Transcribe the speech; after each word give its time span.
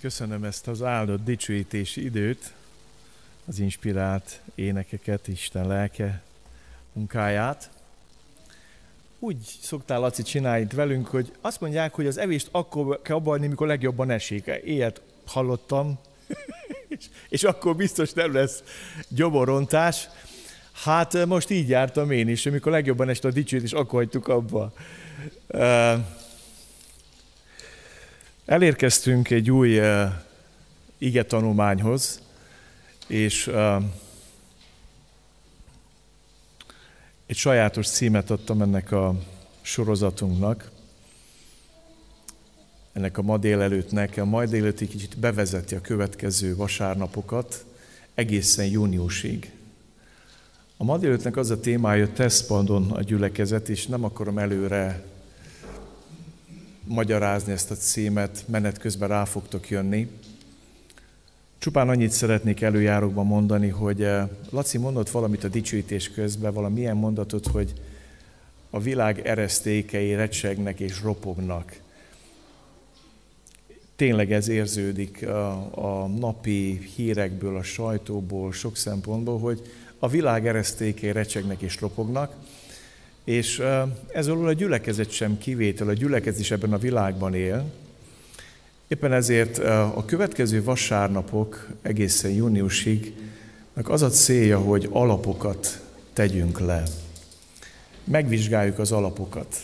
Köszönöm 0.00 0.44
ezt 0.44 0.68
az 0.68 0.82
áldott 0.82 1.24
dicsőítési 1.24 2.04
időt, 2.04 2.52
az 3.46 3.58
inspirált 3.58 4.40
énekeket, 4.54 5.28
Isten 5.28 5.66
lelke 5.66 6.22
munkáját. 6.92 7.70
Úgy 9.18 9.36
szoktál, 9.60 10.00
Laci, 10.00 10.22
csinálni 10.22 10.64
itt 10.64 10.72
velünk, 10.72 11.06
hogy 11.06 11.32
azt 11.40 11.60
mondják, 11.60 11.94
hogy 11.94 12.06
az 12.06 12.18
evést 12.18 12.48
akkor 12.50 13.02
kell 13.02 13.16
abba 13.16 13.38
mikor 13.38 13.66
legjobban 13.66 14.10
esik. 14.10 14.50
Ilyet 14.64 15.00
hallottam, 15.26 15.98
és, 16.98 17.04
és 17.28 17.44
akkor 17.44 17.76
biztos 17.76 18.12
nem 18.12 18.32
lesz 18.32 18.62
gyomorontás. 19.08 20.08
Hát 20.72 21.26
most 21.26 21.50
így 21.50 21.68
jártam 21.68 22.10
én 22.10 22.28
is, 22.28 22.46
amikor 22.46 22.72
legjobban 22.72 23.08
este 23.08 23.28
a 23.28 23.30
dicsőt, 23.30 23.62
és 23.62 23.72
akkor 23.72 24.00
hagytuk 24.00 24.28
abba. 24.28 24.72
Elérkeztünk 28.48 29.30
egy 29.30 29.50
új 29.50 29.78
uh, 29.78 30.12
ige 30.98 31.24
tanulmányhoz, 31.24 32.20
és 33.06 33.46
uh, 33.46 33.82
egy 37.26 37.36
sajátos 37.36 37.88
címet 37.88 38.30
adtam 38.30 38.62
ennek 38.62 38.92
a 38.92 39.14
sorozatunknak, 39.60 40.70
ennek 42.92 43.18
a 43.18 43.22
ma 43.22 43.36
délelőttnek, 43.36 44.16
a 44.16 44.24
ma 44.24 44.44
délelőtt 44.44 44.80
egy 44.80 44.88
kicsit 44.88 45.18
bevezeti 45.18 45.74
a 45.74 45.80
következő 45.80 46.56
vasárnapokat 46.56 47.64
egészen 48.14 48.66
júniusig. 48.66 49.52
A 50.76 50.84
ma 50.84 50.98
délelőttnek 50.98 51.36
az 51.36 51.50
a 51.50 51.60
témája, 51.60 52.12
tesztpandon 52.12 52.90
a 52.90 53.02
gyülekezet, 53.02 53.68
és 53.68 53.86
nem 53.86 54.04
akarom 54.04 54.38
előre 54.38 55.07
magyarázni 56.88 57.52
ezt 57.52 57.70
a 57.70 57.74
címet, 57.74 58.44
menet 58.46 58.78
közben 58.78 59.08
rá 59.08 59.24
fogtok 59.24 59.70
jönni. 59.70 60.08
Csupán 61.58 61.88
annyit 61.88 62.10
szeretnék 62.10 62.60
előjárókban 62.60 63.26
mondani, 63.26 63.68
hogy 63.68 64.02
eh, 64.02 64.28
Laci 64.50 64.78
mondott 64.78 65.10
valamit 65.10 65.44
a 65.44 65.48
dicsőítés 65.48 66.10
közben, 66.10 66.52
valamilyen 66.52 66.96
mondatot, 66.96 67.46
hogy 67.46 67.72
a 68.70 68.80
világ 68.80 69.26
eresztékei 69.26 70.14
recsegnek 70.14 70.80
és 70.80 71.02
ropognak. 71.02 71.80
Tényleg 73.96 74.32
ez 74.32 74.48
érződik 74.48 75.26
a, 75.26 75.50
a 76.02 76.06
napi 76.06 76.90
hírekből, 76.96 77.56
a 77.56 77.62
sajtóból, 77.62 78.52
sok 78.52 78.76
szempontból, 78.76 79.38
hogy 79.38 79.62
a 79.98 80.08
világ 80.08 80.46
eresztékei 80.46 81.12
recsegnek 81.12 81.60
és 81.60 81.80
ropognak, 81.80 82.34
és 83.28 83.62
ez 84.12 84.26
a 84.26 84.52
gyülekezet 84.52 85.10
sem 85.10 85.38
kivétel, 85.38 85.88
a 85.88 85.92
gyülekezet 85.92 86.40
is 86.40 86.50
ebben 86.50 86.72
a 86.72 86.78
világban 86.78 87.34
él. 87.34 87.64
Éppen 88.88 89.12
ezért 89.12 89.58
a 89.94 90.02
következő 90.06 90.62
vasárnapok 90.62 91.68
egészen 91.82 92.30
júniusig 92.30 93.14
az 93.82 94.02
a 94.02 94.08
célja, 94.08 94.58
hogy 94.58 94.88
alapokat 94.90 95.82
tegyünk 96.12 96.60
le. 96.60 96.82
Megvizsgáljuk 98.04 98.78
az 98.78 98.92
alapokat, 98.92 99.56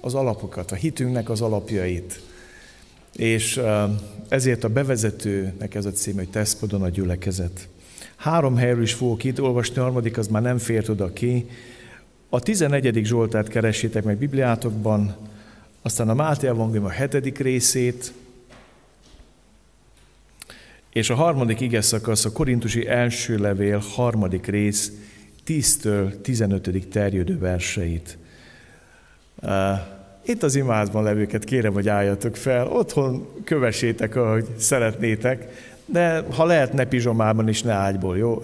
az 0.00 0.14
alapokat, 0.14 0.72
a 0.72 0.74
hitünknek 0.74 1.30
az 1.30 1.40
alapjait. 1.40 2.20
És 3.16 3.60
ezért 4.28 4.64
a 4.64 4.68
bevezetőnek 4.68 5.74
ez 5.74 5.84
a 5.84 5.92
cím, 5.92 6.14
hogy 6.14 6.30
teszpodon 6.30 6.82
a 6.82 6.88
gyülekezet. 6.88 7.68
Három 8.16 8.56
helyről 8.56 8.82
is 8.82 8.92
fogok 8.92 9.24
itt 9.24 9.40
olvasni, 9.40 9.76
a 9.76 9.82
harmadik 9.82 10.18
az 10.18 10.28
már 10.28 10.42
nem 10.42 10.58
fért 10.58 10.88
oda 10.88 11.12
ki, 11.12 11.46
a 12.30 12.40
11. 12.40 13.00
Zsoltát 13.04 13.48
keresétek 13.48 14.04
meg 14.04 14.16
Bibliátokban, 14.16 15.16
aztán 15.82 16.08
a 16.08 16.14
Máté 16.14 16.46
Evangélium 16.46 16.84
a 16.84 16.90
hetedik 16.90 17.38
részét, 17.38 18.12
és 20.92 21.10
a 21.10 21.14
harmadik 21.14 21.60
ige 21.60 21.80
szakasz 21.80 22.24
a 22.24 22.32
Korintusi 22.32 22.86
első 22.86 23.36
levél 23.36 23.82
harmadik 23.94 24.46
rész 24.46 24.92
10-től 25.46 26.20
15. 26.20 26.88
terjedő 26.90 27.38
verseit. 27.38 28.18
Itt 30.24 30.42
az 30.42 30.54
imádban 30.54 31.02
levőket 31.02 31.44
kérem, 31.44 31.72
hogy 31.72 31.88
álljatok 31.88 32.36
fel, 32.36 32.66
otthon 32.66 33.28
kövessétek, 33.44 34.16
ahogy 34.16 34.46
szeretnétek, 34.58 35.68
de 35.86 36.24
ha 36.34 36.44
lehet, 36.44 36.72
ne 36.72 36.84
pizsomában 36.84 37.48
is, 37.48 37.62
ne 37.62 37.72
ágyból, 37.72 38.16
jó? 38.16 38.42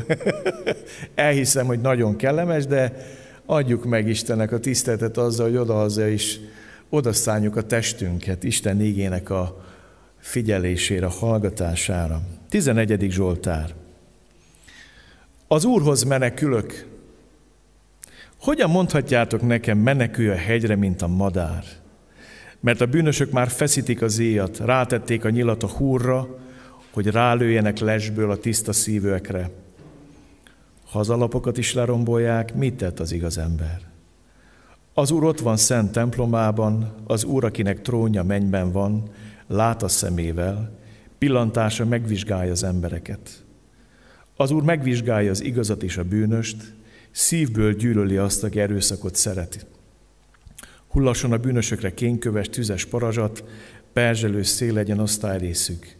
Elhiszem, 1.15 1.67
hogy 1.67 1.81
nagyon 1.81 2.17
kellemes, 2.17 2.67
de 2.67 2.93
adjuk 3.47 3.85
meg 3.85 4.09
Istennek 4.09 4.53
a 4.53 4.59
tiszteletet 4.59 5.17
azzal, 5.17 5.47
hogy 5.47 5.57
odahaza 5.57 6.09
is 6.09 6.41
odaszálljuk 6.89 7.57
a 7.57 7.63
testünket 7.63 8.45
Isten 8.45 8.81
ígének 8.81 9.31
a 9.31 9.65
figyelésére, 10.19 11.07
a 11.07 11.11
hallgatására. 11.11 12.21
11. 12.49 13.07
Zsoltár. 13.11 13.75
Az 15.49 15.65
Úrhoz 15.65 16.03
menekülök. 16.03 16.87
Hogyan 18.41 18.71
mondhatjátok 18.71 19.43
nekem, 19.43 19.79
menekülj 19.79 20.29
a 20.29 20.35
hegyre, 20.35 20.77
mint 20.77 21.03
a 21.03 21.07
madár? 21.07 21.65
Mert 22.61 22.81
a 22.81 22.87
bűnösök 22.87 23.31
már 23.31 23.49
feszítik 23.49 24.03
az 24.03 24.19
éjat, 24.19 24.59
rátették 24.59 25.25
a 25.25 25.31
nyilat 25.31 25.63
a 25.63 25.69
húrra, 25.69 26.39
hogy 26.93 27.07
rálőjenek 27.07 27.79
lesből 27.79 28.31
a 28.31 28.37
tiszta 28.37 28.73
szívőekre. 28.73 29.51
Ha 30.97 31.03
az 31.03 31.11
alapokat 31.11 31.59
is 31.59 31.75
lerombolják, 31.75 32.55
mit 32.55 32.75
tett 32.75 33.01
az 33.01 33.13
igaz 33.13 33.39
ember? 33.39 33.81
Az 34.95 35.11
Úr 35.11 35.25
ott 35.25 35.41
van 35.41 35.57
szent 35.57 35.93
templomában, 35.93 36.95
az 37.07 37.25
Úr, 37.25 37.45
akinek 37.45 37.83
trónja 37.83 38.23
mennyben 38.23 38.73
van, 38.73 39.11
lát 39.47 39.83
a 39.83 39.89
szemével, 39.89 40.79
pillantása 41.19 41.85
megvizsgálja 41.85 42.53
az 42.53 42.63
embereket. 42.63 43.45
Az 44.37 44.51
Úr 44.51 44.63
megvizsgálja 44.63 45.31
az 45.31 45.43
igazat 45.43 45.83
és 45.83 45.97
a 45.97 46.05
bűnöst, 46.05 46.75
szívből 47.11 47.75
gyűlöli 47.75 48.17
azt, 48.17 48.45
aki 48.45 48.61
erőszakot 48.61 49.15
szereti. 49.15 49.59
Hullasson 50.89 51.33
a 51.33 51.39
bűnösökre 51.39 51.95
kényköves, 51.95 52.49
tüzes 52.49 52.85
parazsat, 52.85 53.45
perzselő 53.93 54.43
szél 54.43 54.73
legyen 54.73 54.99
osztályrészük. 54.99 55.97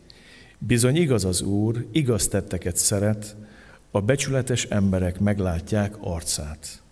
Bizony 0.59 0.97
igaz 0.97 1.25
az 1.25 1.43
Úr, 1.43 1.87
igaz 1.93 2.29
tetteket 2.29 2.77
szeret, 2.77 3.37
a 3.91 4.01
becsületes 4.01 4.65
emberek 4.65 5.21
meglátják 5.21 5.97
arcát. 6.01 6.83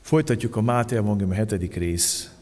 Folytatjuk 0.00 0.56
a 0.56 0.60
Máté 0.60 0.96
Evangélium 0.96 1.32
7. 1.32 1.74
rész 1.74 2.32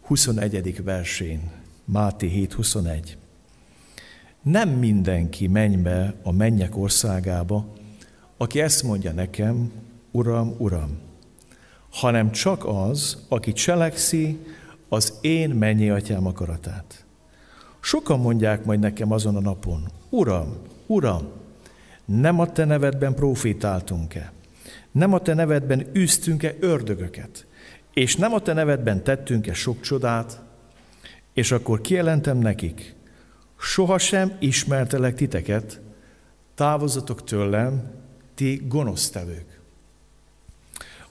21. 0.00 0.84
versén. 0.84 1.50
Máté 1.84 2.48
7.21. 2.50 3.08
Nem 4.42 4.68
mindenki 4.68 5.46
menj 5.46 5.76
be 5.76 6.14
a 6.22 6.32
mennyek 6.32 6.76
országába, 6.76 7.66
aki 8.36 8.60
ezt 8.60 8.82
mondja 8.82 9.12
nekem, 9.12 9.72
Uram, 10.10 10.54
Uram, 10.58 10.98
hanem 11.90 12.30
csak 12.30 12.64
az, 12.66 13.24
aki 13.28 13.52
cselekszi 13.52 14.38
az 14.88 15.18
én 15.20 15.50
mennyi 15.50 15.90
atyám 15.90 16.26
akaratát. 16.26 17.04
Sokan 17.80 18.20
mondják 18.20 18.64
majd 18.64 18.80
nekem 18.80 19.12
azon 19.12 19.36
a 19.36 19.40
napon, 19.40 19.88
Uram, 20.10 20.56
Uram, 20.86 21.28
nem 22.04 22.40
a 22.40 22.52
te 22.52 22.64
nevedben 22.64 23.14
profétáltunk-e? 23.14 24.32
Nem 24.92 25.12
a 25.12 25.20
te 25.20 25.34
nevedben 25.34 25.86
űztünk-e 25.96 26.54
ördögöket? 26.60 27.46
És 27.94 28.16
nem 28.16 28.32
a 28.32 28.40
te 28.40 28.52
nevedben 28.52 29.04
tettünk-e 29.04 29.54
sok 29.54 29.80
csodát? 29.80 30.42
És 31.32 31.52
akkor 31.52 31.80
kijelentem 31.80 32.38
nekik, 32.38 32.94
sohasem 33.58 34.36
ismertelek 34.38 35.14
titeket, 35.14 35.80
távozatok 36.54 37.24
tőlem, 37.24 37.90
ti 38.34 38.62
gonosztevők. 38.68 39.60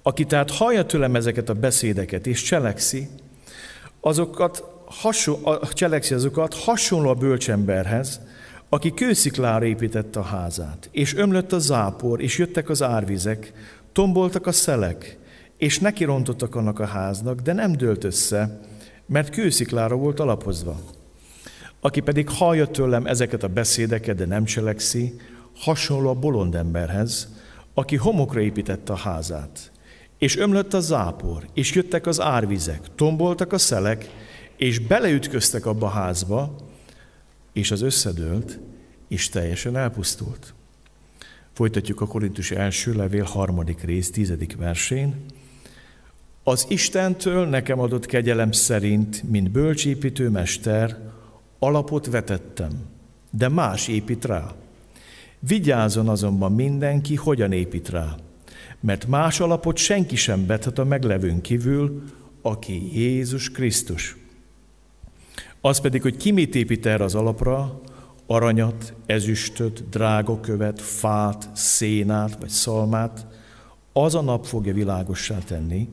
Aki 0.02 0.26
tehát 0.26 0.52
hallja 0.52 0.86
tőlem 0.86 1.16
ezeket 1.16 1.50
a 1.50 1.54
beszédeket 1.54 2.28
és 2.28 2.42
cselekszi, 2.42 3.10
azokat 4.00 4.64
hasonló, 4.86 5.60
cselekszi 5.74 6.14
azokat 6.14 6.54
hasonló 6.54 7.10
a 7.10 7.14
bölcsemberhez, 7.14 8.22
aki 8.74 8.94
kősziklára 8.94 9.66
építette 9.66 10.20
a 10.20 10.24
házát, 10.24 10.90
és 10.92 11.16
ömlött 11.16 11.52
a 11.52 11.60
zápor, 11.60 12.22
és 12.22 12.38
jöttek 12.38 12.70
az 12.70 12.82
árvizek, 12.82 13.54
tomboltak 13.92 14.48
a 14.48 14.52
szelek, 14.52 15.18
és 15.58 15.80
nekirontottak 15.80 16.56
annak 16.56 16.80
a 16.80 16.86
háznak, 16.86 17.40
de 17.40 17.54
nem 17.54 17.72
dőlt 17.72 18.04
össze, 18.04 18.60
mert 19.06 19.30
kősziklára 19.30 19.96
volt 19.96 20.20
alapozva. 20.20 20.80
Aki 21.80 22.00
pedig 22.00 22.30
hallja 22.30 22.68
tőlem 22.68 23.06
ezeket 23.06 23.44
a 23.44 23.48
beszédeket, 23.48 24.16
de 24.16 24.26
nem 24.26 24.44
cselekszi, 24.44 25.16
hasonló 25.56 26.10
a 26.10 26.14
bolond 26.14 26.56
emberhez, 26.56 27.28
aki 27.74 27.96
homokra 27.96 28.42
építette 28.42 28.94
a 28.94 28.98
házát. 28.98 29.72
És 30.18 30.38
ömlött 30.38 30.74
a 30.74 30.80
zápor, 30.80 31.48
és 31.54 31.74
jöttek 31.74 32.08
az 32.08 32.22
árvizek, 32.22 32.82
tomboltak 32.96 33.54
a 33.54 33.58
szelek, 33.58 34.10
és 34.58 34.80
beleütköztek 34.80 35.66
abba 35.66 35.86
a 35.86 35.90
házba, 35.90 36.63
és 37.54 37.72
az 37.72 37.82
összedőlt, 37.82 38.60
és 39.08 39.30
teljesen 39.30 39.76
elpusztult. 39.78 40.54
Folytatjuk 41.54 42.02
a 42.02 42.08
Korintus 42.08 42.52
első 42.52 42.94
levél 42.94 43.24
harmadik 43.24 43.82
rész, 43.82 44.12
tizedik 44.12 44.56
versén. 44.56 45.26
Az 46.44 46.66
Istentől 46.70 47.46
nekem 47.46 47.80
adott 47.80 48.06
kegyelem 48.06 48.52
szerint, 48.52 49.30
mint 49.30 49.52
bölcsépítő 49.52 50.30
mester, 50.30 50.98
alapot 51.60 52.06
vetettem, 52.06 52.72
de 53.30 53.50
más 53.50 53.88
épít 53.88 54.26
rá. 54.26 54.56
Vigyázzon 55.40 56.10
azonban 56.10 56.52
mindenki, 56.52 57.16
hogyan 57.16 57.52
épít 57.52 57.90
rá, 57.90 58.16
mert 58.80 59.08
más 59.08 59.40
alapot 59.40 59.78
senki 59.78 60.16
sem 60.16 60.46
bethet 60.46 60.80
a 60.80 60.84
meglevőn 60.84 61.42
kívül, 61.42 62.04
aki 62.42 63.00
Jézus 63.00 63.52
Krisztus. 63.52 64.23
Az 65.66 65.80
pedig, 65.80 66.02
hogy 66.02 66.18
ki 66.18 66.32
mit 66.32 66.56
épít 66.56 66.86
erre 66.86 67.04
az 67.04 67.16
alapra, 67.16 67.82
aranyat, 68.26 68.94
ezüstöt, 69.06 69.90
drágokövet, 69.90 70.82
fát, 70.82 71.50
szénát 71.54 72.38
vagy 72.40 72.50
szalmát, 72.50 73.28
az 73.94 74.16
a 74.16 74.22
nap 74.22 74.46
fogja 74.46 74.74
világossá 74.74 75.38
tenni, 75.38 75.90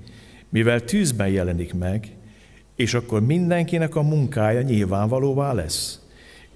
mivel 0.49 0.85
tűzben 0.85 1.29
jelenik 1.29 1.75
meg, 1.75 2.17
és 2.77 2.95
akkor 2.95 3.21
mindenkinek 3.27 3.95
a 3.95 4.03
munkája 4.03 4.63
nyilvánvalóvá 4.63 5.53
lesz. 5.53 6.01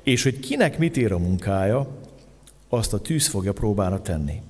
És 0.03 0.23
hogy 0.23 0.41
kinek 0.41 0.79
mit 0.79 0.97
ér 0.97 1.13
a 1.13 1.19
munkája, 1.19 1.87
azt 2.69 2.93
a 2.93 3.01
tűz 3.01 3.27
fogja 3.27 3.53
próbára 3.53 4.03
tenni. 4.03 4.41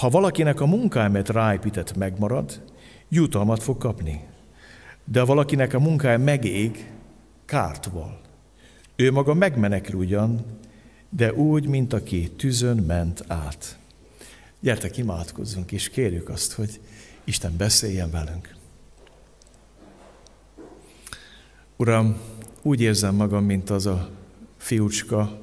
Ha 0.00 0.08
valakinek 0.08 0.60
a 0.60 0.66
munkája, 0.66 1.10
mert 1.10 1.28
ráépített, 1.28 1.96
megmarad, 1.96 2.62
jutalmat 3.08 3.62
fog 3.62 3.78
kapni. 3.78 4.24
De 5.04 5.20
ha 5.20 5.26
valakinek 5.26 5.74
a 5.74 5.78
munkája 5.78 6.18
megég, 6.18 6.92
kárt 7.44 7.84
val. 7.86 8.20
Ő 8.96 9.12
maga 9.12 9.34
megmenekül 9.34 9.98
ugyan, 9.98 10.44
de 11.08 11.32
úgy, 11.32 11.66
mint 11.66 11.92
aki 11.92 12.30
tűzön 12.30 12.76
ment 12.76 13.24
át. 13.26 13.78
Gyertek, 14.60 14.96
imádkozzunk, 14.96 15.72
és 15.72 15.90
kérjük 15.90 16.28
azt, 16.28 16.52
hogy 16.52 16.80
Isten 17.24 17.56
beszéljen 17.56 18.10
velünk. 18.10 18.54
Uram, 21.76 22.16
úgy 22.62 22.80
érzem 22.80 23.14
magam, 23.14 23.44
mint 23.44 23.70
az 23.70 23.86
a 23.86 24.10
fiúcska 24.56 25.42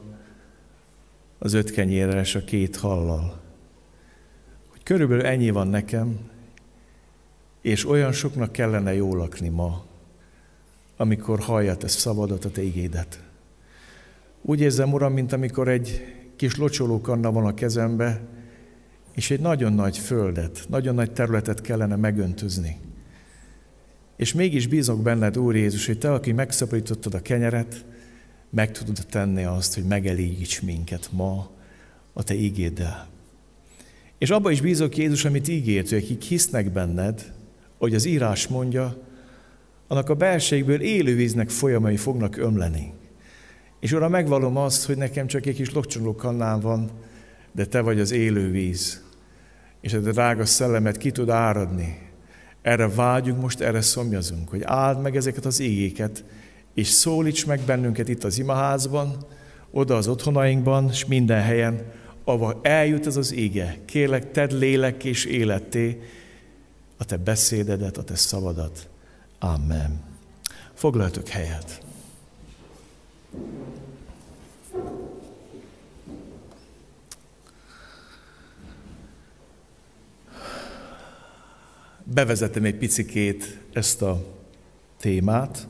az 1.39 1.53
öt 1.53 1.71
kenyérrel 1.71 2.19
és 2.19 2.35
a 2.35 2.43
két 2.43 2.75
hallal. 2.75 3.41
Hogy 4.69 4.83
körülbelül 4.83 5.25
ennyi 5.25 5.49
van 5.49 5.67
nekem, 5.67 6.19
és 7.61 7.87
olyan 7.87 8.11
soknak 8.11 8.51
kellene 8.51 8.93
jól 8.93 9.17
lakni 9.17 9.49
ma, 9.49 9.85
amikor 11.01 11.39
hallja 11.39 11.75
te 11.75 11.87
szabadat, 11.87 12.45
a 12.45 12.49
te 12.49 12.61
igédet. 12.61 13.19
Úgy 14.41 14.61
érzem, 14.61 14.93
Uram, 14.93 15.13
mint 15.13 15.33
amikor 15.33 15.67
egy 15.67 16.01
kis 16.35 16.55
locsolókanna 16.55 17.31
van 17.31 17.45
a 17.45 17.53
kezembe, 17.53 18.21
és 19.13 19.31
egy 19.31 19.39
nagyon 19.39 19.73
nagy 19.73 19.97
földet, 19.97 20.65
nagyon 20.69 20.95
nagy 20.95 21.11
területet 21.11 21.61
kellene 21.61 21.95
megöntözni. 21.95 22.79
És 24.15 24.33
mégis 24.33 24.67
bízok 24.67 25.01
benned, 25.01 25.37
Úr 25.37 25.55
Jézus, 25.55 25.85
hogy 25.85 25.97
Te, 25.97 26.13
aki 26.13 26.31
megszaporítottad 26.31 27.13
a 27.13 27.21
kenyeret, 27.21 27.85
meg 28.49 28.71
tudod 28.71 29.05
tenni 29.09 29.43
azt, 29.43 29.73
hogy 29.73 29.83
megelégíts 29.83 30.61
minket 30.61 31.09
ma 31.11 31.49
a 32.13 32.23
Te 32.23 32.33
ígéddel. 32.33 33.07
És 34.17 34.29
abba 34.29 34.51
is 34.51 34.61
bízok, 34.61 34.97
Jézus, 34.97 35.25
amit 35.25 35.47
ígért, 35.47 35.89
hogy 35.89 35.97
akik 35.97 36.21
hisznek 36.21 36.71
benned, 36.71 37.33
hogy 37.77 37.95
az 37.95 38.05
írás 38.05 38.47
mondja, 38.47 39.09
annak 39.91 40.09
a 40.09 40.13
belségből 40.13 40.81
élő 40.81 41.15
víznek 41.15 41.49
folyamai 41.49 41.97
fognak 41.97 42.37
ömleni. 42.37 42.93
És 43.79 43.91
Uram, 43.91 44.11
megvalom 44.11 44.57
azt, 44.57 44.85
hogy 44.85 44.97
nekem 44.97 45.27
csak 45.27 45.45
egy 45.45 45.55
kis 45.55 45.71
lokcsoló 45.71 46.15
kannám 46.15 46.59
van, 46.59 46.91
de 47.51 47.65
Te 47.65 47.81
vagy 47.81 47.99
az 47.99 48.11
élő 48.11 48.51
víz, 48.51 49.03
és 49.81 49.93
a 49.93 49.99
drága 49.99 50.45
szellemet 50.45 50.97
ki 50.97 51.11
tud 51.11 51.29
áradni. 51.29 52.09
Erre 52.61 52.87
vágyunk 52.87 53.41
most, 53.41 53.61
erre 53.61 53.81
szomjazunk, 53.81 54.49
hogy 54.49 54.61
áld 54.63 55.01
meg 55.01 55.15
ezeket 55.15 55.45
az 55.45 55.59
égéket, 55.59 56.23
és 56.73 56.87
szólíts 56.87 57.45
meg 57.45 57.59
bennünket 57.65 58.09
itt 58.09 58.23
az 58.23 58.39
imaházban, 58.39 59.25
oda 59.71 59.95
az 59.95 60.07
otthonainkban, 60.07 60.89
és 60.89 61.05
minden 61.05 61.41
helyen, 61.41 61.91
ahol 62.23 62.59
eljut 62.61 63.07
ez 63.07 63.17
az 63.17 63.33
ége. 63.33 63.77
Kérlek, 63.85 64.31
tedd 64.31 64.55
lélek 64.55 65.03
és 65.03 65.25
életté 65.25 65.99
a 66.97 67.05
te 67.05 67.17
beszédedet, 67.17 67.97
a 67.97 68.03
te 68.03 68.15
szavadat. 68.15 68.90
Amen. 69.43 70.03
Foglaltok 70.73 71.27
helyet. 71.27 71.83
Bevezetem 82.03 82.65
egy 82.65 82.75
picikét 82.75 83.57
ezt 83.73 84.01
a 84.01 84.25
témát, 84.97 85.67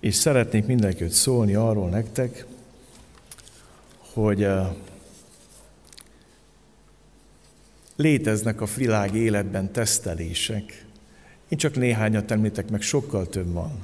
és 0.00 0.14
szeretnék 0.14 0.66
mindenkit 0.66 1.10
szólni 1.10 1.54
arról 1.54 1.88
nektek, 1.88 2.46
hogy 3.98 4.42
eh, 4.42 4.68
léteznek 7.96 8.60
a 8.60 8.66
világ 8.76 9.14
életben 9.14 9.72
tesztelések. 9.72 10.84
Én 11.48 11.58
csak 11.58 11.76
néhányat 11.76 12.30
említek 12.30 12.70
meg, 12.70 12.80
sokkal 12.80 13.26
több 13.26 13.52
van. 13.52 13.82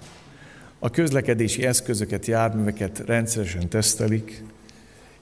A 0.78 0.90
közlekedési 0.90 1.66
eszközöket, 1.66 2.26
járműveket 2.26 3.02
rendszeresen 3.06 3.68
tesztelik, 3.68 4.44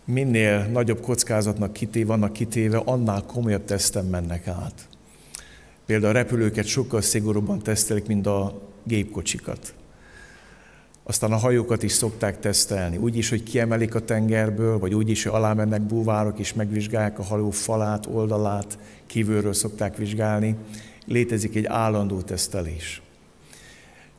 minél 0.04 0.66
nagyobb 0.66 1.00
kockázatnak 1.00 1.72
kitéve, 1.72 2.06
vannak 2.06 2.32
kitéve, 2.32 2.78
annál 2.84 3.22
komolyabb 3.22 3.64
teszten 3.64 4.04
mennek 4.04 4.46
át. 4.46 4.88
Például 5.86 6.10
a 6.10 6.18
repülőket 6.18 6.66
sokkal 6.66 7.00
szigorúbban 7.00 7.58
tesztelik, 7.58 8.06
mint 8.06 8.26
a 8.26 8.62
gépkocsikat. 8.84 9.74
Aztán 11.02 11.32
a 11.32 11.36
hajókat 11.36 11.82
is 11.82 11.92
szokták 11.92 12.40
tesztelni, 12.40 12.96
úgy 12.96 13.16
is, 13.16 13.28
hogy 13.28 13.42
kiemelik 13.42 13.94
a 13.94 14.04
tengerből, 14.04 14.78
vagy 14.78 14.94
úgy 14.94 15.08
is, 15.08 15.22
hogy 15.22 15.32
alá 15.32 15.52
mennek 15.52 15.82
búvárok, 15.82 16.38
és 16.38 16.54
megvizsgálják 16.54 17.18
a 17.18 17.22
hajó 17.22 17.50
falát, 17.50 18.06
oldalát, 18.06 18.78
kívülről 19.06 19.52
szokták 19.52 19.96
vizsgálni. 19.96 20.56
Létezik 21.08 21.56
egy 21.56 21.66
állandó 21.66 22.20
tesztelés. 22.20 23.02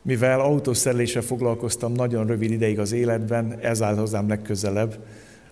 Mivel 0.02 0.40
autószereléssel 0.40 1.22
foglalkoztam 1.22 1.92
nagyon 1.92 2.26
rövid 2.26 2.50
ideig 2.50 2.78
az 2.78 2.92
életben, 2.92 3.58
ez 3.60 3.82
áll 3.82 3.96
hozzám 3.96 4.28
legközelebb, 4.28 4.98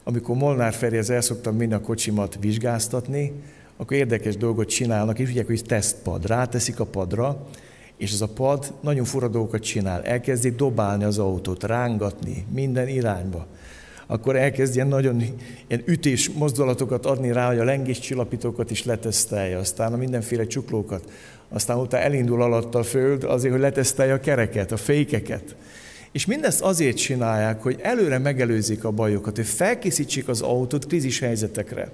amikor 0.05 0.37
Molnár 0.37 0.73
Ferihez 0.73 1.11
el 1.11 1.21
szoktam 1.21 1.57
minni 1.57 1.73
a 1.73 1.81
kocsimat 1.81 2.39
vizsgáztatni, 2.41 3.33
akkor 3.77 3.97
érdekes 3.97 4.37
dolgot 4.37 4.69
csinálnak, 4.69 5.19
és 5.19 5.31
ugye, 5.31 5.45
hogy 5.47 5.65
tesztpad, 5.67 6.27
ráteszik 6.27 6.81
a 6.81 6.85
padra, 6.85 7.47
és 7.97 8.13
ez 8.13 8.21
a 8.21 8.29
pad 8.29 8.75
nagyon 8.81 9.05
fura 9.05 9.29
dolgokat 9.29 9.63
csinál. 9.63 10.03
Elkezdi 10.03 10.51
dobálni 10.51 11.05
az 11.05 11.19
autót, 11.19 11.65
rángatni 11.65 12.47
minden 12.53 12.89
irányba. 12.89 13.47
Akkor 14.11 14.37
elkezd 14.37 14.75
ilyen 14.75 14.89
nagyon 14.89 15.23
ilyen 15.67 15.83
ütés 15.85 16.31
mozdulatokat 16.31 17.07
adni 17.07 17.33
rá, 17.33 17.49
hogy 17.49 17.59
a 17.59 17.65
lengés 17.65 17.99
csillapítókat 17.99 18.71
is 18.71 18.85
letesztelje, 18.85 19.59
aztán 19.59 19.93
a 19.93 19.97
mindenféle 19.97 20.47
csuklókat. 20.47 21.11
Aztán 21.49 21.79
utána 21.79 22.05
elindul 22.05 22.43
alatt 22.43 22.75
a 22.75 22.83
föld 22.83 23.25
azért, 23.25 23.53
hogy 23.53 23.63
letesztelje 23.63 24.13
a 24.13 24.21
kereket, 24.21 24.73
a 24.73 24.77
fékeket. 24.77 25.57
És 26.13 26.27
mindezt 26.27 26.61
azért 26.61 26.97
csinálják, 26.97 27.63
hogy 27.63 27.79
előre 27.83 28.19
megelőzik 28.19 28.85
a 28.85 28.91
bajokat, 28.91 29.37
hogy 29.37 29.47
felkészítsék 29.47 30.29
az 30.29 30.41
autót 30.41 30.87
krízis 30.87 31.19
helyzetekre. 31.19 31.93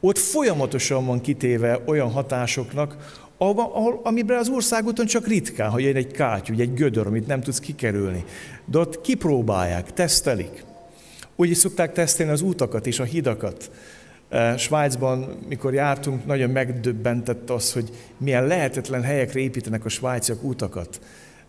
Ott 0.00 0.18
folyamatosan 0.18 1.06
van 1.06 1.20
kitéve 1.20 1.80
olyan 1.86 2.10
hatásoknak, 2.10 2.96
ahol, 3.38 4.00
amiben 4.02 4.38
az 4.38 4.48
országúton 4.48 5.06
csak 5.06 5.26
ritkán, 5.26 5.70
hogy 5.70 5.84
egy 5.84 6.12
kátyú, 6.12 6.54
egy 6.58 6.74
gödör, 6.74 7.06
amit 7.06 7.26
nem 7.26 7.40
tudsz 7.40 7.60
kikerülni. 7.60 8.24
De 8.64 8.78
ott 8.78 9.00
kipróbálják, 9.00 9.92
tesztelik. 9.92 10.66
Úgy 11.40 11.50
is 11.50 11.56
szokták 11.56 11.92
tesztelni 11.92 12.32
az 12.32 12.42
útakat 12.42 12.86
és 12.86 12.98
a 12.98 13.04
hidakat. 13.04 13.70
Eh, 14.28 14.58
Svájcban, 14.58 15.38
mikor 15.48 15.74
jártunk, 15.74 16.26
nagyon 16.26 16.50
megdöbbentett 16.50 17.50
az, 17.50 17.72
hogy 17.72 17.90
milyen 18.16 18.46
lehetetlen 18.46 19.02
helyekre 19.02 19.40
építenek 19.40 19.84
a 19.84 19.88
svájciak 19.88 20.44
utakat. 20.44 21.00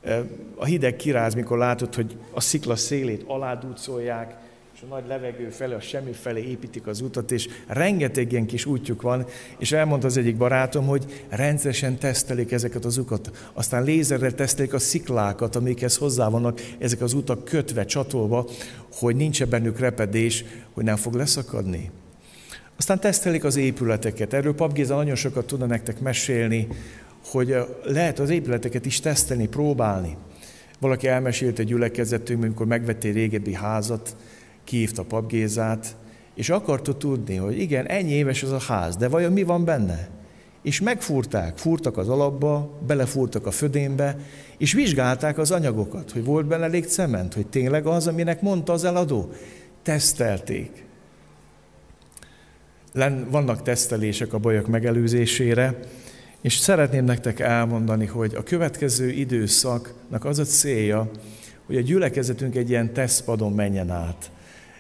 Eh, 0.02 0.20
a 0.56 0.66
hideg 0.66 0.96
kiráz, 0.96 1.34
mikor 1.34 1.58
látod, 1.58 1.96
hogy 1.96 2.18
a 2.32 2.42
szikla 2.42 2.76
szélét 2.76 3.24
aládúcolják, 3.28 4.38
és 4.80 4.86
a 4.90 4.94
nagy 4.94 5.08
levegő 5.08 5.50
felé, 5.50 5.74
a 5.74 5.80
semmi 5.80 6.12
felé 6.12 6.42
építik 6.42 6.88
az 6.88 7.02
utat, 7.02 7.32
és 7.32 7.48
rengeteg 7.68 8.32
ilyen 8.32 8.46
kis 8.46 8.66
útjuk 8.66 9.02
van, 9.02 9.26
és 9.58 9.72
elmondta 9.72 10.08
az 10.08 10.18
egyik 10.18 10.38
barátom, 10.38 10.86
hogy 10.86 11.26
rendszeresen 11.30 11.98
tesztelik 11.98 12.52
ezeket 12.52 12.86
az 12.86 12.98
utat, 12.98 13.50
aztán 13.54 13.84
lézerrel 13.84 14.34
tesztelik 14.34 14.74
a 14.74 14.80
sziklákat, 14.80 15.56
amikhez 15.56 15.98
hozzá 15.98 16.30
vannak 16.30 16.62
ezek 16.78 17.02
az 17.02 17.14
utak 17.14 17.46
kötve, 17.46 17.86
csatolva, 17.86 18.50
hogy 18.94 19.16
nincs 19.16 19.46
bennük 19.46 19.80
repedés, 19.80 20.46
hogy 20.74 20.84
nem 20.84 20.96
fog 20.96 21.14
leszakadni. 21.14 21.92
Aztán 22.78 23.00
tesztelik 23.00 23.44
az 23.44 23.56
épületeket. 23.56 24.34
Erről 24.34 24.56
Pap 24.56 24.74
Géza 24.74 24.96
nagyon 24.96 25.16
sokat 25.16 25.46
tudna 25.46 25.66
nektek 25.66 26.00
mesélni, 26.00 26.68
hogy 27.26 27.56
lehet 27.84 28.20
az 28.20 28.30
épületeket 28.30 28.86
is 28.86 29.00
tesztelni, 29.00 29.48
próbálni. 29.48 30.18
Valaki 30.80 31.08
elmesélte 31.08 31.62
egy 31.62 31.68
gyülekezetünk, 31.68 32.44
amikor 32.44 32.66
megvette 32.66 33.08
egy 33.08 33.14
régebbi 33.14 33.54
házat, 33.54 34.16
kihívta 34.70 35.04
Pap 35.04 35.30
Gézát, 35.30 35.96
és 36.36 36.50
akarta 36.50 36.98
tudni, 36.98 37.36
hogy 37.36 37.60
igen, 37.60 37.88
ennyi 37.88 38.12
éves 38.12 38.44
ez 38.44 38.52
a 38.52 38.60
ház, 38.60 38.96
de 38.96 39.08
vajon 39.08 39.34
mi 39.34 39.44
van 39.44 39.66
benne? 39.66 40.10
és 40.62 40.82
megfúrták, 40.82 41.58
fúrtak 41.58 41.98
az 41.98 42.10
alapba, 42.10 42.80
belefúrtak 42.88 43.46
a 43.46 43.52
födénbe, 43.52 44.18
és 44.58 44.74
vizsgálták 44.74 45.38
az 45.38 45.52
anyagokat, 45.52 46.12
hogy 46.12 46.24
volt 46.24 46.46
benne 46.46 46.64
elég 46.64 46.86
cement, 46.86 47.34
hogy 47.34 47.48
tényleg 47.48 47.86
az, 47.86 48.08
aminek 48.08 48.42
mondta 48.42 48.74
az 48.74 48.84
eladó. 48.84 49.32
Tesztelték. 49.84 50.86
Vannak 53.30 53.62
tesztelések 53.62 54.34
a 54.34 54.38
bajok 54.38 54.68
megelőzésére, 54.68 55.80
és 56.42 56.58
szeretném 56.58 57.06
nektek 57.06 57.40
elmondani, 57.40 58.06
hogy 58.06 58.36
a 58.36 58.44
következő 58.44 59.10
időszaknak 59.10 60.26
az 60.26 60.40
a 60.40 60.44
célja, 60.44 61.10
hogy 61.66 61.78
a 61.78 61.82
gyülekezetünk 61.82 62.56
egy 62.56 62.70
ilyen 62.70 62.94
tesztpadon 62.94 63.54
menjen 63.54 63.90
át, 63.90 64.32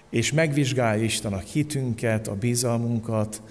és 0.10 0.32
megvizsgálja 0.32 1.04
Isten 1.04 1.34
a 1.34 1.38
hitünket, 1.38 2.28
a 2.28 2.36
bizalmunkat, 2.36 3.42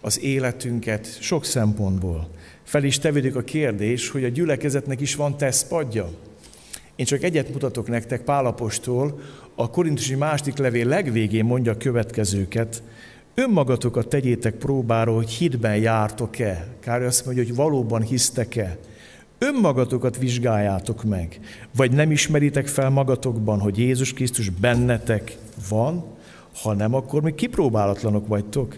az 0.00 0.20
életünket 0.20 1.18
sok 1.20 1.44
szempontból. 1.44 2.28
Fel 2.62 2.84
is 2.84 2.98
tevődik 2.98 3.36
a 3.36 3.42
kérdés, 3.42 4.08
hogy 4.08 4.24
a 4.24 4.28
gyülekezetnek 4.28 5.00
is 5.00 5.14
van 5.14 5.36
tesztpadja. 5.36 6.10
Én 6.96 7.06
csak 7.06 7.22
egyet 7.22 7.52
mutatok 7.52 7.88
nektek 7.88 8.22
Pálapostól, 8.22 9.20
a 9.54 9.70
Korintusi 9.70 10.14
második 10.14 10.56
levél 10.56 10.86
legvégén 10.86 11.44
mondja 11.44 11.72
a 11.72 11.76
következőket, 11.76 12.82
Önmagatokat 13.34 14.08
tegyétek 14.08 14.54
próbára, 14.54 15.14
hogy 15.14 15.30
hitben 15.30 15.76
jártok-e. 15.76 16.66
Károly 16.80 17.06
azt 17.06 17.24
mondja, 17.24 17.44
hogy 17.44 17.54
valóban 17.54 18.02
hisztek-e. 18.02 18.78
Önmagatokat 19.42 20.18
vizsgáljátok 20.18 21.04
meg. 21.04 21.40
Vagy 21.76 21.92
nem 21.92 22.10
ismeritek 22.10 22.66
fel 22.66 22.90
magatokban, 22.90 23.60
hogy 23.60 23.78
Jézus 23.78 24.12
Krisztus 24.12 24.48
bennetek 24.48 25.36
van, 25.68 26.04
ha 26.62 26.74
nem, 26.74 26.94
akkor 26.94 27.22
még 27.22 27.34
kipróbálatlanok 27.34 28.26
vagytok. 28.26 28.76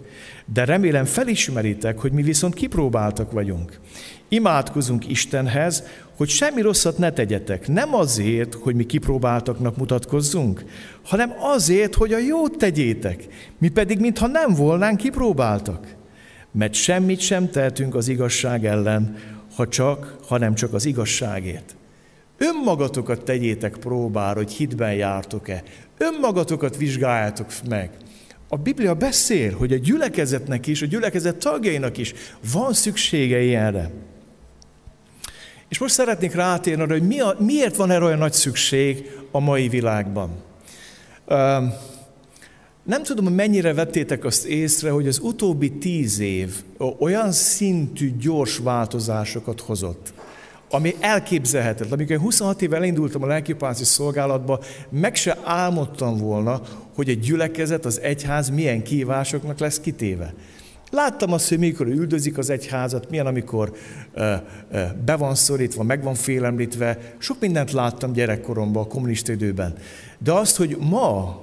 De 0.52 0.64
remélem 0.64 1.04
felismeritek, 1.04 1.98
hogy 1.98 2.12
mi 2.12 2.22
viszont 2.22 2.54
kipróbáltak 2.54 3.32
vagyunk. 3.32 3.80
Imádkozunk 4.28 5.08
Istenhez, 5.08 5.84
hogy 6.16 6.28
semmi 6.28 6.60
rosszat 6.60 6.98
ne 6.98 7.12
tegyetek. 7.12 7.68
Nem 7.68 7.94
azért, 7.94 8.54
hogy 8.54 8.74
mi 8.74 8.86
kipróbáltaknak 8.86 9.76
mutatkozzunk, 9.76 10.64
hanem 11.02 11.32
azért, 11.40 11.94
hogy 11.94 12.12
a 12.12 12.18
jót 12.18 12.56
tegyétek. 12.56 13.26
Mi 13.58 13.68
pedig, 13.68 14.00
mintha 14.00 14.26
nem 14.26 14.54
volnánk 14.54 14.96
kipróbáltak. 14.96 15.94
Mert 16.52 16.74
semmit 16.74 17.20
sem 17.20 17.50
tehetünk 17.50 17.94
az 17.94 18.08
igazság 18.08 18.66
ellen, 18.66 19.16
ha 19.56 19.68
csak, 19.68 20.16
hanem 20.26 20.54
csak 20.54 20.74
az 20.74 20.84
igazságért. 20.84 21.76
Önmagatokat 22.38 23.24
tegyétek 23.24 23.76
próbára, 23.76 24.36
hogy 24.36 24.52
hitben 24.52 24.94
jártok-e. 24.94 25.62
Önmagatokat 25.98 26.76
vizsgáljátok 26.76 27.52
meg. 27.68 27.90
A 28.48 28.56
Biblia 28.56 28.94
beszél, 28.94 29.56
hogy 29.56 29.72
a 29.72 29.76
gyülekezetnek 29.76 30.66
is, 30.66 30.82
a 30.82 30.86
gyülekezet 30.86 31.36
tagjainak 31.36 31.98
is 31.98 32.14
van 32.52 32.72
szüksége 32.72 33.40
ilyenre. 33.40 33.90
És 35.68 35.78
most 35.78 35.94
szeretnék 35.94 36.34
rátérni 36.34 36.82
arra, 36.82 36.92
hogy 36.92 37.06
mi 37.06 37.20
a, 37.20 37.36
miért 37.38 37.76
van 37.76 37.90
erre 37.90 38.04
olyan 38.04 38.18
nagy 38.18 38.32
szükség 38.32 39.10
a 39.30 39.38
mai 39.38 39.68
világban. 39.68 40.30
Nem 42.84 43.02
tudom, 43.02 43.34
mennyire 43.34 43.74
vettétek 43.74 44.24
azt 44.24 44.44
észre, 44.44 44.90
hogy 44.90 45.08
az 45.08 45.18
utóbbi 45.22 45.72
tíz 45.72 46.18
év 46.18 46.62
olyan 46.98 47.32
szintű 47.32 48.16
gyors 48.16 48.58
változásokat 48.58 49.60
hozott, 49.60 50.12
ami 50.70 50.94
elképzelhetetlen. 51.00 51.92
Amikor 51.92 52.12
én 52.12 52.20
26 52.20 52.62
éve 52.62 52.76
elindultam 52.76 53.22
a 53.22 53.26
lelkipászi 53.26 53.84
szolgálatba, 53.84 54.60
meg 54.90 55.14
se 55.14 55.38
álmodtam 55.44 56.16
volna, 56.16 56.60
hogy 56.94 57.08
egy 57.08 57.20
gyülekezet, 57.20 57.84
az 57.84 58.00
egyház 58.00 58.50
milyen 58.50 58.82
kívásoknak 58.82 59.58
lesz 59.58 59.80
kitéve. 59.80 60.34
Láttam 60.90 61.32
azt, 61.32 61.48
hogy 61.48 61.58
mikor 61.58 61.86
üldözik 61.86 62.38
az 62.38 62.50
egyházat, 62.50 63.10
milyen, 63.10 63.26
amikor 63.26 63.72
ö, 64.14 64.34
ö, 64.70 64.82
be 65.04 65.16
van 65.16 65.34
szorítva, 65.34 65.82
meg 65.82 66.02
van 66.02 66.14
félemlítve. 66.14 66.98
Sok 67.18 67.40
mindent 67.40 67.72
láttam 67.72 68.12
gyerekkoromban, 68.12 68.82
a 68.82 68.86
kommunista 68.86 69.32
időben. 69.32 69.74
De 70.18 70.32
azt, 70.32 70.56
hogy 70.56 70.76
ma, 70.80 71.42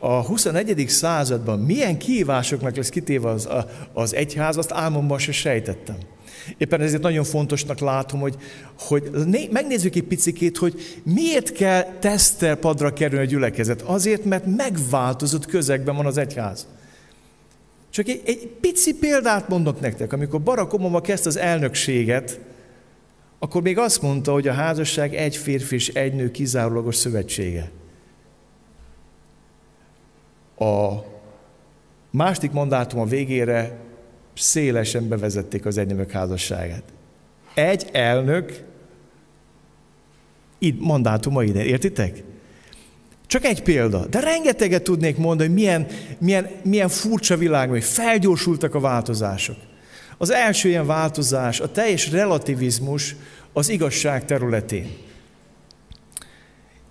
a 0.00 0.22
21. 0.22 0.84
században 0.88 1.58
milyen 1.58 1.98
kihívásoknak 1.98 2.76
lesz 2.76 2.88
kitéve 2.88 3.28
az, 3.28 3.48
az 3.92 4.14
egyház, 4.14 4.56
azt 4.56 4.72
álmomban 4.72 5.18
se 5.18 5.32
sejtettem. 5.32 5.96
Éppen 6.58 6.80
ezért 6.80 7.02
nagyon 7.02 7.24
fontosnak 7.24 7.78
látom, 7.78 8.20
hogy, 8.20 8.36
hogy 8.78 9.10
megnézzük 9.50 9.94
egy 9.94 10.02
picikét, 10.02 10.56
hogy 10.56 11.00
miért 11.02 11.52
kell 11.52 11.82
tesztelpadra 11.82 12.92
kerülni 12.92 13.24
a 13.24 13.28
gyülekezet. 13.28 13.82
Azért, 13.82 14.24
mert 14.24 14.44
megváltozott 14.56 15.46
közegben 15.46 15.96
van 15.96 16.06
az 16.06 16.16
egyház. 16.16 16.66
Csak 17.90 18.08
egy, 18.08 18.22
egy 18.24 18.48
pici 18.60 18.94
példát 18.94 19.48
mondok 19.48 19.80
nektek. 19.80 20.12
Amikor 20.12 20.40
Barack 20.40 20.72
Obama 20.72 21.00
kezdte 21.00 21.28
az 21.28 21.36
elnökséget, 21.36 22.40
akkor 23.38 23.62
még 23.62 23.78
azt 23.78 24.02
mondta, 24.02 24.32
hogy 24.32 24.48
a 24.48 24.52
házasság 24.52 25.14
egy 25.14 25.36
férfi 25.36 25.74
és 25.74 25.88
egy 25.88 26.14
nő 26.14 26.30
kizárólagos 26.30 26.96
szövetsége. 26.96 27.70
A 30.60 31.04
második 32.10 32.50
mandátum 32.50 33.00
a 33.00 33.04
végére 33.04 33.78
szélesen 34.34 35.08
bevezették 35.08 35.66
az 35.66 35.78
egynömök 35.78 36.10
házasságát. 36.10 36.82
Egy 37.54 37.88
elnök 37.92 38.64
mandátuma 40.78 41.42
ide, 41.42 41.64
értitek? 41.64 42.22
Csak 43.26 43.44
egy 43.44 43.62
példa, 43.62 44.06
de 44.06 44.20
rengeteget 44.20 44.82
tudnék 44.82 45.16
mondani, 45.16 45.48
hogy 45.48 45.58
milyen, 45.58 45.86
milyen, 46.18 46.50
milyen 46.64 46.88
furcsa 46.88 47.36
világ, 47.36 47.68
hogy 47.68 47.84
felgyorsultak 47.84 48.74
a 48.74 48.80
változások. 48.80 49.56
Az 50.18 50.30
első 50.30 50.68
ilyen 50.68 50.86
változás, 50.86 51.60
a 51.60 51.72
teljes 51.72 52.10
relativizmus 52.10 53.16
az 53.52 53.68
igazság 53.68 54.24
területén. 54.24 54.96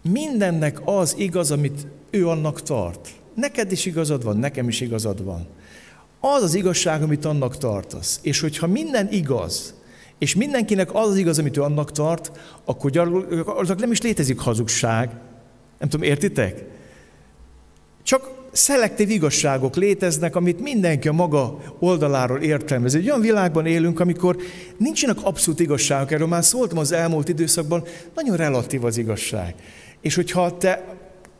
Mindennek 0.01 0.81
az 0.85 1.15
igaz, 1.17 1.51
amit 1.51 1.88
ő 2.09 2.27
annak 2.27 2.63
tart. 2.63 3.18
Neked 3.39 3.72
is 3.72 3.86
igazad 3.86 4.24
van, 4.24 4.38
nekem 4.38 4.67
is 4.67 4.81
igazad 4.81 5.24
van. 5.24 5.48
Az 6.19 6.43
az 6.43 6.53
igazság, 6.53 7.01
amit 7.01 7.25
annak 7.25 7.58
tartasz. 7.58 8.19
És 8.22 8.39
hogyha 8.39 8.67
minden 8.67 9.08
igaz, 9.12 9.74
és 10.17 10.36
mindenkinek 10.36 10.93
az 10.93 11.08
az 11.08 11.17
igaz, 11.17 11.39
amit 11.39 11.58
ő 11.58 11.62
annak 11.62 11.91
tart, 11.91 12.31
akkor 12.65 12.91
gyakorlatilag 12.91 13.79
nem 13.79 13.91
is 13.91 14.01
létezik 14.01 14.39
hazugság, 14.39 15.10
nem 15.79 15.89
tudom, 15.89 16.08
értitek? 16.08 16.65
Csak 18.03 18.38
szelektív 18.51 19.10
igazságok 19.10 19.75
léteznek, 19.75 20.36
amit 20.36 20.62
mindenki 20.62 21.08
a 21.08 21.13
maga 21.13 21.58
oldaláról 21.79 22.39
értelmez. 22.41 22.96
Egy 22.96 23.08
olyan 23.10 23.22
világban 23.22 23.65
élünk, 23.65 24.00
amikor 24.00 24.38
nincsenek 24.77 25.17
abszolút 25.22 25.60
igazságok, 25.60 26.12
erről 26.12 26.27
már 26.27 26.43
szóltam 26.43 26.77
az 26.77 26.91
elmúlt 26.91 27.29
időszakban, 27.29 27.84
nagyon 28.15 28.38
relatív 28.38 28.84
az 28.84 28.98
igazság. 28.98 29.55
És 30.01 30.15
hogyha 30.15 30.58
te 30.58 30.98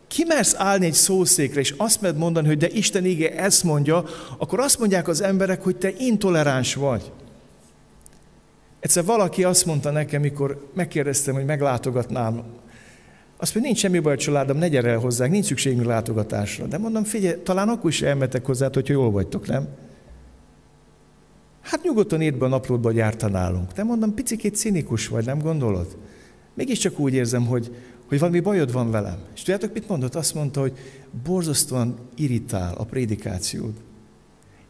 kimersz 0.10 0.56
állni 0.58 0.86
egy 0.86 0.94
szószékre, 0.94 1.60
és 1.60 1.74
azt 1.78 2.02
med 2.02 2.18
mondani, 2.18 2.48
hogy 2.48 2.58
de 2.58 2.70
Isten 2.70 3.06
ige 3.06 3.36
ezt 3.36 3.64
mondja, 3.64 4.04
akkor 4.38 4.60
azt 4.60 4.80
mondják 4.80 5.08
az 5.08 5.22
emberek, 5.22 5.64
hogy 5.64 5.76
te 5.76 5.92
intoleráns 5.98 6.76
vagy. 6.76 7.12
Egyszer 8.80 9.06
valaki 9.06 9.44
azt 9.44 9.66
mondta 9.66 9.92
nekem, 9.92 10.22
mikor 10.22 10.70
megkérdeztem, 10.74 11.34
hogy 11.34 11.46
meglátogatnám 11.46 12.44
azt 13.42 13.54
mondja, 13.54 13.72
nincs 13.72 13.78
semmi 13.80 14.00
baj 14.00 14.14
a 14.14 14.18
családom, 14.18 14.58
ne 14.58 14.68
gyere 14.68 14.90
el 14.90 14.98
hozzánk, 14.98 15.32
nincs 15.32 15.46
szükségünk 15.46 15.86
látogatásra. 15.86 16.66
De 16.66 16.78
mondom, 16.78 17.04
figyelj, 17.04 17.42
talán 17.44 17.70
akkor 17.70 17.90
is 17.90 18.02
elmetek 18.02 18.46
hozzá, 18.46 18.70
hogyha 18.74 18.94
jól 18.94 19.12
vagytok, 19.12 19.48
nem? 19.48 19.68
Hát 21.62 21.84
nyugodtan 21.84 22.22
írd 22.22 22.36
be 22.36 22.46
a 22.46 22.48
naplódba, 22.48 22.88
hogy 22.88 22.98
jártál. 22.98 23.68
De 23.76 23.84
mondom, 23.84 24.14
picikét 24.14 24.56
cinikus 24.56 25.08
vagy, 25.08 25.26
nem 25.26 25.40
gondolod? 25.40 25.98
Mégiscsak 26.54 27.00
úgy 27.00 27.14
érzem, 27.14 27.46
hogy, 27.46 27.76
hogy 28.10 28.20
valami 28.20 28.40
bajod 28.40 28.72
van 28.72 28.92
velem. 28.92 29.18
És 29.36 29.42
tudjátok, 29.42 29.74
mit 29.74 29.88
mondott? 29.88 30.16
Azt 30.16 30.34
mondta, 30.34 30.60
hogy 30.60 30.74
borzasztóan 31.24 31.96
irritál 32.16 32.74
a 32.78 32.84
prédikációd. 32.84 33.74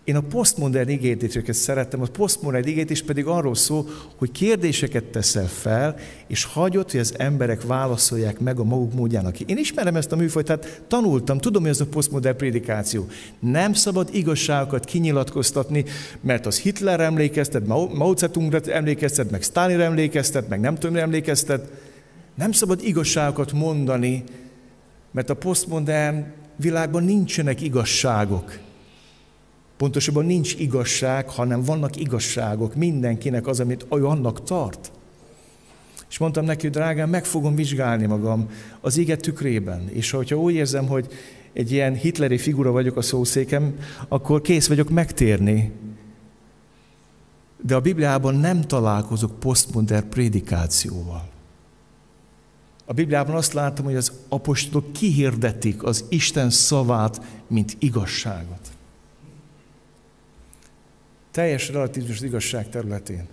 Én 0.04 0.16
a 0.16 0.22
posztmodern 0.22 0.90
igényítéseket 0.90 1.56
szerettem, 1.56 2.02
a 2.02 2.06
posztmodern 2.06 2.68
igényítés 2.68 3.04
pedig 3.04 3.26
arról 3.26 3.56
szól, 3.56 3.86
hogy 4.16 4.32
kérdéseket 4.32 5.04
teszel 5.04 5.48
fel, 5.48 5.96
és 6.28 6.44
hagyod, 6.44 6.92
hogy 6.92 7.00
az 7.00 7.14
emberek 7.18 7.62
válaszolják 7.62 8.40
meg 8.40 8.60
a 8.60 8.64
maguk 8.64 8.94
módjának. 8.94 9.40
Én 9.40 9.58
ismerem 9.58 9.96
ezt 9.96 10.12
a 10.12 10.16
műfajt, 10.16 10.46
tehát 10.46 10.82
tanultam, 10.88 11.38
tudom, 11.38 11.62
hogy 11.62 11.72
ez 11.72 11.82
a 11.82 11.86
posztmodern 11.86 12.38
prédikáció. 12.38 13.08
Nem 13.40 13.74
szabad 13.74 14.10
igazságokat 14.12 14.86
kinyilatkoztatni, 14.86 15.86
mert 16.22 16.46
az 16.46 16.60
Hitler 16.60 17.00
emlékeztet, 17.00 17.68
Mao 17.68 18.16
Zedongra 18.16 18.60
emlékeztet, 18.60 19.32
meg 19.32 19.42
Stalin 19.42 19.80
emlékeztet, 19.80 20.50
meg 20.50 20.60
nem 20.60 20.76
tudom, 20.76 20.96
emlékeztet. 20.96 21.70
Nem 22.40 22.52
szabad 22.52 22.84
igazságokat 22.84 23.52
mondani, 23.52 24.24
mert 25.12 25.30
a 25.30 25.34
posztmodern 25.34 26.26
világban 26.56 27.04
nincsenek 27.04 27.62
igazságok. 27.62 28.60
Pontosabban 29.78 30.26
nincs 30.26 30.56
igazság, 30.56 31.30
hanem 31.30 31.64
vannak 31.64 31.96
igazságok. 31.96 32.76
Mindenkinek 32.76 33.48
az, 33.48 33.60
amit 33.60 33.86
annak 33.90 34.44
tart. 34.44 34.92
És 36.10 36.18
mondtam 36.18 36.46
neki, 36.46 36.70
drágám, 36.70 37.10
meg 37.10 37.26
fogom 37.26 37.56
vizsgálni 37.56 38.06
magam 38.06 38.50
az 38.82 38.98
ige 38.98 39.16
tükrében. 39.16 39.90
És 39.90 40.12
hogyha 40.12 40.36
úgy 40.36 40.54
érzem, 40.54 40.88
hogy 40.88 41.08
egy 41.54 41.72
ilyen 41.72 41.94
hitleri 41.94 42.38
figura 42.38 42.72
vagyok 42.72 42.98
a 42.98 43.02
szószékem, 43.02 43.76
akkor 44.08 44.42
kész 44.42 44.68
vagyok 44.68 44.90
megtérni. 44.90 45.72
de 47.62 47.76
a 47.76 47.80
Bibliában 47.80 48.36
nem 48.36 48.62
találkozok 48.62 49.40
posztmodern 49.40 50.10
prédikációval. 50.10 51.29
A 52.90 52.94
Bibliában 52.94 53.36
azt 53.36 53.54
látom, 53.54 53.86
hogy 53.86 53.96
az 53.96 54.12
apostolok 54.30 54.94
kihirdetik 54.94 55.84
az 55.84 56.06
Isten 56.10 56.50
szavát, 56.50 57.22
mint 57.48 57.76
igazságot. 57.80 58.70
Teljes 61.32 61.70
relativizmus 61.70 62.18
az 62.18 62.24
igazság 62.24 62.70
területén. 62.70 63.28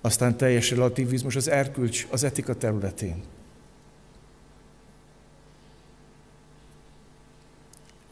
Aztán 0.00 0.36
teljes 0.36 0.70
relativizmus 0.70 1.36
az 1.36 1.48
erkölcs, 1.48 2.06
az 2.10 2.24
etika 2.24 2.54
területén. 2.54 3.22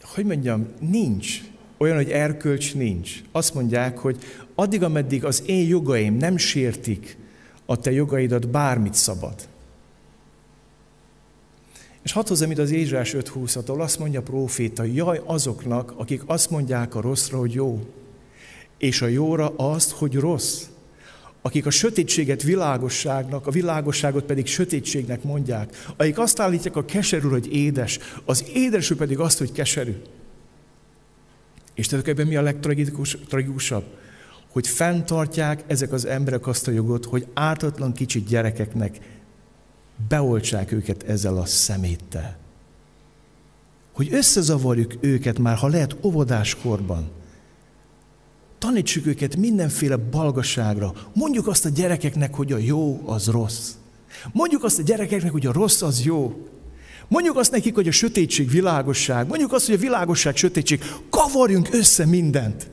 Hogy 0.03 0.25
mondjam, 0.25 0.69
nincs 0.81 1.41
olyan, 1.77 1.97
hogy 1.97 2.11
erkölcs 2.11 2.75
nincs. 2.75 3.23
Azt 3.33 3.55
mondják, 3.55 3.99
hogy 3.99 4.23
addig, 4.55 4.83
ameddig 4.83 5.25
az 5.25 5.43
én 5.47 5.69
jogaim 5.69 6.17
nem 6.17 6.37
sértik 6.37 7.17
a 7.67 7.77
te 7.77 7.93
jogaidat, 7.93 8.49
bármit 8.49 8.95
szabad. 8.95 9.49
És 12.02 12.12
hadd 12.12 12.28
hozzam 12.28 12.50
itt 12.50 12.59
az 12.59 12.71
Ézsás 12.71 13.14
5.20, 13.14 13.67
ahol 13.67 13.83
azt 13.83 13.99
mondja 13.99 14.21
a 14.21 14.23
próféta, 14.23 14.85
jaj 14.85 15.21
azoknak, 15.25 15.95
akik 15.97 16.23
azt 16.26 16.50
mondják 16.50 16.95
a 16.95 17.00
rosszra, 17.00 17.38
hogy 17.38 17.52
jó, 17.52 17.87
és 18.78 19.02
a 19.02 19.07
jóra 19.07 19.55
azt, 19.57 19.90
hogy 19.90 20.14
rossz. 20.14 20.62
Akik 21.43 21.67
a 21.67 21.71
sötétséget 21.71 22.43
világosságnak, 22.43 23.47
a 23.47 23.50
világosságot 23.50 24.25
pedig 24.25 24.47
sötétségnek 24.47 25.23
mondják. 25.23 25.85
Akik 25.97 26.19
azt 26.19 26.40
állítják 26.40 26.76
a 26.76 26.85
keserű, 26.85 27.28
hogy 27.28 27.55
édes, 27.55 27.99
az 28.25 28.45
édesű 28.55 28.95
pedig 28.95 29.19
azt, 29.19 29.38
hogy 29.38 29.52
keserű. 29.52 29.97
És 31.75 31.87
tudod, 31.87 32.09
ebben 32.09 32.26
mi 32.26 32.37
a 32.37 32.43
legtragikusabb? 32.43 33.85
Hogy 34.49 34.69
fenntartják 34.69 35.64
ezek 35.67 35.93
az 35.93 36.05
emberek 36.05 36.47
azt 36.47 36.69
a 36.69 36.71
jogot, 36.71 37.05
hogy 37.05 37.26
ártatlan 37.35 37.93
kicsit 37.93 38.26
gyerekeknek 38.26 38.99
beoltsák 40.09 40.73
őket 40.73 41.02
ezzel 41.02 41.37
a 41.37 41.45
szeméttel. 41.45 42.37
Hogy 43.93 44.09
összezavarjuk 44.12 44.95
őket 45.00 45.38
már, 45.38 45.57
ha 45.57 45.69
lehet, 45.69 45.97
óvodáskorban. 46.02 47.11
Tanítsuk 48.59 49.07
őket 49.07 49.37
mindenféle 49.37 49.97
balgaságra. 49.97 50.93
Mondjuk 51.14 51.47
azt 51.47 51.64
a 51.64 51.69
gyerekeknek, 51.69 52.35
hogy 52.35 52.52
a 52.52 52.59
jó 52.59 53.02
az 53.07 53.26
rossz. 53.26 53.71
Mondjuk 54.33 54.64
azt 54.64 54.78
a 54.78 54.83
gyerekeknek, 54.83 55.33
hogy 55.33 55.47
a 55.47 55.52
rossz 55.52 55.83
az 55.83 56.05
jó. 56.05 56.49
Mondjuk 57.09 57.37
azt 57.37 57.50
nekik, 57.50 57.75
hogy 57.75 57.88
a 57.88 57.93
sötétség 57.93 58.50
világosság. 58.50 59.26
Mondjuk 59.26 59.52
azt, 59.52 59.67
hogy 59.67 59.75
a 59.75 59.78
világosság 59.78 60.37
sötétség. 60.37 60.81
Kavarjunk 61.11 61.69
össze 61.73 62.07
mindent. 62.07 62.71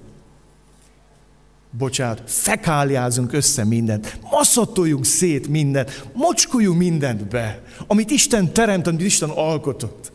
Bocsánat, 1.78 2.22
fekáliázunk 2.26 3.34
össze 3.34 3.64
mindent, 3.64 4.20
masszatoljunk 4.32 5.06
szét 5.06 5.48
mindent, 5.48 6.08
mocskuljunk 6.14 6.78
mindent 6.78 7.28
be, 7.28 7.62
amit 7.88 8.10
Isten 8.10 8.54
teremt, 8.54 8.88
amit 8.88 9.02
Isten 9.02 9.30
alkotott. 9.30 10.12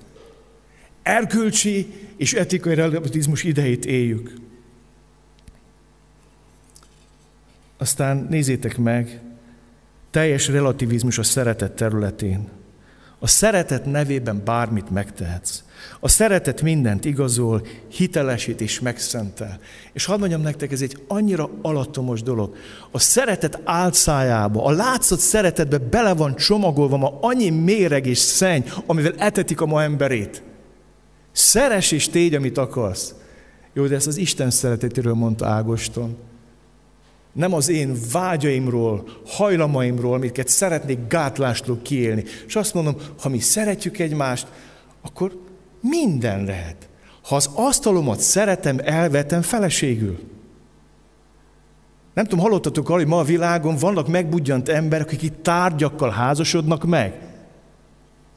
Erkölcsi 1.02 1.92
és 2.16 2.32
etikai 2.32 2.74
relativizmus 2.74 3.44
idejét 3.44 3.84
éljük. 3.84 4.34
Aztán 7.78 8.26
nézzétek 8.30 8.78
meg, 8.78 9.20
teljes 10.10 10.48
relativizmus 10.48 11.18
a 11.18 11.22
szeretet 11.22 11.72
területén. 11.72 12.48
A 13.18 13.26
szeretet 13.26 13.84
nevében 13.84 14.42
bármit 14.44 14.90
megtehetsz. 14.90 15.62
A 16.00 16.08
szeretet 16.08 16.62
mindent 16.62 17.04
igazol, 17.04 17.66
hitelesít 17.88 18.60
és 18.60 18.80
megszentel. 18.80 19.58
És 19.92 20.04
hadd 20.04 20.18
mondjam 20.18 20.40
nektek, 20.40 20.72
ez 20.72 20.82
egy 20.82 20.96
annyira 21.08 21.50
alattomos 21.62 22.22
dolog. 22.22 22.54
A 22.90 22.98
szeretet 22.98 23.60
álcájába, 23.64 24.64
a 24.64 24.70
látszat 24.70 25.18
szeretetbe 25.18 25.78
bele 25.78 26.14
van 26.14 26.36
csomagolva 26.36 26.96
ma 26.96 27.18
annyi 27.20 27.50
méreg 27.50 28.06
és 28.06 28.18
szenny, 28.18 28.62
amivel 28.86 29.14
etetik 29.16 29.60
a 29.60 29.66
ma 29.66 29.82
emberét. 29.82 30.42
Szeres 31.32 31.92
és 31.92 32.08
tégy, 32.08 32.34
amit 32.34 32.58
akarsz. 32.58 33.14
Jó, 33.72 33.86
de 33.86 33.94
ezt 33.94 34.06
az 34.06 34.16
Isten 34.16 34.50
szeretetéről 34.50 35.14
mondta 35.14 35.46
Ágoston. 35.46 36.16
Nem 37.32 37.54
az 37.54 37.68
én 37.68 37.96
vágyaimról, 38.12 39.08
hajlamaimról, 39.26 40.14
amiket 40.14 40.48
szeretnék 40.48 40.98
gátlástól 41.08 41.78
kiélni. 41.82 42.24
És 42.46 42.56
azt 42.56 42.74
mondom, 42.74 42.96
ha 43.20 43.28
mi 43.28 43.38
szeretjük 43.38 43.98
egymást, 43.98 44.46
akkor 45.02 45.40
minden 45.80 46.44
lehet. 46.44 46.88
Ha 47.22 47.36
az 47.36 47.50
asztalomat 47.54 48.20
szeretem, 48.20 48.78
elvetem 48.84 49.42
feleségül. 49.42 50.18
Nem 52.14 52.24
tudom, 52.24 52.44
hallottatok 52.44 52.88
arra, 52.88 52.98
hogy 52.98 53.08
ma 53.08 53.18
a 53.18 53.24
világon 53.24 53.76
vannak 53.76 54.08
megbudjant 54.08 54.68
emberek, 54.68 55.06
akik 55.06 55.22
itt 55.22 55.42
tárgyakkal 55.42 56.10
házasodnak 56.10 56.84
meg. 56.84 57.18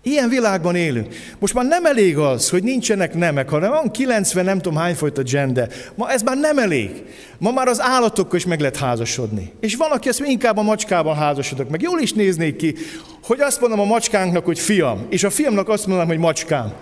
Ilyen 0.05 0.29
világban 0.29 0.75
élünk. 0.75 1.15
Most 1.39 1.53
már 1.53 1.65
nem 1.65 1.85
elég 1.85 2.17
az, 2.17 2.49
hogy 2.49 2.63
nincsenek 2.63 3.13
nemek, 3.13 3.49
hanem 3.49 3.69
van 3.69 3.91
90 3.91 4.45
nem 4.45 4.59
tudom 4.59 4.77
hányfajta 4.77 5.21
gender. 5.21 5.69
Ma 5.95 6.09
ez 6.09 6.21
már 6.21 6.37
nem 6.37 6.57
elég. 6.57 7.03
Ma 7.37 7.51
már 7.51 7.67
az 7.67 7.81
állatokkal 7.81 8.35
is 8.35 8.45
meg 8.45 8.59
lehet 8.59 8.77
házasodni. 8.77 9.51
És 9.59 9.75
van, 9.75 9.91
aki 9.91 10.09
ezt 10.09 10.23
inkább 10.25 10.57
a 10.57 10.61
macskával 10.61 11.15
házasodok 11.15 11.69
meg. 11.69 11.81
Jól 11.81 11.99
is 11.99 12.13
néznék 12.13 12.55
ki, 12.55 12.75
hogy 13.23 13.39
azt 13.39 13.61
mondom 13.61 13.79
a 13.79 13.85
macskánknak, 13.85 14.45
hogy 14.45 14.59
fiam, 14.59 15.05
és 15.09 15.23
a 15.23 15.29
fiamnak 15.29 15.69
azt 15.69 15.87
mondom, 15.87 16.07
hogy 16.07 16.17
macskám. 16.17 16.73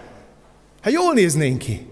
Hát 0.81 0.93
jól 0.93 1.13
néznénk 1.13 1.57
ki. 1.57 1.87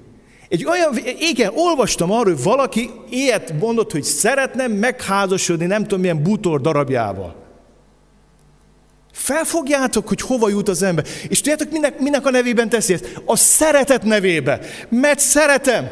Egy 0.50 0.66
olyan, 0.66 0.98
igen, 1.20 1.52
olvastam 1.56 2.12
arról, 2.12 2.34
hogy 2.34 2.44
valaki 2.44 2.90
ilyet 3.10 3.54
mondott, 3.60 3.92
hogy 3.92 4.04
szeretne 4.04 4.68
megházasodni 4.68 5.66
nem 5.66 5.82
tudom 5.82 6.00
milyen 6.00 6.24
bútor 6.24 6.62
darabjával. 6.62 7.36
Felfogjátok, 9.12 10.08
hogy 10.08 10.22
hova 10.22 10.50
jut 10.50 10.70
az 10.70 10.82
ember. 10.82 11.06
És 11.28 11.42
tudjátok, 11.42 11.72
minek, 11.72 12.00
minek 12.00 12.26
a 12.26 12.30
nevében 12.30 12.70
teszi 12.70 12.94
ezt? 12.94 13.22
A 13.26 13.36
szeretet 13.36 14.04
nevébe. 14.04 14.60
Mert 14.90 15.20
szeretem. 15.20 15.90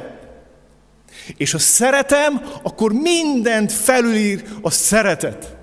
És 1.38 1.52
ha 1.52 1.60
szeretem, 1.60 2.42
akkor 2.64 2.92
mindent 2.92 3.72
felülír 3.72 4.44
a 4.62 4.70
szeretet. 4.70 5.56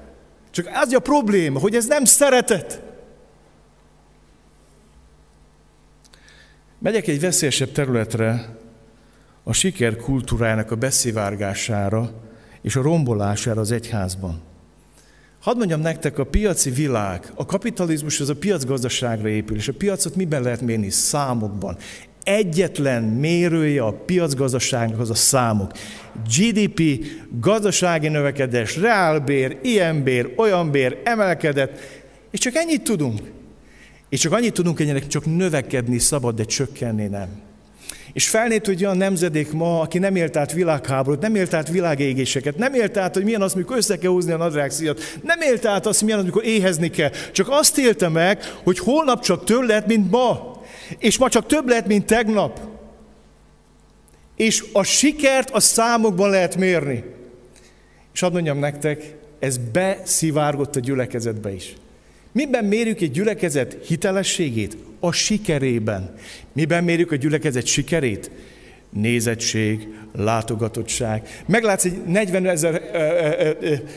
Csak 0.50 0.70
az 0.74 0.92
a 0.92 0.98
probléma, 0.98 1.58
hogy 1.58 1.74
ez 1.74 1.86
nem 1.86 2.04
szeretet. 2.04 2.83
Megyek 6.84 7.06
egy 7.06 7.20
veszélyesebb 7.20 7.72
területre, 7.72 8.56
a 9.42 9.52
siker 9.52 9.96
kultúrájának 9.96 10.70
a 10.70 10.76
beszivárgására 10.76 12.10
és 12.62 12.76
a 12.76 12.82
rombolására 12.82 13.60
az 13.60 13.70
egyházban. 13.70 14.42
Hadd 15.40 15.56
mondjam 15.56 15.80
nektek, 15.80 16.18
a 16.18 16.24
piaci 16.24 16.70
világ, 16.70 17.32
a 17.34 17.46
kapitalizmus 17.46 18.20
az 18.20 18.28
a 18.28 18.34
piacgazdaságra 18.34 19.28
épül, 19.28 19.56
és 19.56 19.68
a 19.68 19.72
piacot 19.72 20.16
miben 20.16 20.42
lehet 20.42 20.60
mérni? 20.60 20.90
Számokban. 20.90 21.76
Egyetlen 22.22 23.02
mérője 23.02 23.82
a 23.82 23.92
piacgazdaságnak 23.92 25.00
az 25.00 25.10
a 25.10 25.14
számok. 25.14 25.72
GDP, 26.36 27.04
gazdasági 27.40 28.08
növekedés, 28.08 28.76
reálbér, 28.76 29.58
ilyen 29.62 30.02
bér, 30.02 30.32
olyan 30.36 30.70
bér, 30.70 31.00
emelkedett, 31.04 31.78
és 32.30 32.38
csak 32.38 32.54
ennyit 32.54 32.82
tudunk. 32.82 33.33
És 34.14 34.20
csak 34.20 34.32
annyit 34.32 34.52
tudunk, 34.52 34.76
hogy 34.76 34.88
ennek 34.88 35.06
csak 35.06 35.36
növekedni 35.36 35.98
szabad, 35.98 36.34
de 36.34 36.44
csökkenni 36.44 37.06
nem. 37.06 37.28
És 38.12 38.28
felnőtt, 38.28 38.66
hogy 38.66 38.84
olyan 38.84 38.96
nemzedék 38.96 39.52
ma, 39.52 39.80
aki 39.80 39.98
nem 39.98 40.16
élt 40.16 40.36
át 40.36 40.52
világháborút, 40.52 41.20
nem 41.20 41.34
élt 41.34 41.54
át 41.54 41.68
világégéseket, 41.68 42.56
nem 42.56 42.74
élt 42.74 42.96
át, 42.96 43.14
hogy 43.14 43.24
milyen 43.24 43.42
az, 43.42 43.54
mikor 43.54 43.76
össze 43.76 43.98
kell 43.98 44.10
húzni 44.10 44.32
a 44.32 44.36
nadrágszíjat, 44.36 45.00
nem 45.22 45.40
élt 45.40 45.66
át 45.66 45.86
azt, 45.86 46.02
milyen 46.02 46.18
az, 46.18 46.24
mikor 46.24 46.44
éhezni 46.44 46.90
kell. 46.90 47.10
Csak 47.32 47.46
azt 47.50 47.78
élte 47.78 48.08
meg, 48.08 48.42
hogy 48.64 48.78
holnap 48.78 49.22
csak 49.22 49.44
több 49.44 49.62
lehet, 49.62 49.86
mint 49.86 50.10
ma. 50.10 50.62
És 50.98 51.18
ma 51.18 51.28
csak 51.28 51.46
több 51.46 51.68
lehet, 51.68 51.86
mint 51.86 52.06
tegnap. 52.06 52.60
És 54.36 54.64
a 54.72 54.82
sikert 54.82 55.50
a 55.50 55.60
számokban 55.60 56.30
lehet 56.30 56.56
mérni. 56.56 57.04
És 58.12 58.20
hadd 58.20 58.32
mondjam 58.32 58.58
nektek, 58.58 59.14
ez 59.38 59.56
beszivárgott 59.72 60.76
a 60.76 60.80
gyülekezetbe 60.80 61.54
is. 61.54 61.74
Miben 62.34 62.64
mérjük 62.64 63.00
egy 63.00 63.10
gyülekezet 63.10 63.76
hitelességét? 63.86 64.76
A 65.00 65.12
sikerében. 65.12 66.14
Miben 66.52 66.84
mérjük 66.84 67.12
a 67.12 67.16
gyülekezet 67.16 67.66
sikerét? 67.66 68.30
nézettség, 68.94 69.88
látogatottság. 70.16 71.42
Meglátsz 71.46 71.84
egy 71.84 72.04
40 72.06 72.46
ezer 72.46 72.82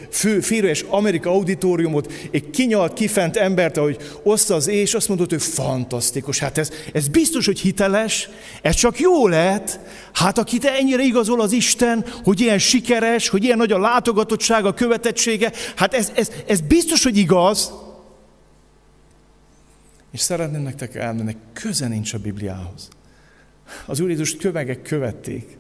fő, 0.10 0.40
férőes 0.40 0.86
Amerika 0.90 1.30
auditoriumot, 1.30 2.12
egy 2.32 2.50
kinyalt, 2.50 2.94
kifent 2.94 3.38
embert, 3.38 3.78
ahogy 3.78 3.98
oszta 4.24 4.56
az 4.56 4.68
és 4.68 4.94
azt 4.94 5.08
mondott, 5.08 5.30
hogy 5.30 5.42
fantasztikus. 5.42 6.40
Hát 6.40 6.58
ez, 6.58 6.72
ez 6.94 7.08
biztos, 7.08 7.46
hogy 7.46 7.60
hiteles, 7.60 8.30
ez 8.62 8.76
csak 8.76 9.00
jó 9.00 9.28
lehet. 9.28 9.80
Hát 10.14 10.38
aki 10.38 10.58
te 10.58 10.74
ennyire 10.74 11.04
igazol 11.04 11.42
az 11.42 11.52
Isten, 11.52 12.06
hogy 12.24 12.42
ilyen 12.42 12.60
sikeres, 12.60 13.30
hogy 13.30 13.44
ilyen 13.44 13.58
nagy 13.58 13.72
a 13.72 13.80
látogatottsága, 13.80 14.68
a 14.68 14.74
követettsége, 14.74 15.52
hát 15.76 15.94
ez, 15.94 16.12
ez, 16.16 16.32
ez 16.48 16.62
biztos, 16.62 17.04
hogy 17.04 17.18
igaz. 17.18 17.72
És 20.18 20.24
szeretném 20.24 20.62
nektek 20.62 20.96
elmenni, 20.96 21.36
köze 21.54 21.88
nincs 21.88 22.14
a 22.14 22.18
Bibliához. 22.18 22.88
Az 23.86 24.00
Úr 24.00 24.10
Jézus 24.10 24.36
kövegek 24.36 24.82
követték. 24.82 25.58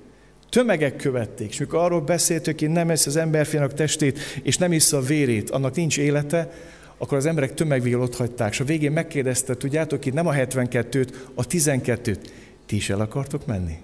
Tömegek 0.49 0.95
követték, 0.95 1.49
és 1.49 1.57
mikor 1.57 1.79
arról 1.79 2.01
beszélt, 2.01 2.45
hogy 2.45 2.61
én 2.61 2.69
nem 2.69 2.89
eszi 2.89 3.09
az 3.09 3.15
emberfiának 3.15 3.73
testét, 3.73 4.19
és 4.43 4.57
nem 4.57 4.71
isz 4.71 4.93
a 4.93 5.01
vérét, 5.01 5.49
annak 5.49 5.75
nincs 5.75 5.97
élete, 5.97 6.51
akkor 6.97 7.17
az 7.17 7.25
emberek 7.25 7.53
tömegvégül 7.53 8.01
ott 8.01 8.15
hagyták, 8.15 8.51
és 8.51 8.59
a 8.59 8.63
végén 8.63 8.91
megkérdezte, 8.91 9.57
tudjátok, 9.57 10.05
itt 10.05 10.13
nem 10.13 10.27
a 10.27 10.33
72-t, 10.33 11.13
a 11.33 11.45
12-t, 11.45 12.17
ti 12.65 12.75
is 12.75 12.89
el 12.89 12.99
akartok 12.99 13.45
menni? 13.45 13.77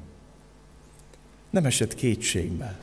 Nem 1.49 1.65
esett 1.65 1.95
kétségbe. 1.95 2.79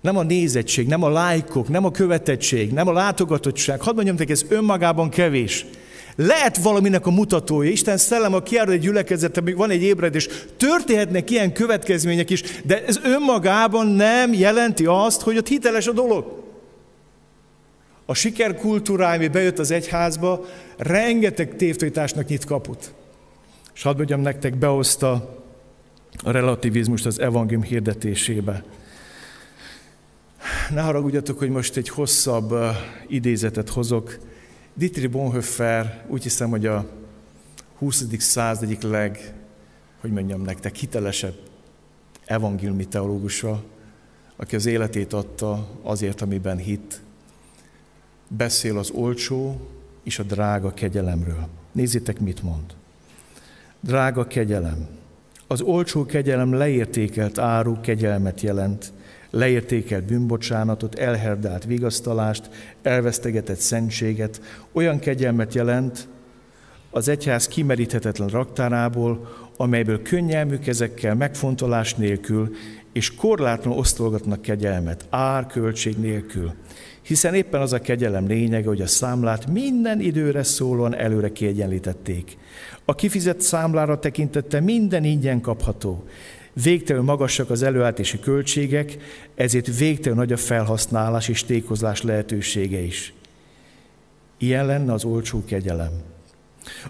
Nem 0.00 0.16
a 0.16 0.22
nézettség, 0.22 0.86
nem 0.86 1.02
a 1.02 1.08
lájkok, 1.08 1.68
nem 1.68 1.84
a 1.84 1.90
követettség, 1.90 2.72
nem 2.72 2.88
a 2.88 2.92
látogatottság. 2.92 3.80
Hadd 3.80 3.94
mondjam 3.94 4.16
nektek, 4.16 4.36
ez 4.36 4.44
önmagában 4.48 5.10
kevés. 5.10 5.66
Lehet 6.16 6.56
valaminek 6.56 7.06
a 7.06 7.10
mutatója. 7.10 7.70
Isten 7.70 7.96
szellem, 7.96 8.34
a 8.34 8.42
kiárul 8.42 8.72
egy 8.72 8.80
gyülekezetre, 8.80 9.42
még 9.42 9.56
van 9.56 9.70
egy 9.70 9.82
ébredés, 9.82 10.28
történhetnek 10.56 11.30
ilyen 11.30 11.52
következmények 11.52 12.30
is, 12.30 12.42
de 12.64 12.84
ez 12.84 13.00
önmagában 13.02 13.86
nem 13.86 14.32
jelenti 14.32 14.86
azt, 14.86 15.20
hogy 15.20 15.36
ott 15.36 15.48
hiteles 15.48 15.86
a 15.86 15.92
dolog. 15.92 16.44
A 18.06 18.14
siker 18.14 18.54
kultúrája, 18.54 19.14
ami 19.14 19.28
bejött 19.28 19.58
az 19.58 19.70
egyházba, 19.70 20.44
rengeteg 20.76 21.56
tévtőításnak 21.56 22.26
nyit 22.26 22.44
kaput. 22.44 22.92
És 23.74 23.82
hadd 23.82 23.96
mondjam 23.96 24.20
nektek, 24.20 24.58
behozta 24.58 25.36
a 26.24 26.30
relativizmust 26.30 27.06
az 27.06 27.20
evangélium 27.20 27.62
hirdetésébe. 27.62 28.64
Ne 30.70 30.80
haragudjatok, 30.80 31.38
hogy 31.38 31.50
most 31.50 31.76
egy 31.76 31.88
hosszabb 31.88 32.54
idézetet 33.08 33.68
hozok. 33.68 34.18
Dietrich 34.78 35.10
Bonhoeffer 35.10 36.04
úgy 36.08 36.22
hiszem, 36.22 36.50
hogy 36.50 36.66
a 36.66 36.86
20. 37.78 38.04
század 38.18 38.64
egyik 38.64 38.82
leg, 38.82 39.34
hogy 40.00 40.10
mondjam 40.10 40.42
nektek, 40.42 40.74
hitelesebb 40.74 41.34
evangéliumi 42.24 42.86
teológusa, 42.86 43.64
aki 44.36 44.56
az 44.56 44.66
életét 44.66 45.12
adta 45.12 45.68
azért, 45.82 46.20
amiben 46.20 46.56
hit. 46.56 47.00
Beszél 48.28 48.78
az 48.78 48.90
olcsó 48.90 49.60
és 50.02 50.18
a 50.18 50.22
drága 50.22 50.74
kegyelemről. 50.74 51.48
Nézzétek, 51.72 52.20
mit 52.20 52.42
mond. 52.42 52.74
Drága 53.80 54.26
kegyelem. 54.26 54.88
Az 55.46 55.60
olcsó 55.60 56.06
kegyelem 56.06 56.52
leértékelt 56.52 57.38
áru 57.38 57.80
kegyelmet 57.80 58.40
jelent, 58.40 58.92
leértékelt 59.36 60.04
bűnbocsánatot, 60.04 60.94
elherdált 60.94 61.64
vigasztalást, 61.64 62.50
elvesztegetett 62.82 63.58
szentséget, 63.58 64.40
olyan 64.72 64.98
kegyelmet 64.98 65.54
jelent 65.54 66.08
az 66.90 67.08
egyház 67.08 67.48
kimeríthetetlen 67.48 68.28
raktárából, 68.28 69.28
amelyből 69.56 70.02
könnyelmű 70.02 70.58
kezekkel, 70.58 71.14
megfontolás 71.14 71.94
nélkül 71.94 72.54
és 72.92 73.14
korlátlan 73.14 73.78
osztolgatnak 73.78 74.42
kegyelmet, 74.42 75.06
ár, 75.10 75.46
költség 75.46 75.98
nélkül. 75.98 76.52
Hiszen 77.02 77.34
éppen 77.34 77.60
az 77.60 77.72
a 77.72 77.78
kegyelem 77.78 78.26
lényege, 78.26 78.68
hogy 78.68 78.80
a 78.80 78.86
számlát 78.86 79.50
minden 79.50 80.00
időre 80.00 80.42
szólóan 80.42 80.94
előre 80.94 81.32
kiegyenlítették. 81.32 82.38
A 82.84 82.94
kifizett 82.94 83.40
számlára 83.40 83.98
tekintette 83.98 84.60
minden 84.60 85.04
ingyen 85.04 85.40
kapható, 85.40 86.04
Végtelen 86.62 87.04
magasak 87.04 87.50
az 87.50 87.62
előállítási 87.62 88.20
költségek, 88.20 88.96
ezért 89.34 89.78
végtelen 89.78 90.18
nagy 90.18 90.32
a 90.32 90.36
felhasználás 90.36 91.28
és 91.28 91.44
tékozlás 91.44 92.02
lehetősége 92.02 92.78
is. 92.78 93.12
Ilyen 94.38 94.66
lenne 94.66 94.92
az 94.92 95.04
olcsó 95.04 95.44
kegyelem. 95.44 95.90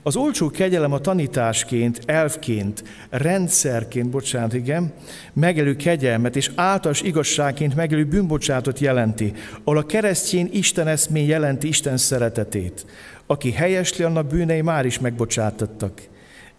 Az 0.02 0.16
olcsó 0.16 0.50
kegyelem 0.50 0.92
a 0.92 0.98
tanításként, 0.98 2.00
elfként, 2.04 2.84
rendszerként, 3.10 4.10
bocsánat, 4.10 4.54
igen, 4.54 4.92
megelő 5.32 5.76
kegyelmet 5.76 6.36
és 6.36 6.50
általános 6.54 7.02
igazságként 7.02 7.74
megelő 7.74 8.04
bűnbocsátot 8.04 8.78
jelenti, 8.78 9.32
ahol 9.64 9.78
a 9.78 9.86
keresztjén 9.86 10.48
Isten 10.52 10.88
eszmény 10.88 11.26
jelenti 11.26 11.68
Isten 11.68 11.96
szeretetét. 11.96 12.86
Aki 13.26 13.50
helyesli, 13.50 14.04
annak 14.04 14.26
bűnei 14.26 14.60
már 14.60 14.86
is 14.86 14.98
megbocsátattak. 14.98 16.00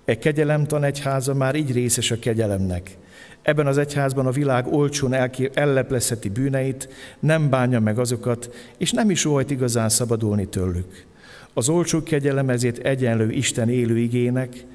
E 0.07 0.17
kegyelemtan 0.17 0.83
egyháza 0.83 1.33
már 1.33 1.55
így 1.55 1.71
részes 1.71 2.11
a 2.11 2.19
kegyelemnek. 2.19 2.97
Ebben 3.41 3.67
az 3.67 3.77
egyházban 3.77 4.25
a 4.25 4.31
világ 4.31 4.67
olcsón 4.67 5.13
elleplezheti 5.53 6.29
bűneit, 6.29 6.89
nem 7.19 7.49
bánja 7.49 7.79
meg 7.79 7.99
azokat, 7.99 8.55
és 8.77 8.91
nem 8.91 9.09
is 9.09 9.25
óhajt 9.25 9.51
igazán 9.51 9.89
szabadulni 9.89 10.47
tőlük. 10.47 11.05
Az 11.53 11.69
olcsó 11.69 12.03
kegyelem 12.03 12.49
ezért 12.49 12.77
egyenlő 12.77 13.31
Isten 13.31 13.69
élő 13.69 13.97
igének, 13.97 14.65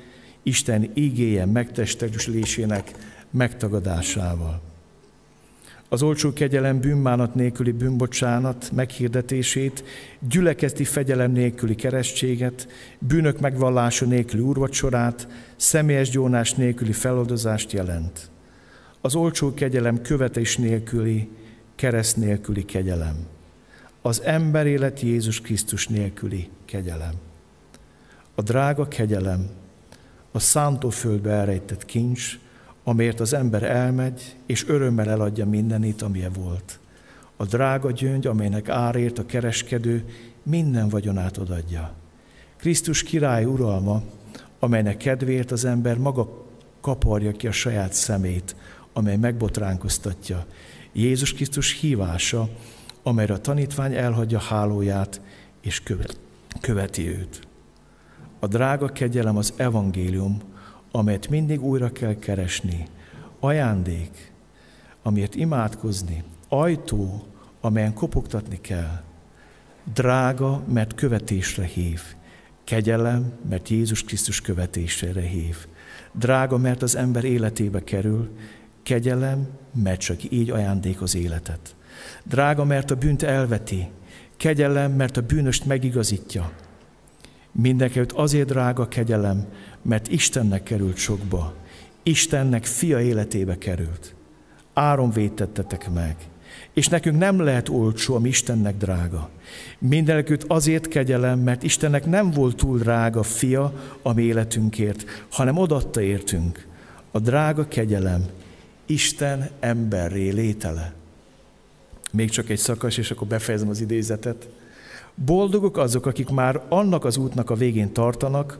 Isten 0.43 0.91
igéje 0.95 1.47
megtestesülésének 1.47 2.91
megtagadásával. 3.31 4.72
Az 5.93 6.03
olcsó 6.03 6.33
kegyelem 6.33 6.81
bűnmánat 6.81 7.35
nélküli 7.35 7.73
bűnbocsánat 7.73 8.71
meghirdetését, 8.75 9.85
gyülekezti 10.29 10.85
fegyelem 10.85 11.33
nélküli 11.33 11.75
keresztséget, 11.75 12.69
bűnök 12.99 13.41
megvallása 13.41 14.07
nélküli 14.07 14.43
úrvacsorát, 14.43 15.29
személyes 15.57 16.11
gyónás 16.11 16.55
nélküli 16.55 16.93
feloldozást 16.93 17.73
jelent. 17.73 18.31
Az 19.01 19.15
olcsó 19.15 19.55
kegyelem 19.55 20.03
követés 20.03 20.57
nélküli, 20.57 21.29
kereszt 21.75 22.17
nélküli 22.17 22.65
kegyelem. 22.65 23.17
Az 24.03 24.23
ember 24.23 24.67
élet 24.67 25.01
Jézus 25.01 25.41
Krisztus 25.41 25.89
nélküli 25.89 26.49
kegyelem. 26.65 27.15
A 28.35 28.43
drága 28.43 28.89
kegyelem, 28.89 29.51
a 30.31 30.39
szántóföldbe 30.39 31.31
elrejtett 31.31 31.85
kincs, 31.85 32.39
amért 32.85 33.21
az 33.21 33.33
ember 33.33 33.63
elmegy, 33.63 34.37
és 34.47 34.69
örömmel 34.69 35.11
eladja 35.11 35.47
mindenit, 35.47 36.03
amilyen 36.03 36.33
volt. 36.33 36.81
A 37.37 37.45
drága 37.45 37.91
gyöngy, 37.91 38.27
amelynek 38.27 38.69
árért 38.69 39.19
a 39.19 39.27
kereskedő 39.27 40.05
minden 40.43 40.89
vagyonát 40.89 41.37
odadja. 41.37 41.95
Krisztus 42.57 43.03
király 43.03 43.45
uralma, 43.45 44.03
amelynek 44.59 44.97
kedvéért 44.97 45.51
az 45.51 45.65
ember 45.65 45.99
maga 45.99 46.47
kaparja 46.81 47.33
ki 47.33 47.47
a 47.47 47.53
saját 47.53 47.93
szemét, 47.93 48.57
amely 48.93 49.17
megbotránkoztatja. 49.17 50.47
Jézus 50.93 51.33
Krisztus 51.33 51.81
hívása, 51.81 52.49
amelyre 53.03 53.35
a 53.35 53.41
tanítvány 53.41 53.95
elhagyja 53.95 54.39
hálóját, 54.39 55.21
és 55.61 55.83
követi 56.61 57.09
őt. 57.09 57.41
A 58.39 58.47
drága 58.47 58.89
kegyelem 58.89 59.37
az 59.37 59.53
evangélium, 59.57 60.41
amelyet 60.93 61.29
mindig 61.29 61.63
újra 61.63 61.93
kell 61.93 62.15
keresni, 62.19 62.87
ajándék, 63.41 64.33
amiért 65.03 65.35
imádkozni, 65.35 66.23
ajtó, 66.49 67.23
amelyen 67.61 67.95
kopogtatni 67.95 68.61
kell, 68.61 69.03
drága, 69.93 70.63
mert 70.69 70.95
követésre 70.95 71.65
hív, 71.65 72.01
kegyelem, 72.65 73.33
mert 73.49 73.69
Jézus 73.69 74.05
Krisztus 74.05 74.41
követésére 74.41 75.21
hív, 75.21 75.57
drága, 76.13 76.57
mert 76.57 76.83
az 76.83 76.97
ember 76.97 77.25
életébe 77.25 77.85
kerül, 77.85 78.31
kegyelem, 78.83 79.49
mert 79.75 80.01
csak 80.01 80.31
így 80.31 80.51
ajándékoz 80.51 81.15
életet. 81.15 81.75
Drága, 82.25 82.65
mert 82.65 82.91
a 82.91 82.95
bűnt 82.95 83.23
elveti, 83.23 83.89
kegyelem, 84.37 84.93
mert 84.93 85.17
a 85.17 85.23
bűnöst 85.23 85.65
megigazítja. 85.65 86.53
Mindenkelőtt 87.53 88.13
azért 88.13 88.49
drága 88.49 88.89
kegyelem, 88.89 89.47
mert 89.83 90.09
Istennek 90.09 90.63
került 90.63 90.97
sokba. 90.97 91.55
Istennek 92.03 92.65
fia 92.65 93.01
életébe 93.01 93.59
került. 93.59 94.15
Áron 94.73 95.11
vétettetek 95.11 95.91
meg. 95.91 96.17
És 96.73 96.89
nekünk 96.89 97.19
nem 97.19 97.41
lehet 97.41 97.69
olcsó, 97.69 98.15
ami 98.15 98.29
Istennek 98.29 98.77
drága. 98.77 99.31
Mindenekült 99.79 100.45
azért 100.49 100.89
kegyelem, 100.89 101.39
mert 101.39 101.63
Istennek 101.63 102.07
nem 102.07 102.31
volt 102.31 102.57
túl 102.57 102.79
drága 102.79 103.23
fia 103.23 103.73
a 104.03 104.13
mi 104.13 104.23
életünkért, 104.23 105.05
hanem 105.31 105.57
odatta 105.57 106.01
értünk. 106.01 106.67
A 107.11 107.19
drága 107.19 107.69
kegyelem 107.69 108.25
Isten 108.87 109.51
emberré 109.61 110.29
létele. 110.29 110.93
Még 112.13 112.31
csak 112.31 112.49
egy 112.49 112.59
szakasz, 112.59 112.97
és 112.97 113.11
akkor 113.11 113.27
befejezem 113.27 113.69
az 113.69 113.81
idézetet. 113.81 114.49
Boldogok 115.15 115.77
azok, 115.77 116.07
akik 116.07 116.29
már 116.29 116.61
annak 116.69 117.05
az 117.05 117.17
útnak 117.17 117.51
a 117.51 117.55
végén 117.55 117.93
tartanak, 117.93 118.57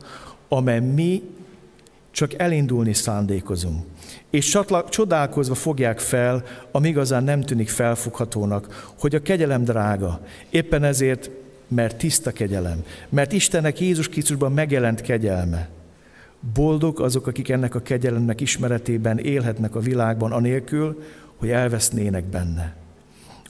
amely 0.47 0.79
mi 0.79 1.23
csak 2.11 2.33
elindulni 2.39 2.93
szándékozunk. 2.93 3.85
És 4.29 4.59
csodálkozva 4.89 5.55
fogják 5.55 5.99
fel, 5.99 6.43
ami 6.71 6.87
igazán 6.87 7.23
nem 7.23 7.41
tűnik 7.41 7.69
felfoghatónak, 7.69 8.93
hogy 8.99 9.15
a 9.15 9.21
kegyelem 9.21 9.63
drága. 9.63 10.19
Éppen 10.49 10.83
ezért, 10.83 11.29
mert 11.67 11.95
tiszta 11.97 12.31
kegyelem, 12.31 12.83
mert 13.09 13.31
Istennek 13.31 13.79
Jézus 13.79 14.09
Krisztusban 14.09 14.51
megjelent 14.51 15.01
kegyelme. 15.01 15.69
Boldog 16.53 16.99
azok, 17.01 17.27
akik 17.27 17.49
ennek 17.49 17.75
a 17.75 17.81
kegyelemnek 17.81 18.41
ismeretében 18.41 19.17
élhetnek 19.17 19.75
a 19.75 19.79
világban, 19.79 20.31
anélkül, 20.31 21.03
hogy 21.35 21.49
elvesznének 21.49 22.25
benne. 22.25 22.82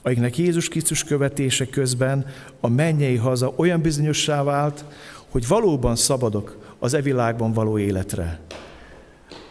Akiknek 0.05 0.37
Jézus 0.37 0.67
Krisztus 0.67 1.03
követése 1.03 1.65
közben 1.65 2.25
a 2.59 2.67
mennyei 2.67 3.15
haza 3.15 3.53
olyan 3.55 3.81
bizonyossá 3.81 4.43
vált, 4.43 4.85
hogy 5.29 5.47
valóban 5.47 5.95
szabadok 5.95 6.75
az 6.79 6.93
e 6.93 7.01
világban 7.01 7.53
való 7.53 7.77
életre. 7.77 8.39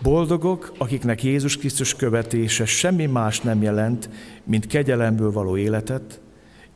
Boldogok, 0.02 0.72
akiknek 0.78 1.22
Jézus 1.22 1.56
Krisztus 1.56 1.94
követése 1.96 2.64
semmi 2.64 3.06
más 3.06 3.40
nem 3.40 3.62
jelent, 3.62 4.10
mint 4.44 4.66
kegyelemből 4.66 5.32
való 5.32 5.56
életet, 5.56 6.20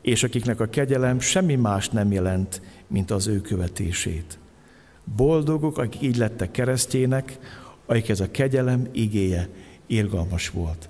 és 0.02 0.22
akiknek 0.22 0.60
a 0.60 0.66
kegyelem 0.66 1.20
semmi 1.20 1.54
más 1.54 1.88
nem 1.88 2.12
jelent, 2.12 2.62
mint 2.86 3.10
az 3.10 3.26
ő 3.26 3.40
követését. 3.40 4.38
Boldogok, 5.16 5.78
akik 5.78 6.02
így 6.02 6.16
lettek 6.16 6.50
keresztjének, 6.50 7.38
ez 8.08 8.20
a 8.20 8.30
kegyelem 8.30 8.88
igéje 8.92 9.48
irgalmas 9.86 10.48
volt. 10.50 10.88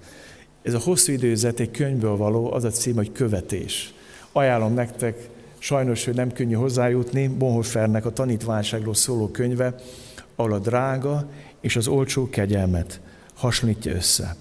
Ez 0.67 0.75
a 0.75 0.79
hosszú 0.79 1.13
időzet 1.13 1.61
egy 1.61 1.71
könyvből 1.71 2.17
való, 2.17 2.53
az 2.53 2.65
a 2.65 2.71
cím, 2.71 2.95
hogy 2.95 3.13
követés. 3.13 3.95
Ajánlom 4.33 4.75
nektek, 4.75 5.29
sajnos, 5.59 6.05
hogy 6.05 6.15
nem 6.15 6.33
könnyű 6.33 6.55
hozzájutni, 6.55 7.29
Bonhoeffernek 7.29 8.07
a 8.07 8.13
tanítványságról 8.13 8.95
szóló 8.95 9.29
könyve, 9.29 9.75
ahol 10.37 10.53
a 10.53 10.59
drága 10.59 11.29
és 11.61 11.77
az 11.77 11.87
olcsó 11.87 12.29
kegyelmet 12.29 13.01
hasonlítja 13.35 13.95
össze. 13.95 14.37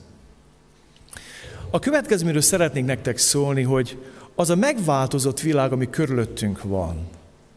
A 1.70 1.80
következőről 1.80 2.42
szeretnék 2.42 2.86
nektek 2.86 3.18
szólni, 3.18 3.62
hogy 3.62 3.98
az 4.36 4.50
a 4.50 4.56
megváltozott 4.56 5.40
világ, 5.40 5.72
ami 5.72 5.90
körülöttünk 5.90 6.64
van, 6.64 7.08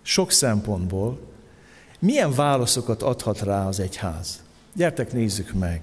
sok 0.03 0.33
szempontból, 0.33 1.21
milyen 1.99 2.35
válaszokat 2.35 3.03
adhat 3.03 3.41
rá 3.41 3.67
az 3.67 3.81
egyház? 3.81 4.43
Gyertek, 4.75 5.13
nézzük 5.13 5.53
meg. 5.53 5.81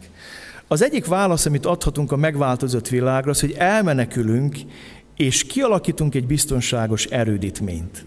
Az 0.67 0.83
egyik 0.83 1.05
válasz, 1.05 1.45
amit 1.45 1.65
adhatunk 1.65 2.11
a 2.11 2.15
megváltozott 2.15 2.87
világra, 2.87 3.31
az, 3.31 3.39
hogy 3.39 3.55
elmenekülünk, 3.57 4.55
és 5.17 5.43
kialakítunk 5.43 6.15
egy 6.15 6.25
biztonságos 6.25 7.05
erődítményt. 7.05 8.05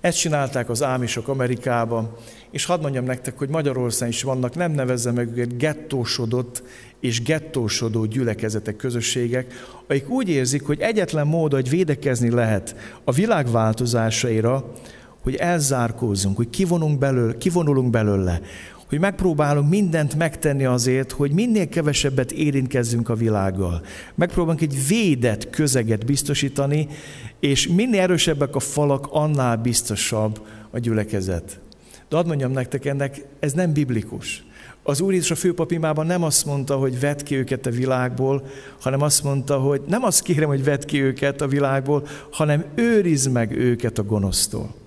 Ezt 0.00 0.18
csinálták 0.18 0.68
az 0.70 0.82
ámisok 0.82 1.28
Amerikában, 1.28 2.10
és 2.50 2.64
hadd 2.64 2.80
mondjam 2.80 3.04
nektek, 3.04 3.38
hogy 3.38 3.48
Magyarországon 3.48 4.14
is 4.14 4.22
vannak, 4.22 4.54
nem 4.54 4.72
nevezze 4.72 5.12
meg 5.12 5.28
őket 5.28 5.56
gettósodott 5.56 6.62
és 7.00 7.22
gettósodó 7.22 8.04
gyülekezetek, 8.04 8.76
közösségek, 8.76 9.54
akik 9.88 10.08
úgy 10.10 10.28
érzik, 10.28 10.62
hogy 10.62 10.80
egyetlen 10.80 11.26
mód, 11.26 11.52
hogy 11.52 11.68
védekezni 11.68 12.30
lehet 12.30 12.76
a 13.04 13.12
világ 13.12 13.50
változásaira, 13.50 14.72
hogy 15.22 15.34
elzárkózzunk, 15.34 16.36
hogy 16.36 16.50
kivonunk 16.50 16.98
belőle, 16.98 17.36
kivonulunk 17.38 17.90
belőle, 17.90 18.40
hogy 18.88 18.98
megpróbálunk 18.98 19.70
mindent 19.70 20.14
megtenni 20.14 20.64
azért, 20.64 21.12
hogy 21.12 21.30
minél 21.30 21.68
kevesebbet 21.68 22.32
érintkezzünk 22.32 23.08
a 23.08 23.14
világgal. 23.14 23.82
Megpróbálunk 24.14 24.60
egy 24.60 24.86
védett 24.88 25.50
közeget 25.50 26.06
biztosítani, 26.06 26.88
és 27.40 27.68
minél 27.68 28.00
erősebbek 28.00 28.54
a 28.54 28.60
falak, 28.60 29.06
annál 29.10 29.56
biztosabb 29.56 30.40
a 30.70 30.78
gyülekezet. 30.78 31.60
De 32.08 32.16
hadd 32.16 32.26
mondjam 32.26 32.50
nektek, 32.50 32.84
ennek 32.84 33.24
ez 33.40 33.52
nem 33.52 33.72
biblikus. 33.72 34.44
Az 34.82 35.00
Úr 35.00 35.12
Jézus 35.12 35.30
a 35.30 35.34
főpapimában 35.34 36.06
nem 36.06 36.22
azt 36.22 36.44
mondta, 36.44 36.76
hogy 36.76 37.00
vedd 37.00 37.24
ki 37.24 37.36
őket 37.36 37.66
a 37.66 37.70
világból, 37.70 38.46
hanem 38.80 39.02
azt 39.02 39.22
mondta, 39.22 39.58
hogy 39.58 39.82
nem 39.86 40.02
azt 40.02 40.22
kérem, 40.22 40.48
hogy 40.48 40.64
vedd 40.64 40.86
ki 40.86 41.02
őket 41.02 41.40
a 41.40 41.46
világból, 41.46 42.06
hanem 42.30 42.64
őrizd 42.74 43.32
meg 43.32 43.52
őket 43.52 43.98
a 43.98 44.04
gonosztól. 44.04 44.85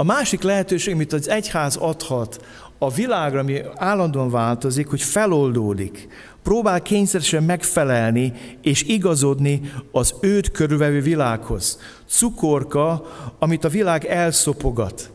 A 0.00 0.04
másik 0.04 0.42
lehetőség, 0.42 0.94
amit 0.94 1.12
az 1.12 1.28
egyház 1.28 1.76
adhat 1.76 2.44
a 2.78 2.90
világra, 2.90 3.40
ami 3.40 3.60
állandóan 3.74 4.30
változik, 4.30 4.86
hogy 4.86 5.02
feloldódik, 5.02 6.08
próbál 6.42 6.82
kényszeresen 6.82 7.42
megfelelni 7.42 8.32
és 8.62 8.82
igazodni 8.82 9.72
az 9.92 10.14
őt 10.20 10.50
körülvevő 10.50 11.00
világhoz. 11.00 11.78
Cukorka, 12.06 13.06
amit 13.38 13.64
a 13.64 13.68
világ 13.68 14.04
elszopogat. 14.04 15.10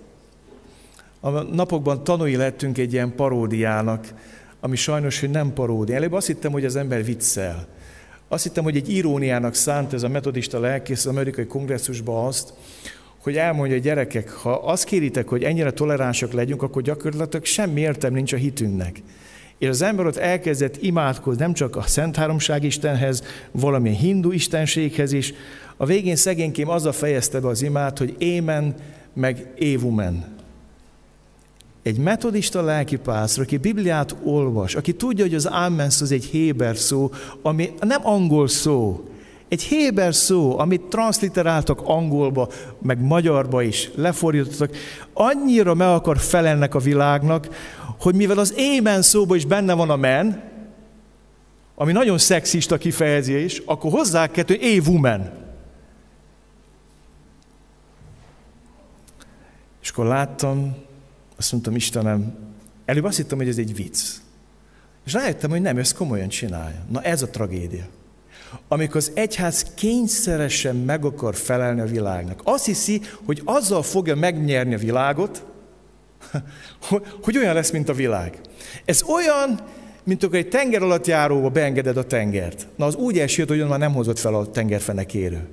A 1.19 1.29
napokban 1.29 2.03
tanúi 2.03 2.35
lettünk 2.35 2.77
egy 2.77 2.93
ilyen 2.93 3.15
paródiának, 3.15 4.13
ami 4.59 4.75
sajnos, 4.75 5.19
hogy 5.19 5.29
nem 5.29 5.53
paródia. 5.53 5.95
Előbb 5.95 6.13
azt 6.13 6.27
hittem, 6.27 6.51
hogy 6.51 6.65
az 6.65 6.75
ember 6.75 7.05
viccel. 7.05 7.67
Azt 8.27 8.43
hittem, 8.43 8.63
hogy 8.63 8.75
egy 8.75 8.89
iróniának 8.89 9.53
szánt 9.53 9.93
ez 9.93 10.03
a 10.03 10.09
metodista 10.09 10.59
lelkész 10.59 11.05
az 11.05 11.11
amerikai 11.11 11.45
kongresszusban 11.45 12.25
azt, 12.25 12.53
hogy 13.23 13.35
elmondja, 13.35 13.73
hogy 13.73 13.83
gyerekek, 13.83 14.31
ha 14.31 14.51
azt 14.51 14.83
kéritek, 14.83 15.27
hogy 15.27 15.43
ennyire 15.43 15.71
toleránsak 15.71 16.31
legyünk, 16.31 16.61
akkor 16.61 16.81
gyakorlatilag 16.81 17.45
semmi 17.45 17.81
értem 17.81 18.13
nincs 18.13 18.33
a 18.33 18.37
hitünknek. 18.37 19.01
És 19.57 19.67
az 19.67 19.81
ember 19.81 20.05
ott 20.05 20.17
elkezdett 20.17 20.81
imádkozni 20.81 21.41
nem 21.41 21.53
csak 21.53 21.75
a 21.75 21.81
Szent 21.81 22.15
Háromság 22.15 22.63
Istenhez, 22.63 23.23
valamilyen 23.51 23.97
hindu 23.97 24.31
istenséghez 24.31 25.11
is. 25.11 25.33
A 25.77 25.85
végén 25.85 26.15
szegénykém 26.15 26.69
azzal 26.69 26.91
fejezte 26.91 27.39
be 27.39 27.47
az 27.47 27.61
imát, 27.61 27.97
hogy 27.97 28.15
émen, 28.17 28.75
meg 29.13 29.47
évumen. 29.55 30.35
Egy 31.83 31.97
metodista 31.97 32.61
lelkipásztor, 32.61 33.43
aki 33.43 33.57
Bibliát 33.57 34.15
olvas, 34.23 34.75
aki 34.75 34.93
tudja, 34.93 35.23
hogy 35.23 35.35
az 35.35 35.45
Amen 35.45 35.87
az 35.87 36.11
egy 36.11 36.25
héber 36.25 36.77
szó, 36.77 37.11
ami 37.41 37.71
nem 37.79 38.07
angol 38.07 38.47
szó, 38.47 39.07
egy 39.53 39.63
héber 39.63 40.15
szó, 40.15 40.59
amit 40.59 40.81
transliteráltak 40.81 41.81
angolba, 41.83 42.49
meg 42.81 43.01
magyarba 43.01 43.61
is, 43.61 43.89
lefordítottak, 43.95 44.75
annyira 45.13 45.73
meg 45.73 45.87
akar 45.87 46.17
felelnek 46.17 46.75
a 46.75 46.79
világnak, 46.79 47.47
hogy 47.99 48.15
mivel 48.15 48.37
az 48.37 48.53
émen 48.57 49.01
szóban 49.01 49.37
is 49.37 49.45
benne 49.45 49.73
van 49.73 49.89
a 49.89 49.95
men, 49.95 50.51
ami 51.75 51.91
nagyon 51.91 52.17
szexista 52.17 52.77
kifejezés, 52.77 53.61
akkor 53.65 53.91
hozzá 53.91 54.27
kell, 54.27 54.45
a 54.47 54.81
woman. 54.87 55.29
És 59.81 59.89
akkor 59.89 60.05
láttam, 60.05 60.75
azt 61.37 61.51
mondtam, 61.51 61.75
Istenem, 61.75 62.35
előbb 62.85 63.03
azt 63.03 63.17
hittem, 63.17 63.37
hogy 63.37 63.47
ez 63.47 63.57
egy 63.57 63.75
vicc. 63.75 63.99
És 65.05 65.13
rájöttem, 65.13 65.49
hogy 65.49 65.61
nem, 65.61 65.77
ezt 65.77 65.95
komolyan 65.95 66.27
csinálja. 66.27 66.85
Na 66.89 67.01
ez 67.01 67.21
a 67.21 67.29
tragédia 67.29 67.85
amikor 68.67 68.95
az 68.95 69.11
egyház 69.13 69.65
kényszeresen 69.75 70.75
meg 70.75 71.05
akar 71.05 71.35
felelni 71.35 71.81
a 71.81 71.85
világnak. 71.85 72.41
Azt 72.43 72.65
hiszi, 72.65 73.01
hogy 73.25 73.41
azzal 73.45 73.83
fogja 73.83 74.15
megnyerni 74.15 74.73
a 74.73 74.77
világot, 74.77 75.43
hogy 77.23 77.37
olyan 77.37 77.53
lesz, 77.53 77.71
mint 77.71 77.89
a 77.89 77.93
világ. 77.93 78.39
Ez 78.85 79.03
olyan, 79.03 79.59
mint 80.03 80.23
akkor 80.23 80.37
egy 80.37 80.49
tenger 80.49 80.81
alatt 80.81 81.07
járóba 81.07 81.49
beengeded 81.49 81.97
a 81.97 82.07
tengert. 82.07 82.67
Na 82.75 82.85
az 82.85 82.95
úgy 82.95 83.19
esett, 83.19 83.47
hogy 83.47 83.67
már 83.67 83.79
nem 83.79 83.93
hozott 83.93 84.19
fel 84.19 84.35
a 84.35 84.51
tengerfenekérő. 84.51 85.47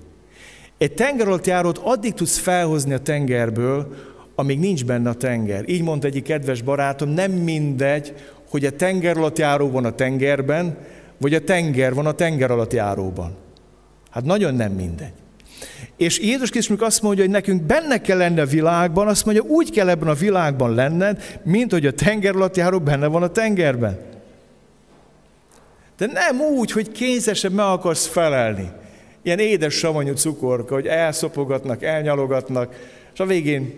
Egy 0.78 0.92
tenger 0.92 1.26
alatt 1.26 1.46
járót 1.46 1.78
addig 1.78 2.14
tudsz 2.14 2.38
felhozni 2.38 2.92
a 2.92 2.98
tengerből, 2.98 3.94
amíg 4.34 4.58
nincs 4.58 4.84
benne 4.84 5.08
a 5.08 5.14
tenger. 5.14 5.68
Így 5.68 5.82
mondta 5.82 6.06
egyik 6.06 6.24
kedves 6.24 6.62
barátom, 6.62 7.08
nem 7.08 7.32
mindegy, 7.32 8.14
hogy 8.50 8.64
a 8.64 8.70
tenger 8.70 9.16
alatt 9.16 9.38
járó 9.38 9.70
van 9.70 9.84
a 9.84 9.94
tengerben, 9.94 10.76
vagy 11.20 11.34
a 11.34 11.44
tenger 11.44 11.94
van 11.94 12.06
a 12.06 12.12
tenger 12.12 12.50
alatt 12.50 12.72
járóban. 12.72 13.36
Hát 14.10 14.24
nagyon 14.24 14.54
nem 14.54 14.72
mindegy. 14.72 15.12
És 15.96 16.18
Jézus 16.18 16.50
Krisztus 16.50 16.80
azt 16.80 17.02
mondja, 17.02 17.22
hogy 17.22 17.32
nekünk 17.32 17.62
benne 17.62 18.00
kell 18.00 18.16
lenni 18.16 18.40
a 18.40 18.46
világban, 18.46 19.08
azt 19.08 19.24
mondja, 19.24 19.42
úgy 19.42 19.70
kell 19.70 19.88
ebben 19.88 20.08
a 20.08 20.14
világban 20.14 20.74
lenned, 20.74 21.40
mint 21.42 21.72
hogy 21.72 21.86
a 21.86 21.92
tenger 21.92 22.34
alatt 22.34 22.56
járó 22.56 22.80
benne 22.80 23.06
van 23.06 23.22
a 23.22 23.28
tengerben. 23.28 23.98
De 25.96 26.06
nem 26.06 26.40
úgy, 26.40 26.72
hogy 26.72 26.92
kényszeresen 26.92 27.52
meg 27.52 27.66
akarsz 27.66 28.06
felelni. 28.06 28.70
Ilyen 29.22 29.38
édes 29.38 29.74
savanyú 29.74 30.14
cukorka, 30.14 30.74
hogy 30.74 30.86
elszopogatnak, 30.86 31.82
elnyalogatnak, 31.82 32.74
és 33.12 33.20
a 33.20 33.26
végén 33.26 33.74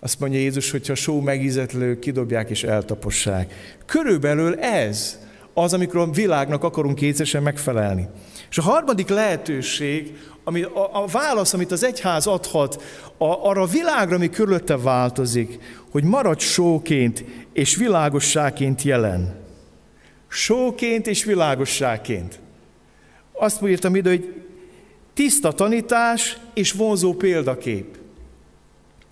azt 0.00 0.20
mondja 0.20 0.38
Jézus, 0.38 0.70
hogyha 0.70 0.94
só 0.94 1.20
megízetlő, 1.20 1.98
kidobják 1.98 2.50
és 2.50 2.64
eltapossák. 2.64 3.76
Körülbelül 3.86 4.58
ez 4.58 5.18
az, 5.62 5.72
amikor 5.72 6.00
a 6.00 6.10
világnak 6.10 6.64
akarunk 6.64 6.94
kétszeresen 6.94 7.42
megfelelni. 7.42 8.08
És 8.50 8.58
a 8.58 8.62
harmadik 8.62 9.08
lehetőség, 9.08 10.16
ami, 10.44 10.62
a, 10.62 11.02
a 11.02 11.06
válasz, 11.06 11.52
amit 11.52 11.72
az 11.72 11.84
egyház 11.84 12.26
adhat 12.26 12.82
a, 13.16 13.24
arra 13.24 13.62
a 13.62 13.66
világra, 13.66 14.14
ami 14.14 14.30
körülötte 14.30 14.76
változik, 14.76 15.58
hogy 15.90 16.04
maradj 16.04 16.44
sóként 16.44 17.24
és 17.52 17.76
világosságként 17.76 18.82
jelen. 18.82 19.36
Sóként 20.28 21.06
és 21.06 21.24
világosságként. 21.24 22.40
Azt 23.32 23.62
írtam 23.62 23.96
ide, 23.96 24.08
hogy 24.08 24.42
tiszta 25.14 25.52
tanítás 25.52 26.38
és 26.54 26.72
vonzó 26.72 27.14
példakép. 27.14 27.98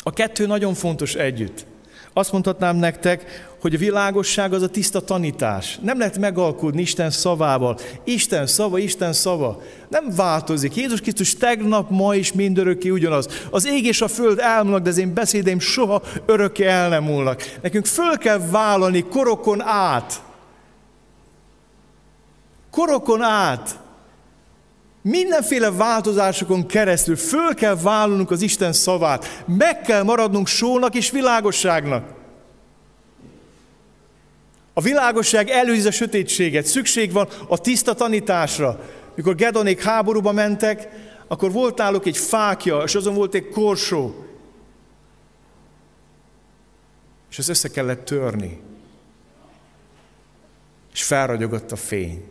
A 0.02 0.12
kettő 0.12 0.46
nagyon 0.46 0.74
fontos 0.74 1.14
együtt. 1.14 1.66
Azt 2.12 2.32
mondhatnám 2.32 2.76
nektek, 2.76 3.46
hogy 3.66 3.74
a 3.74 3.78
világosság 3.78 4.52
az 4.52 4.62
a 4.62 4.68
tiszta 4.68 5.00
tanítás. 5.00 5.78
Nem 5.82 5.98
lehet 5.98 6.18
megalkudni 6.18 6.80
Isten 6.80 7.10
szavával. 7.10 7.78
Isten 8.04 8.46
szava, 8.46 8.78
Isten 8.78 9.12
szava. 9.12 9.62
Nem 9.88 10.14
változik. 10.16 10.76
Jézus 10.76 11.00
Krisztus 11.00 11.34
tegnap, 11.34 11.90
ma 11.90 12.14
is 12.14 12.32
mindörökké 12.32 12.88
ugyanaz. 12.88 13.28
Az 13.50 13.66
ég 13.66 13.84
és 13.84 14.00
a 14.00 14.08
föld 14.08 14.38
elmúlnak, 14.38 14.82
de 14.82 14.88
az 14.88 14.98
én 14.98 15.14
beszédeim 15.14 15.58
soha 15.58 16.02
örökké 16.26 16.64
el 16.64 16.88
nem 16.88 17.04
múlnak. 17.04 17.42
Nekünk 17.62 17.86
föl 17.86 18.18
kell 18.18 18.38
vállalni 18.50 19.02
korokon 19.02 19.62
át. 19.62 20.22
Korokon 22.70 23.22
át. 23.22 23.78
Mindenféle 25.02 25.70
változásokon 25.70 26.66
keresztül 26.66 27.16
föl 27.16 27.54
kell 27.54 27.76
vállalnunk 27.82 28.30
az 28.30 28.42
Isten 28.42 28.72
szavát. 28.72 29.44
Meg 29.46 29.80
kell 29.80 30.02
maradnunk 30.02 30.46
sónak 30.46 30.94
és 30.94 31.10
világosságnak. 31.10 32.15
A 34.78 34.80
világosság 34.80 35.48
előzi 35.48 35.86
a 35.86 35.90
sötétséget, 35.90 36.66
szükség 36.66 37.12
van 37.12 37.28
a 37.48 37.58
tiszta 37.58 37.94
tanításra. 37.94 38.80
Mikor 39.14 39.34
Gedonék 39.34 39.82
háborúba 39.82 40.32
mentek, 40.32 40.88
akkor 41.26 41.52
volt 41.52 41.78
náluk 41.78 42.06
egy 42.06 42.16
fákja, 42.16 42.82
és 42.82 42.94
azon 42.94 43.14
volt 43.14 43.34
egy 43.34 43.48
korsó. 43.48 44.26
És 47.30 47.38
ezt 47.38 47.48
össze 47.48 47.68
kellett 47.68 48.04
törni. 48.04 48.60
És 50.92 51.02
felragyogott 51.02 51.72
a 51.72 51.76
fény. 51.76 52.24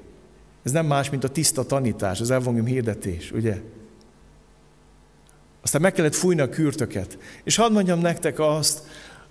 Ez 0.64 0.72
nem 0.72 0.86
más, 0.86 1.10
mint 1.10 1.24
a 1.24 1.30
tiszta 1.30 1.66
tanítás, 1.66 2.20
az 2.20 2.32
evangélium 2.32 2.66
hirdetés, 2.66 3.32
ugye? 3.32 3.62
Aztán 5.62 5.82
meg 5.82 5.94
kellett 5.94 6.16
fújni 6.16 6.42
a 6.42 6.50
kürtöket. 6.50 7.18
És 7.44 7.56
hadd 7.56 7.72
mondjam 7.72 8.00
nektek 8.00 8.40
azt, 8.40 8.82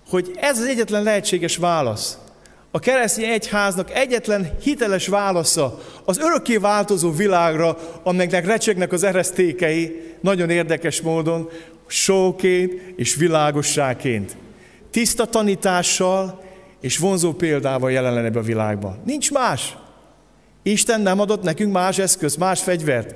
hogy 0.07 0.31
ez 0.35 0.59
az 0.59 0.65
egyetlen 0.65 1.03
lehetséges 1.03 1.57
válasz. 1.57 2.17
A 2.75 2.79
keresztény 2.79 3.29
egyháznak 3.29 3.91
egyetlen 3.91 4.57
hiteles 4.61 5.07
válasza 5.07 5.79
az 6.05 6.17
örökké 6.17 6.57
változó 6.57 7.11
világra, 7.11 7.77
amelynek 8.03 8.45
recsegnek 8.45 8.91
az 8.91 9.03
eresztékei, 9.03 10.01
nagyon 10.21 10.49
érdekes 10.49 11.01
módon, 11.01 11.49
sóként 11.87 12.81
és 12.95 13.15
világosságként. 13.15 14.37
Tiszta 14.91 15.25
tanítással 15.25 16.43
és 16.81 16.97
vonzó 16.97 17.33
példával 17.33 17.91
jelen 17.91 18.13
lenne 18.13 18.39
a 18.39 18.41
világban. 18.41 19.01
Nincs 19.05 19.31
más. 19.31 19.77
Isten 20.63 21.01
nem 21.01 21.19
adott 21.19 21.43
nekünk 21.43 21.71
más 21.71 21.97
eszköz, 21.97 22.35
más 22.35 22.61
fegyvert. 22.61 23.15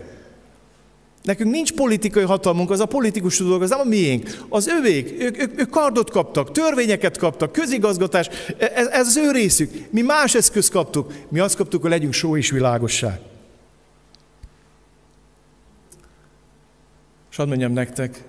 Nekünk 1.24 1.52
nincs 1.52 1.74
politikai 1.74 2.24
hatalmunk, 2.24 2.72
az 2.72 2.80
a 2.80 2.86
politikus 2.86 3.38
dolog, 3.38 3.62
az 3.62 3.70
nem 3.70 3.80
a 3.80 3.84
miénk, 3.84 4.46
az 4.50 4.68
övék. 4.68 5.22
Ők, 5.22 5.42
ők, 5.42 5.60
ők 5.60 5.70
kardot 5.70 6.10
kaptak, 6.10 6.52
törvényeket 6.52 7.18
kaptak, 7.18 7.52
közigazgatás, 7.52 8.30
ez, 8.58 8.88
ez 8.88 9.08
az 9.08 9.18
ő 9.18 9.32
részük. 9.32 9.72
Mi 9.90 10.02
más 10.02 10.36
eszköz 10.36 10.70
kaptuk, 10.70 11.14
mi 11.30 11.40
azt 11.40 11.56
kaptuk, 11.56 11.82
hogy 11.82 11.90
legyünk 11.90 12.14
só 12.14 12.38
és 12.38 12.50
világosság. 12.50 13.20
És 17.32 17.36
hadd 17.36 17.48
mondjam 17.48 17.74
nektek, 17.74 18.24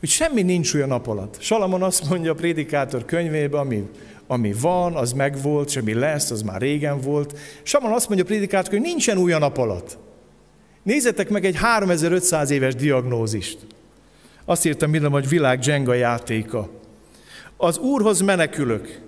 hogy 0.00 0.08
semmi 0.08 0.42
nincs 0.42 0.74
olyan 0.74 0.88
nap 0.88 1.06
alatt. 1.06 1.36
Salamon 1.40 1.82
azt 1.82 2.08
mondja 2.08 2.32
a 2.32 2.34
prédikátor 2.34 3.04
könyvében, 3.04 3.60
ami, 3.60 3.88
ami 4.26 4.54
van, 4.60 4.94
az 4.94 5.12
megvolt, 5.12 5.68
és 5.68 5.76
ami 5.76 5.94
lesz, 5.94 6.30
az 6.30 6.42
már 6.42 6.60
régen 6.60 7.00
volt. 7.00 7.38
Salamon 7.62 7.94
azt 7.94 8.06
mondja 8.08 8.24
a 8.24 8.28
prédikátor, 8.28 8.70
hogy 8.70 8.80
nincsen 8.80 9.18
új 9.18 9.32
a 9.32 9.38
nap 9.38 9.58
alatt. 9.58 9.98
Nézzetek 10.86 11.28
meg 11.28 11.44
egy 11.44 11.56
3500 11.56 12.50
éves 12.50 12.74
diagnózist. 12.74 13.58
Azt 14.44 14.66
írtam 14.66 14.90
minden, 14.90 15.10
hogy 15.10 15.28
világ 15.28 15.64
Jenga 15.64 15.94
játéka. 15.94 16.68
Az 17.56 17.78
Úrhoz 17.78 18.20
menekülök. 18.20 19.00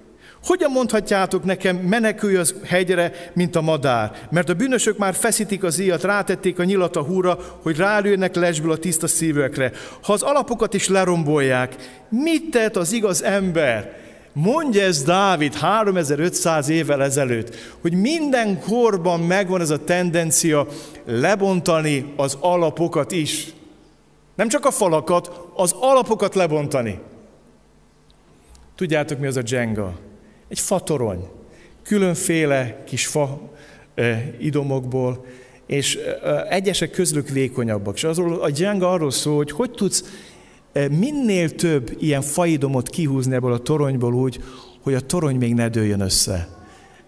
Hogyan 0.45 0.71
mondhatjátok 0.71 1.45
nekem, 1.45 1.77
menekülj 1.77 2.37
az 2.37 2.55
hegyre, 2.65 3.31
mint 3.35 3.57
a 3.57 3.61
madár? 3.61 4.27
Mert 4.31 4.49
a 4.49 4.55
bűnösök 4.55 4.99
már 4.99 5.15
feszítik 5.15 5.63
az 5.63 5.79
íjat, 5.79 6.03
rátették 6.03 6.59
a 6.59 6.65
nyilat 6.65 6.97
a 6.97 7.03
húra, 7.03 7.39
hogy 7.63 7.77
rálőnek 7.77 8.35
lesből 8.35 8.73
a 8.73 8.79
tiszta 8.79 9.07
szívőkre. 9.07 9.73
Ha 10.03 10.13
az 10.13 10.23
alapokat 10.23 10.75
is 10.75 10.89
lerombolják, 10.89 11.75
mit 12.09 12.51
tett 12.51 12.77
az 12.77 12.93
igaz 12.93 13.23
ember? 13.23 13.97
Mondja 14.33 14.83
ez 14.83 15.03
Dávid 15.03 15.55
3500 15.55 16.69
évvel 16.69 17.03
ezelőtt, 17.03 17.55
hogy 17.81 17.93
minden 17.93 18.61
korban 18.61 19.21
megvan 19.21 19.61
ez 19.61 19.71
a 19.71 19.85
tendencia 19.85 20.67
lebontani 21.05 22.13
az 22.17 22.37
alapokat 22.41 23.13
is. 23.13 23.53
Nem 24.35 24.49
csak 24.49 24.65
a 24.65 24.71
falakat, 24.71 25.41
az 25.55 25.73
alapokat 25.73 26.35
lebontani. 26.35 26.99
Tudjátok, 28.77 29.19
mi 29.19 29.27
az 29.27 29.37
a 29.37 29.43
dzsenga? 29.43 29.99
Egy 30.49 30.59
fatorony. 30.59 31.29
Különféle 31.83 32.83
kis 32.87 33.07
fa 33.07 33.41
eh, 33.95 34.23
idomokból, 34.39 35.25
és 35.67 35.97
eh, 35.97 36.51
egyesek 36.51 36.91
közlük 36.91 37.29
vékonyabbak. 37.29 37.95
És 37.95 38.05
azról, 38.05 38.41
a 38.41 38.51
dzsenga 38.51 38.91
arról 38.91 39.11
szól, 39.11 39.37
hogy 39.37 39.51
hogy 39.51 39.71
tudsz 39.71 40.05
minél 40.73 41.51
több 41.55 41.97
ilyen 41.99 42.23
faidomot 42.23 42.89
kihúzni 42.89 43.35
ebből 43.35 43.53
a 43.53 43.59
toronyból 43.59 44.15
úgy, 44.15 44.41
hogy 44.83 44.95
a 44.95 45.01
torony 45.01 45.37
még 45.37 45.55
ne 45.55 45.69
dőljön 45.69 46.01
össze. 46.01 46.49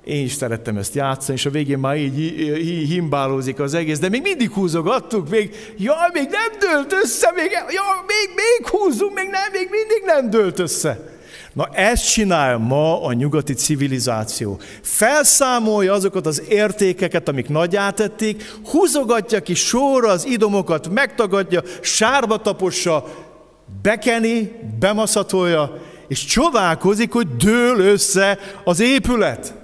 Én 0.05 0.25
is 0.25 0.33
szerettem 0.33 0.77
ezt 0.77 0.95
játszani, 0.95 1.39
és 1.39 1.47
a 1.47 1.51
végén 1.51 1.79
már 1.79 1.97
így, 1.97 2.19
így 2.59 2.89
himbálózik 2.89 3.61
az 3.61 3.75
egész, 3.75 3.99
de 3.99 4.09
még 4.09 4.23
mindig 4.23 4.51
húzogattuk, 4.51 5.29
még, 5.29 5.75
jaj, 5.77 6.11
még 6.13 6.29
nem 6.31 6.59
dőlt 6.59 6.93
össze, 6.93 7.33
még, 7.37 7.51
jaj, 7.51 8.05
még, 8.07 8.29
még 8.35 8.69
húzunk, 8.69 9.15
még 9.15 9.29
nem, 9.31 9.51
még 9.53 9.69
mindig 9.71 10.03
nem 10.05 10.31
dőlt 10.31 10.59
össze. 10.59 11.19
Na 11.53 11.69
ezt 11.73 12.13
csinál 12.13 12.59
ma 12.59 13.03
a 13.03 13.13
nyugati 13.13 13.53
civilizáció. 13.53 14.59
Felszámolja 14.83 15.93
azokat 15.93 16.27
az 16.27 16.43
értékeket, 16.49 17.29
amik 17.29 17.49
nagy 17.49 17.77
átették, 17.77 18.55
húzogatja 18.71 19.41
ki 19.41 19.55
sorra 19.55 20.09
az 20.09 20.27
idomokat, 20.27 20.89
megtagadja, 20.89 21.63
sárba 21.81 22.37
tapossa, 22.37 23.05
bekeni, 23.83 24.53
bemaszatolja, 24.79 25.83
és 26.09 26.25
csodálkozik, 26.25 27.13
hogy 27.13 27.37
dől 27.37 27.79
össze 27.79 28.39
az 28.65 28.81
épület. 28.81 29.55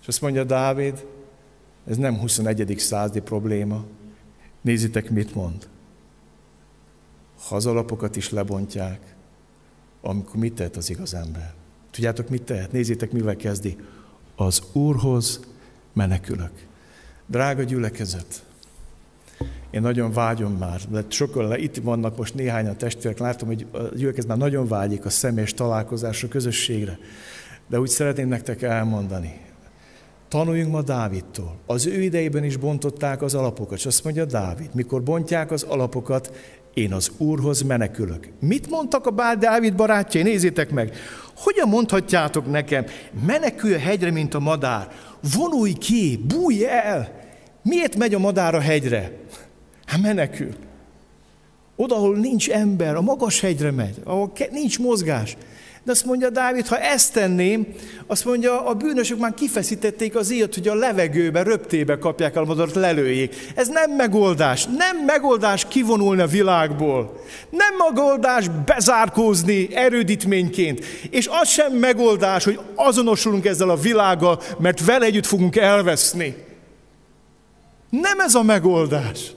És 0.00 0.08
azt 0.08 0.20
mondja 0.20 0.44
Dávid, 0.44 1.06
ez 1.86 1.96
nem 1.96 2.18
21. 2.18 2.74
századi 2.78 3.20
probléma. 3.20 3.84
Nézzétek, 4.60 5.10
mit 5.10 5.34
mond. 5.34 5.68
Ha 7.48 7.56
az 7.56 7.66
alapokat 7.66 8.16
is 8.16 8.30
lebontják, 8.30 9.14
amikor 10.00 10.36
mit 10.36 10.54
tehet 10.54 10.76
az 10.76 10.90
igaz 10.90 11.14
ember? 11.14 11.54
Tudjátok, 11.90 12.28
mit 12.28 12.42
tehet? 12.42 12.72
Nézzétek, 12.72 13.12
mivel 13.12 13.36
kezdi. 13.36 13.76
Az 14.36 14.62
Úrhoz 14.72 15.40
menekülök. 15.92 16.52
Drága 17.26 17.62
gyülekezet, 17.62 18.44
én 19.70 19.80
nagyon 19.80 20.12
vágyom 20.12 20.52
már, 20.52 20.80
de 20.90 21.04
sokan 21.08 21.58
itt 21.58 21.76
vannak 21.76 22.16
most 22.16 22.34
néhány 22.34 22.66
a 22.66 22.76
testvérek, 22.76 23.18
látom, 23.18 23.48
hogy 23.48 23.66
a 23.72 23.78
gyülekezet 23.78 24.28
már 24.28 24.38
nagyon 24.38 24.68
vágyik 24.68 25.04
a 25.04 25.10
személyes 25.10 25.54
találkozásra, 25.54 26.28
közösségre. 26.28 26.98
De 27.68 27.80
úgy 27.80 27.88
szeretném 27.88 28.28
nektek 28.28 28.62
elmondani, 28.62 29.40
tanuljunk 30.28 30.72
ma 30.72 30.82
Dávidtól. 30.82 31.56
Az 31.66 31.86
ő 31.86 32.02
idejében 32.02 32.44
is 32.44 32.56
bontották 32.56 33.22
az 33.22 33.34
alapokat, 33.34 33.78
és 33.78 33.86
azt 33.86 34.04
mondja 34.04 34.24
Dávid, 34.24 34.70
mikor 34.74 35.02
bontják 35.02 35.50
az 35.50 35.62
alapokat, 35.62 36.32
én 36.74 36.92
az 36.92 37.10
Úrhoz 37.16 37.62
menekülök. 37.62 38.28
Mit 38.40 38.70
mondtak 38.70 39.06
a 39.06 39.10
Bál 39.10 39.36
Dávid 39.36 39.74
barátjai? 39.74 40.22
Nézzétek 40.22 40.70
meg! 40.70 40.96
Hogyan 41.36 41.68
mondhatjátok 41.68 42.50
nekem, 42.50 42.84
menekülj 43.26 43.74
a 43.74 43.78
hegyre, 43.78 44.10
mint 44.10 44.34
a 44.34 44.38
madár, 44.38 44.88
vonulj 45.34 45.72
ki, 45.72 46.24
bújj 46.26 46.64
el! 46.64 47.23
Miért 47.64 47.96
megy 47.96 48.14
a 48.14 48.18
madár 48.18 48.54
a 48.54 48.60
hegyre? 48.60 49.12
Hát 49.86 50.00
menekül. 50.00 50.54
Oda, 51.76 51.94
ahol 51.94 52.16
nincs 52.16 52.50
ember, 52.50 52.94
a 52.94 53.00
magas 53.00 53.40
hegyre 53.40 53.70
megy, 53.70 53.94
ahol 54.04 54.32
nincs 54.50 54.78
mozgás. 54.78 55.36
De 55.84 55.92
azt 55.92 56.04
mondja 56.04 56.30
Dávid, 56.30 56.66
ha 56.66 56.78
ezt 56.78 57.12
tenném, 57.12 57.66
azt 58.06 58.24
mondja, 58.24 58.66
a 58.66 58.74
bűnösök 58.74 59.18
már 59.18 59.34
kifeszítették 59.34 60.16
az 60.16 60.30
élet, 60.30 60.54
hogy 60.54 60.68
a 60.68 60.74
levegőbe, 60.74 61.42
röptébe 61.42 61.98
kapják 61.98 62.36
el 62.36 62.42
a 62.42 62.46
madarat, 62.46 62.74
lelőjék. 62.74 63.36
Ez 63.54 63.68
nem 63.68 63.90
megoldás. 63.90 64.64
Nem 64.64 65.04
megoldás 65.06 65.66
kivonulni 65.68 66.22
a 66.22 66.26
világból. 66.26 67.20
Nem 67.50 67.74
megoldás 67.78 68.48
bezárkózni 68.64 69.74
erődítményként. 69.74 70.84
És 71.10 71.28
az 71.40 71.48
sem 71.48 71.72
megoldás, 71.72 72.44
hogy 72.44 72.60
azonosulunk 72.74 73.44
ezzel 73.44 73.70
a 73.70 73.76
világgal, 73.76 74.40
mert 74.58 74.84
vele 74.84 75.04
együtt 75.04 75.26
fogunk 75.26 75.56
elveszni. 75.56 76.34
Nem 78.00 78.20
ez 78.20 78.34
a 78.34 78.42
megoldás. 78.42 79.32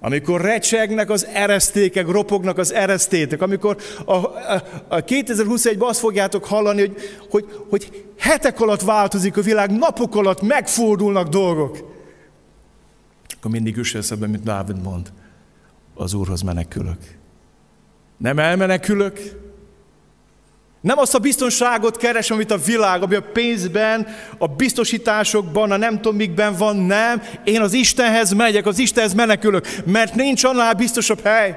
Amikor 0.00 0.40
recsegnek 0.40 1.10
az 1.10 1.26
eresztékek, 1.26 2.06
ropognak 2.06 2.58
az 2.58 2.72
eresztétek, 2.72 3.42
amikor 3.42 3.76
a, 4.04 4.12
a, 4.12 4.62
a 4.88 4.96
2021-ben 4.96 5.88
azt 5.88 5.98
fogjátok 5.98 6.44
hallani, 6.44 6.80
hogy, 6.80 6.96
hogy, 7.30 7.46
hogy 7.70 8.04
hetek 8.18 8.60
alatt 8.60 8.80
változik 8.80 9.36
a 9.36 9.40
világ, 9.40 9.70
napok 9.70 10.16
alatt 10.16 10.42
megfordulnak 10.42 11.28
dolgok, 11.28 11.94
akkor 13.36 13.50
mindig 13.50 13.76
üsse 13.76 13.98
eszembe, 13.98 14.26
mint 14.26 14.42
Dávid 14.42 14.82
mond, 14.82 15.12
az 15.94 16.14
Úrhoz 16.14 16.42
menekülök. 16.42 16.98
Nem 18.16 18.38
elmenekülök, 18.38 19.20
nem 20.86 20.98
azt 20.98 21.14
a 21.14 21.18
biztonságot 21.18 21.96
keres, 21.96 22.30
amit 22.30 22.50
a 22.50 22.56
világ, 22.56 23.02
ami 23.02 23.14
a 23.14 23.22
pénzben, 23.22 24.06
a 24.38 24.46
biztosításokban, 24.46 25.70
a 25.70 25.76
nem 25.76 25.94
tudom 25.94 26.16
mikben 26.16 26.56
van, 26.56 26.76
nem. 26.76 27.22
Én 27.44 27.60
az 27.60 27.72
Istenhez 27.72 28.32
megyek, 28.32 28.66
az 28.66 28.78
Istenhez 28.78 29.14
menekülök, 29.14 29.66
mert 29.84 30.14
nincs 30.14 30.44
annál 30.44 30.74
biztosabb 30.74 31.20
hely. 31.20 31.56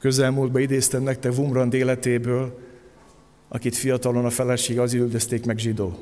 Közelmúltban 0.00 0.60
idéztem 0.60 1.02
nektek 1.02 1.32
Wumrand 1.32 1.74
életéből, 1.74 2.58
akit 3.48 3.76
fiatalon 3.76 4.24
a 4.24 4.30
feleség 4.30 4.78
az 4.78 4.94
üldözték 4.94 5.46
meg 5.46 5.58
zsidó. 5.58 5.98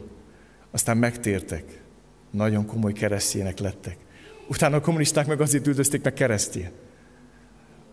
Aztán 0.71 0.97
megtértek. 0.97 1.65
Nagyon 2.31 2.67
komoly 2.67 2.93
keresztjének 2.93 3.59
lettek. 3.59 3.97
Utána 4.49 4.77
a 4.77 4.81
kommunisták 4.81 5.27
meg 5.27 5.41
azért 5.41 5.67
üldözték 5.67 6.03
meg 6.03 6.13
keresztjén. 6.13 6.71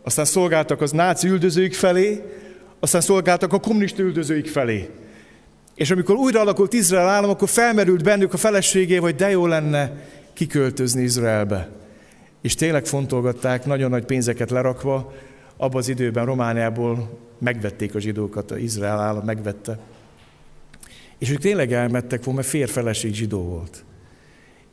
Aztán 0.04 0.26
szolgáltak 0.26 0.82
az 0.82 0.92
náci 0.92 1.28
üldözőik 1.28 1.74
felé, 1.74 2.24
aztán 2.80 3.02
szolgáltak 3.02 3.54
a 3.54 3.60
kommunista 3.60 4.02
üldözőik 4.02 4.48
felé. 4.48 4.90
És 5.76 5.92
amikor 5.92 6.16
újra 6.16 6.40
alakult 6.40 6.74
Izrael 6.74 7.08
állam, 7.08 7.30
akkor 7.30 7.50
felmerült 7.50 8.04
bennük 8.04 8.34
a 8.34 8.38
feleségé, 8.38 8.96
hogy 8.96 9.16
de 9.16 9.30
jó 9.30 9.46
lenne 9.46 9.92
kiköltözni 10.34 11.02
Izraelbe. 11.02 11.70
És 12.42 12.56
tényleg 12.56 12.86
fontolgatták, 12.86 13.66
nagyon 13.66 13.90
nagy 13.90 14.06
pénzeket 14.06 14.50
lerakva, 14.50 15.14
abban 15.58 15.78
az 15.78 15.88
időben 15.88 16.26
Romániából 16.26 17.20
megvették 17.40 17.96
a 17.96 18.00
zsidókat, 18.00 18.52
az 18.52 18.58
Izrael 18.58 19.00
állam 19.00 19.26
megvette. 19.26 19.80
És 21.18 21.30
ők 21.30 21.40
tényleg 21.40 21.74
elmettek 21.74 22.24
volna, 22.24 22.40
mert 22.40 22.52
férfeleség 22.52 23.14
zsidó 23.14 23.42
volt. 23.42 23.84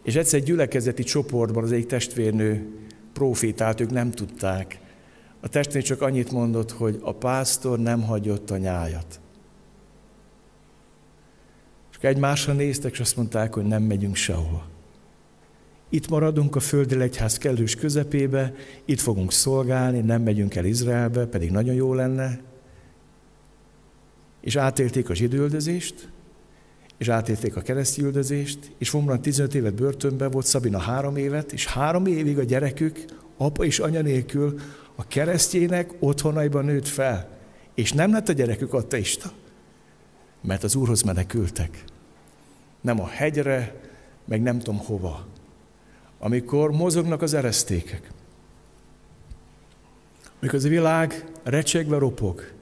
És 0.05 0.15
egyszer 0.15 0.39
egy 0.39 0.45
gyülekezeti 0.45 1.03
csoportban 1.03 1.63
az 1.65 1.73
egyik 1.73 1.87
testvérnő 1.87 2.67
profétált, 3.13 3.81
ők 3.81 3.91
nem 3.91 4.11
tudták. 4.11 4.79
A 5.41 5.49
testvér 5.49 5.83
csak 5.83 6.03
annyit 6.03 6.31
mondott, 6.31 6.71
hogy 6.71 6.99
a 7.03 7.15
pásztor 7.15 7.79
nem 7.79 8.03
hagyott 8.03 8.51
a 8.51 8.57
nyájat. 8.57 9.21
És 11.91 11.97
egymásra 12.01 12.53
néztek, 12.53 12.93
és 12.93 13.01
azt 13.01 13.17
mondták, 13.17 13.55
hogy 13.55 13.65
nem 13.65 13.83
megyünk 13.83 14.17
sehova. 14.17 14.67
Itt 15.89 16.09
maradunk 16.09 16.57
a 16.57 16.61
földi 16.61 16.95
legyház 16.95 17.39
kellős 17.39 17.75
közepébe, 17.75 18.55
itt 18.85 19.01
fogunk 19.01 19.33
szolgálni, 19.33 20.01
nem 20.01 20.23
megyünk 20.23 20.55
el 20.55 20.65
Izraelbe, 20.65 21.27
pedig 21.27 21.51
nagyon 21.51 21.75
jó 21.75 21.95
lenne. 21.95 22.41
És 24.41 24.57
átélték 24.57 25.11
a 25.11 25.15
zsidőldözést, 25.15 26.09
és 26.99 27.09
átélték 27.09 27.57
a 27.57 27.61
keresztüldözést, 27.61 28.59
és 28.79 28.89
Fomran 28.89 29.21
15 29.21 29.55
évet 29.55 29.75
börtönben 29.75 30.31
volt, 30.31 30.47
Szabina 30.47 30.79
három 30.79 31.17
évet, 31.17 31.53
és 31.53 31.67
három 31.67 32.07
évig 32.07 32.39
a 32.39 32.45
gyerekük 32.45 33.05
apa 33.37 33.65
és 33.65 33.79
anya 33.79 34.03
nélkül 34.03 34.61
a 34.97 35.07
keresztjének 35.07 35.91
otthonaiban 35.99 36.65
nőtt 36.65 36.89
fel. 36.89 37.29
És 37.75 37.93
nem 37.93 38.13
lett 38.13 38.29
a 38.29 38.33
gyerekük 38.33 38.75
ateista, 38.75 39.33
mert 40.41 40.65
az 40.65 40.75
Úrhoz 40.75 41.03
menekültek. 41.03 41.85
Nem 42.81 43.01
a 43.01 43.07
hegyre, 43.07 43.81
meg 44.25 44.43
nem 44.43 44.59
tudom 44.59 44.79
hova. 44.79 45.27
Amikor 46.19 46.71
mozognak 46.71 47.23
az 47.23 47.35
eresztékek, 47.35 48.11
amikor 50.41 50.59
az 50.59 50.65
a 50.65 50.69
világ 50.69 51.25
recsegve 51.43 51.99
ropog, 51.99 52.53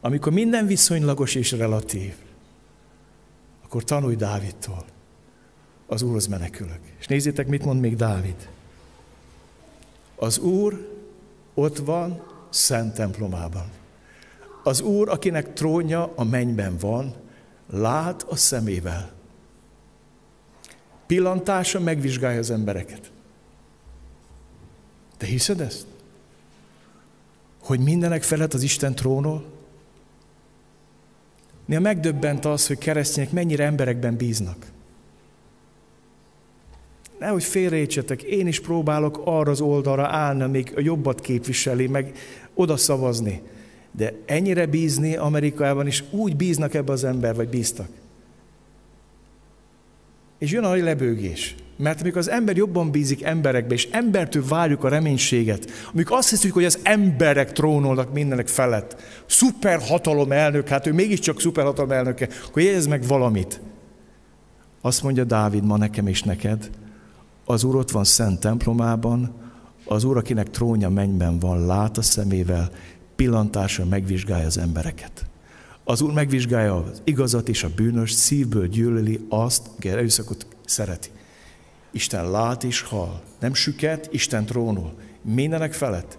amikor 0.00 0.32
minden 0.32 0.66
viszonylagos 0.66 1.34
és 1.34 1.52
relatív, 1.52 2.14
akkor 3.64 3.84
tanulj 3.84 4.14
Dávidtól. 4.14 4.84
Az 5.86 6.02
Úrhoz 6.02 6.26
menekülök. 6.26 6.80
És 6.98 7.06
nézzétek, 7.06 7.46
mit 7.46 7.64
mond 7.64 7.80
még 7.80 7.96
Dávid. 7.96 8.48
Az 10.16 10.38
Úr 10.38 10.95
ott 11.56 11.78
van 11.78 12.22
szent 12.50 12.94
templomában. 12.94 13.70
Az 14.62 14.80
Úr, 14.80 15.08
akinek 15.08 15.52
trónja 15.52 16.12
a 16.14 16.24
mennyben 16.24 16.76
van, 16.78 17.14
lát 17.70 18.22
a 18.22 18.36
szemével. 18.36 19.12
Pillantása 21.06 21.80
megvizsgálja 21.80 22.38
az 22.38 22.50
embereket. 22.50 23.10
Te 25.16 25.26
hiszed 25.26 25.60
ezt? 25.60 25.86
Hogy 27.62 27.80
mindenek 27.80 28.22
felett 28.22 28.54
az 28.54 28.62
Isten 28.62 28.94
trónol? 28.94 29.44
Néha 31.64 31.80
megdöbbent 31.80 32.44
az, 32.44 32.66
hogy 32.66 32.78
keresztények 32.78 33.32
mennyire 33.32 33.64
emberekben 33.64 34.16
bíznak. 34.16 34.66
Nehogy 37.18 37.44
félrejtsetek, 37.44 38.22
én 38.22 38.46
is 38.46 38.60
próbálok 38.60 39.20
arra 39.24 39.50
az 39.50 39.60
oldalra 39.60 40.06
állni, 40.06 40.46
még 40.46 40.72
a 40.76 40.80
jobbat 40.80 41.20
képviseli, 41.20 41.86
meg 41.86 42.12
oda 42.54 42.76
szavazni. 42.76 43.42
De 43.90 44.12
ennyire 44.26 44.66
bízni 44.66 45.16
Amerikában 45.16 45.86
is 45.86 46.04
úgy 46.10 46.36
bíznak 46.36 46.74
ebbe 46.74 46.92
az 46.92 47.04
ember, 47.04 47.34
vagy 47.34 47.48
bíztak. 47.48 47.88
És 50.38 50.50
jön 50.50 50.64
a 50.64 50.74
lebőgés. 50.74 51.54
Mert 51.76 52.00
amikor 52.00 52.18
az 52.18 52.30
ember 52.30 52.56
jobban 52.56 52.90
bízik 52.90 53.22
emberekbe, 53.22 53.74
és 53.74 53.88
embertől 53.90 54.44
várjuk 54.48 54.84
a 54.84 54.88
reménységet, 54.88 55.70
amikor 55.92 56.16
azt 56.16 56.30
hiszük, 56.30 56.52
hogy 56.52 56.64
az 56.64 56.78
emberek 56.82 57.52
trónolnak 57.52 58.12
mindenek 58.12 58.48
felett, 58.48 59.02
szuperhatalom 59.26 60.32
elnök, 60.32 60.68
hát 60.68 60.86
ő 60.86 60.92
mégiscsak 60.92 61.40
szuperhatalom 61.40 61.90
elnöke, 61.90 62.28
akkor 62.46 62.62
jegyez 62.62 62.86
meg 62.86 63.06
valamit. 63.06 63.60
Azt 64.80 65.02
mondja 65.02 65.24
Dávid 65.24 65.64
ma 65.64 65.76
nekem 65.76 66.06
és 66.06 66.22
neked, 66.22 66.70
az 67.48 67.64
Úr 67.64 67.76
ott 67.76 67.90
van 67.90 68.04
szent 68.04 68.40
templomában, 68.40 69.34
az 69.84 70.04
Úr, 70.04 70.16
akinek 70.16 70.50
trónja 70.50 70.88
mennyben 70.88 71.38
van, 71.38 71.66
lát 71.66 71.98
a 71.98 72.02
szemével, 72.02 72.70
pillantásra 73.16 73.84
megvizsgálja 73.84 74.46
az 74.46 74.58
embereket. 74.58 75.26
Az 75.84 76.00
Úr 76.00 76.12
megvizsgálja 76.12 76.74
az 76.74 77.02
igazat 77.04 77.48
és 77.48 77.64
a 77.64 77.74
bűnös, 77.76 78.12
szívből 78.12 78.66
gyűlöli 78.66 79.26
azt, 79.28 79.66
aki 79.76 79.88
erőszakot 79.88 80.46
szereti. 80.64 81.08
Isten 81.92 82.30
lát 82.30 82.64
és 82.64 82.80
hal, 82.80 83.22
nem 83.40 83.54
süket, 83.54 84.08
Isten 84.12 84.44
trónul, 84.44 84.92
mindenek 85.22 85.72
felett. 85.72 86.18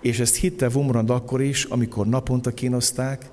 És 0.00 0.18
ezt 0.20 0.36
hitte 0.36 0.68
Vumrand 0.68 1.10
akkor 1.10 1.42
is, 1.42 1.64
amikor 1.64 2.06
naponta 2.06 2.50
kínozták, 2.50 3.30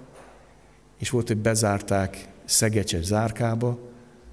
és 0.99 1.09
volt, 1.09 1.27
hogy 1.27 1.37
bezárták 1.37 2.27
Szegecses 2.45 3.03
zárkába, 3.05 3.79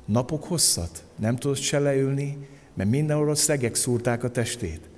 napok 0.05 0.45
hosszat, 0.45 1.05
nem 1.17 1.37
tudott 1.37 1.57
se 1.57 1.79
leülni, 1.79 2.49
mert 2.79 2.91
mindenhol 2.91 3.31
a 3.31 3.35
szegek 3.35 3.75
szúrták 3.75 4.25
a 4.25 4.31
testét. 4.31 4.89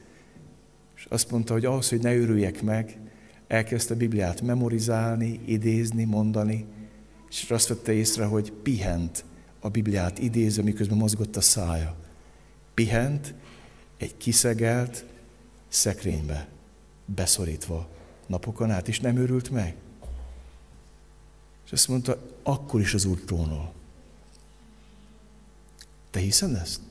És 0.96 1.06
azt 1.08 1.30
mondta, 1.30 1.52
hogy 1.52 1.64
ahhoz, 1.64 1.88
hogy 1.88 2.00
ne 2.00 2.14
őrüljek 2.14 2.62
meg, 2.62 2.98
elkezdte 3.46 3.94
a 3.94 3.96
Bibliát 3.96 4.40
memorizálni, 4.40 5.40
idézni, 5.44 6.04
mondani, 6.04 6.66
és 7.30 7.50
azt 7.50 7.68
vette 7.68 7.92
észre, 7.92 8.24
hogy 8.24 8.52
pihent 8.52 9.24
a 9.60 9.68
Bibliát 9.68 10.18
idézve, 10.18 10.62
miközben 10.62 10.98
mozgott 10.98 11.36
a 11.36 11.40
szája. 11.40 11.96
Pihent 12.74 13.34
egy 13.96 14.16
kiszegelt 14.16 15.04
szekrénybe, 15.68 16.48
beszorítva 17.04 17.88
napokon 18.26 18.70
át, 18.70 18.88
és 18.88 19.00
nem 19.00 19.16
őrült 19.16 19.50
meg. 19.50 19.74
És 21.64 21.72
azt 21.72 21.88
mondta, 21.88 22.22
akkor 22.42 22.80
is 22.80 22.94
az 22.94 23.04
Úr 23.04 23.20
trónol. 23.20 23.72
Te 26.10 26.20
hiszed 26.20 26.54
ezt? 26.54 26.88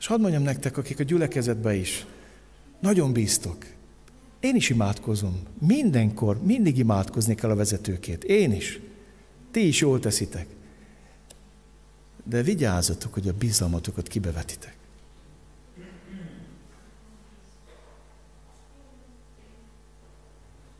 És 0.00 0.06
hadd 0.06 0.20
mondjam 0.20 0.42
nektek, 0.42 0.76
akik 0.76 1.00
a 1.00 1.02
gyülekezetbe 1.02 1.74
is, 1.74 2.06
nagyon 2.80 3.12
bíztok. 3.12 3.66
Én 4.40 4.56
is 4.56 4.70
imádkozom. 4.70 5.42
Mindenkor, 5.58 6.42
mindig 6.42 6.78
imádkozni 6.78 7.34
kell 7.34 7.50
a 7.50 7.54
vezetőkét. 7.54 8.24
Én 8.24 8.52
is. 8.52 8.80
Ti 9.50 9.66
is 9.66 9.80
jól 9.80 10.00
teszitek. 10.00 10.46
De 12.24 12.42
vigyázzatok, 12.42 13.12
hogy 13.12 13.28
a 13.28 13.32
bizalmatokat 13.32 14.08
kibevetitek. 14.08 14.76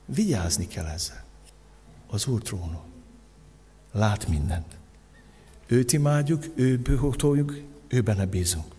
Vigyázni 0.05 0.67
kell 0.67 0.87
ezzel. 0.87 1.25
Az 2.07 2.27
Úr 2.27 2.43
trónon. 2.43 2.83
Lát 3.93 4.29
mindent. 4.29 4.77
Őt 5.67 5.93
imádjuk, 5.93 6.45
ő 6.55 6.79
bőhotoljuk, 6.79 7.61
ő 7.89 8.01
benne 8.01 8.27
bízunk. 8.27 8.79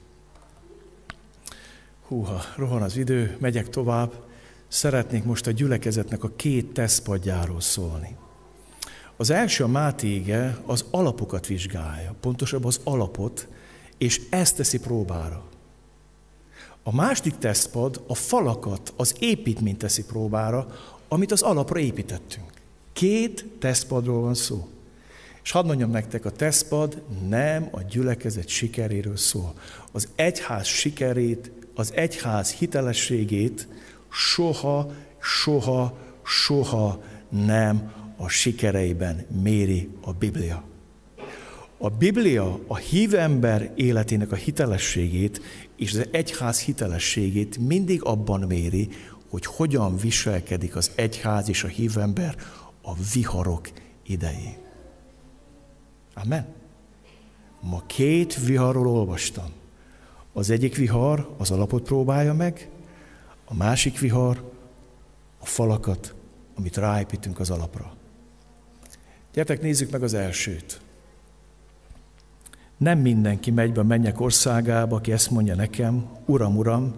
Húha, 2.11 2.41
rohan 2.55 2.81
az 2.81 2.97
idő, 2.97 3.37
megyek 3.39 3.69
tovább. 3.69 4.13
Szeretnék 4.67 5.23
most 5.23 5.47
a 5.47 5.51
gyülekezetnek 5.51 6.23
a 6.23 6.31
két 6.35 6.73
tesztpadjáról 6.73 7.61
szólni. 7.61 8.15
Az 9.17 9.29
első 9.29 9.63
a 9.63 9.67
Mátége 9.67 10.57
az 10.65 10.85
alapokat 10.91 11.47
vizsgálja, 11.47 12.15
pontosabban 12.19 12.67
az 12.67 12.79
alapot, 12.83 13.47
és 13.97 14.21
ezt 14.29 14.55
teszi 14.55 14.79
próbára. 14.79 15.43
A 16.83 16.95
második 16.95 17.37
tesztpad 17.37 18.03
a 18.07 18.15
falakat, 18.15 18.93
az 18.95 19.15
építményt 19.19 19.77
teszi 19.77 20.03
próbára, 20.03 20.67
amit 21.07 21.31
az 21.31 21.41
alapra 21.41 21.79
építettünk. 21.79 22.51
Két 22.93 23.45
tesztpadról 23.59 24.21
van 24.21 24.33
szó. 24.33 24.67
És 25.43 25.51
hadd 25.51 25.65
mondjam 25.65 25.91
nektek, 25.91 26.25
a 26.25 26.31
tesztpad 26.31 27.01
nem 27.27 27.67
a 27.71 27.81
gyülekezet 27.81 28.47
sikeréről 28.47 29.17
szól. 29.17 29.53
Az 29.91 30.07
egyház 30.15 30.67
sikerét 30.67 31.51
az 31.73 31.93
egyház 31.93 32.51
hitelességét 32.51 33.67
soha, 34.11 34.91
soha, 35.21 35.97
soha 36.23 37.03
nem 37.29 37.91
a 38.17 38.27
sikereiben 38.27 39.25
méri 39.41 39.89
a 40.01 40.13
Biblia. 40.13 40.63
A 41.77 41.89
Biblia 41.89 42.59
a 42.67 42.75
hív 42.75 43.15
ember 43.15 43.71
életének 43.75 44.31
a 44.31 44.35
hitelességét 44.35 45.41
és 45.75 45.93
az 45.93 46.07
egyház 46.11 46.59
hitelességét 46.59 47.57
mindig 47.57 48.03
abban 48.03 48.39
méri, 48.39 48.89
hogy 49.29 49.45
hogyan 49.45 49.97
viselkedik 49.97 50.75
az 50.75 50.91
egyház 50.95 51.49
és 51.49 51.63
a 51.63 51.67
hívember 51.67 52.35
a 52.81 52.93
viharok 53.13 53.69
idején. 54.05 54.57
Amen. 56.13 56.53
Ma 57.59 57.83
két 57.85 58.45
viharról 58.45 58.87
olvastam. 58.87 59.60
Az 60.33 60.49
egyik 60.49 60.75
vihar 60.75 61.35
az 61.37 61.51
alapot 61.51 61.83
próbálja 61.83 62.33
meg, 62.33 62.69
a 63.45 63.55
másik 63.55 63.99
vihar 63.99 64.51
a 65.39 65.45
falakat, 65.45 66.13
amit 66.57 66.77
ráépítünk 66.77 67.39
az 67.39 67.49
alapra. 67.49 67.93
Gyertek, 69.33 69.61
nézzük 69.61 69.91
meg 69.91 70.03
az 70.03 70.13
elsőt. 70.13 70.81
Nem 72.77 72.99
mindenki 72.99 73.51
megy 73.51 73.71
be 73.71 73.79
a 73.79 73.83
mennyek 73.83 74.19
országába, 74.21 74.95
aki 74.95 75.11
ezt 75.11 75.31
mondja 75.31 75.55
nekem, 75.55 76.09
Uram, 76.25 76.57
Uram, 76.57 76.93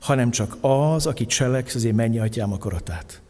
hanem 0.00 0.30
csak 0.30 0.56
az, 0.60 1.06
aki 1.06 1.26
cseleksz 1.26 1.74
az 1.74 1.84
én 1.84 1.94
mennyi 1.94 2.18
atyám 2.18 2.52
akaratát. 2.52 3.22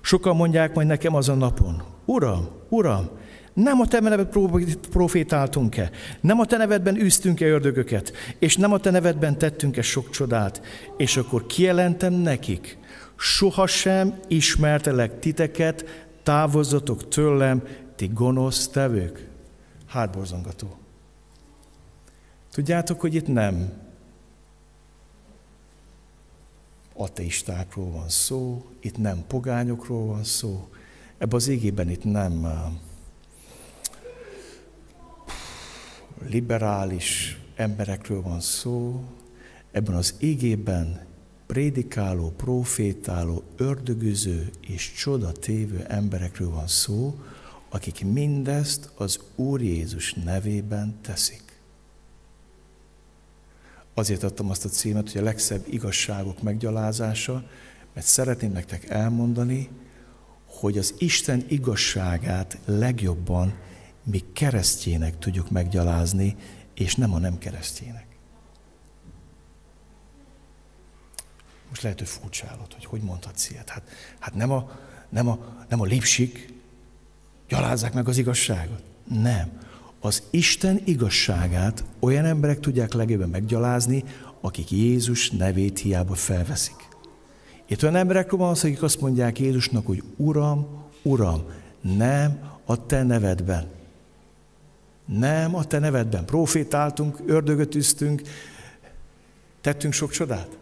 Sokan 0.00 0.36
mondják 0.36 0.74
majd 0.74 0.86
nekem 0.86 1.14
azon 1.14 1.38
napon, 1.38 1.82
Uram, 2.04 2.48
Uram, 2.68 3.08
nem 3.54 3.80
a 3.80 3.86
te 3.86 4.00
nevedben 4.00 4.68
profétáltunk-e? 4.90 5.90
Nem 6.20 6.40
a 6.40 6.44
te 6.44 6.56
nevedben 6.56 6.96
űztünk-e 6.96 7.46
ördögöket? 7.46 8.12
És 8.38 8.56
nem 8.56 8.72
a 8.72 8.78
te 8.78 8.90
nevedben 8.90 9.38
tettünk-e 9.38 9.82
sok 9.82 10.10
csodát? 10.10 10.62
És 10.96 11.16
akkor 11.16 11.46
kijelentem 11.46 12.12
nekik, 12.12 12.78
sohasem 13.16 14.18
ismertelek 14.28 15.18
titeket, 15.18 16.06
távozzatok 16.22 17.08
tőlem, 17.08 17.62
ti 17.96 18.10
gonosz 18.14 18.68
tevők. 18.68 19.28
Hátborzongató. 19.86 20.76
Tudjátok, 22.52 23.00
hogy 23.00 23.14
itt 23.14 23.26
nem 23.26 23.72
ateistákról 26.96 27.90
van 27.90 28.08
szó, 28.08 28.64
itt 28.80 28.96
nem 28.96 29.24
pogányokról 29.26 30.06
van 30.06 30.24
szó, 30.24 30.68
ebben 31.18 31.34
az 31.34 31.48
égében 31.48 31.90
itt 31.90 32.04
nem 32.04 32.46
liberális 36.28 37.38
emberekről 37.54 38.22
van 38.22 38.40
szó, 38.40 39.04
ebben 39.72 39.94
az 39.94 40.14
égében 40.18 41.06
prédikáló, 41.46 42.30
profétáló, 42.36 43.42
ördögüző 43.56 44.50
és 44.60 44.92
csodatévő 44.92 45.84
emberekről 45.88 46.50
van 46.50 46.66
szó, 46.66 47.18
akik 47.68 48.04
mindezt 48.04 48.90
az 48.94 49.18
Úr 49.34 49.62
Jézus 49.62 50.12
nevében 50.12 50.98
teszik. 51.00 51.42
Azért 53.94 54.22
adtam 54.22 54.50
azt 54.50 54.64
a 54.64 54.68
címet, 54.68 55.12
hogy 55.12 55.20
a 55.20 55.24
legszebb 55.24 55.64
igazságok 55.68 56.42
meggyalázása, 56.42 57.44
mert 57.94 58.06
szeretném 58.06 58.52
nektek 58.52 58.88
elmondani, 58.88 59.68
hogy 60.46 60.78
az 60.78 60.94
Isten 60.98 61.44
igazságát 61.48 62.58
legjobban 62.64 63.54
mi 64.04 64.24
keresztjének 64.32 65.18
tudjuk 65.18 65.50
meggyalázni, 65.50 66.36
és 66.74 66.94
nem 66.94 67.14
a 67.14 67.18
nem 67.18 67.38
keresztjének. 67.38 68.06
Most 71.68 71.82
lehet, 71.82 71.98
hogy 71.98 72.08
furcsálod, 72.08 72.72
hogy 72.72 72.84
hogy 72.84 73.00
mondhatsz 73.00 73.50
ilyet. 73.50 73.68
Hát, 73.68 73.82
hát 74.18 74.34
nem, 74.34 74.50
a, 74.50 74.70
nem, 75.08 75.28
a, 75.28 75.38
nem 75.68 75.80
a 75.80 75.84
lipsik 75.84 76.52
gyalázzák 77.48 77.92
meg 77.92 78.08
az 78.08 78.18
igazságot. 78.18 78.82
Nem. 79.08 79.60
Az 80.00 80.22
Isten 80.30 80.80
igazságát 80.84 81.84
olyan 82.00 82.24
emberek 82.24 82.60
tudják 82.60 82.92
legjobban 82.92 83.28
meggyalázni, 83.28 84.04
akik 84.40 84.70
Jézus 84.70 85.30
nevét 85.30 85.78
hiába 85.78 86.14
felveszik. 86.14 86.88
Itt 87.66 87.82
olyan 87.82 87.96
emberekről 87.96 88.40
van 88.40 88.50
akik 88.50 88.82
azt 88.82 89.00
mondják 89.00 89.38
Jézusnak, 89.38 89.86
hogy 89.86 90.02
Uram, 90.16 90.84
Uram, 91.02 91.44
nem 91.80 92.40
a 92.64 92.86
te 92.86 93.02
nevedben. 93.02 93.70
Nem 95.04 95.54
a 95.54 95.64
te 95.64 95.78
nevedben. 95.78 96.24
Profétáltunk, 96.24 97.18
ördögöt 97.26 97.74
üztünk, 97.74 98.22
tettünk 99.60 99.92
sok 99.92 100.10
csodát. 100.10 100.58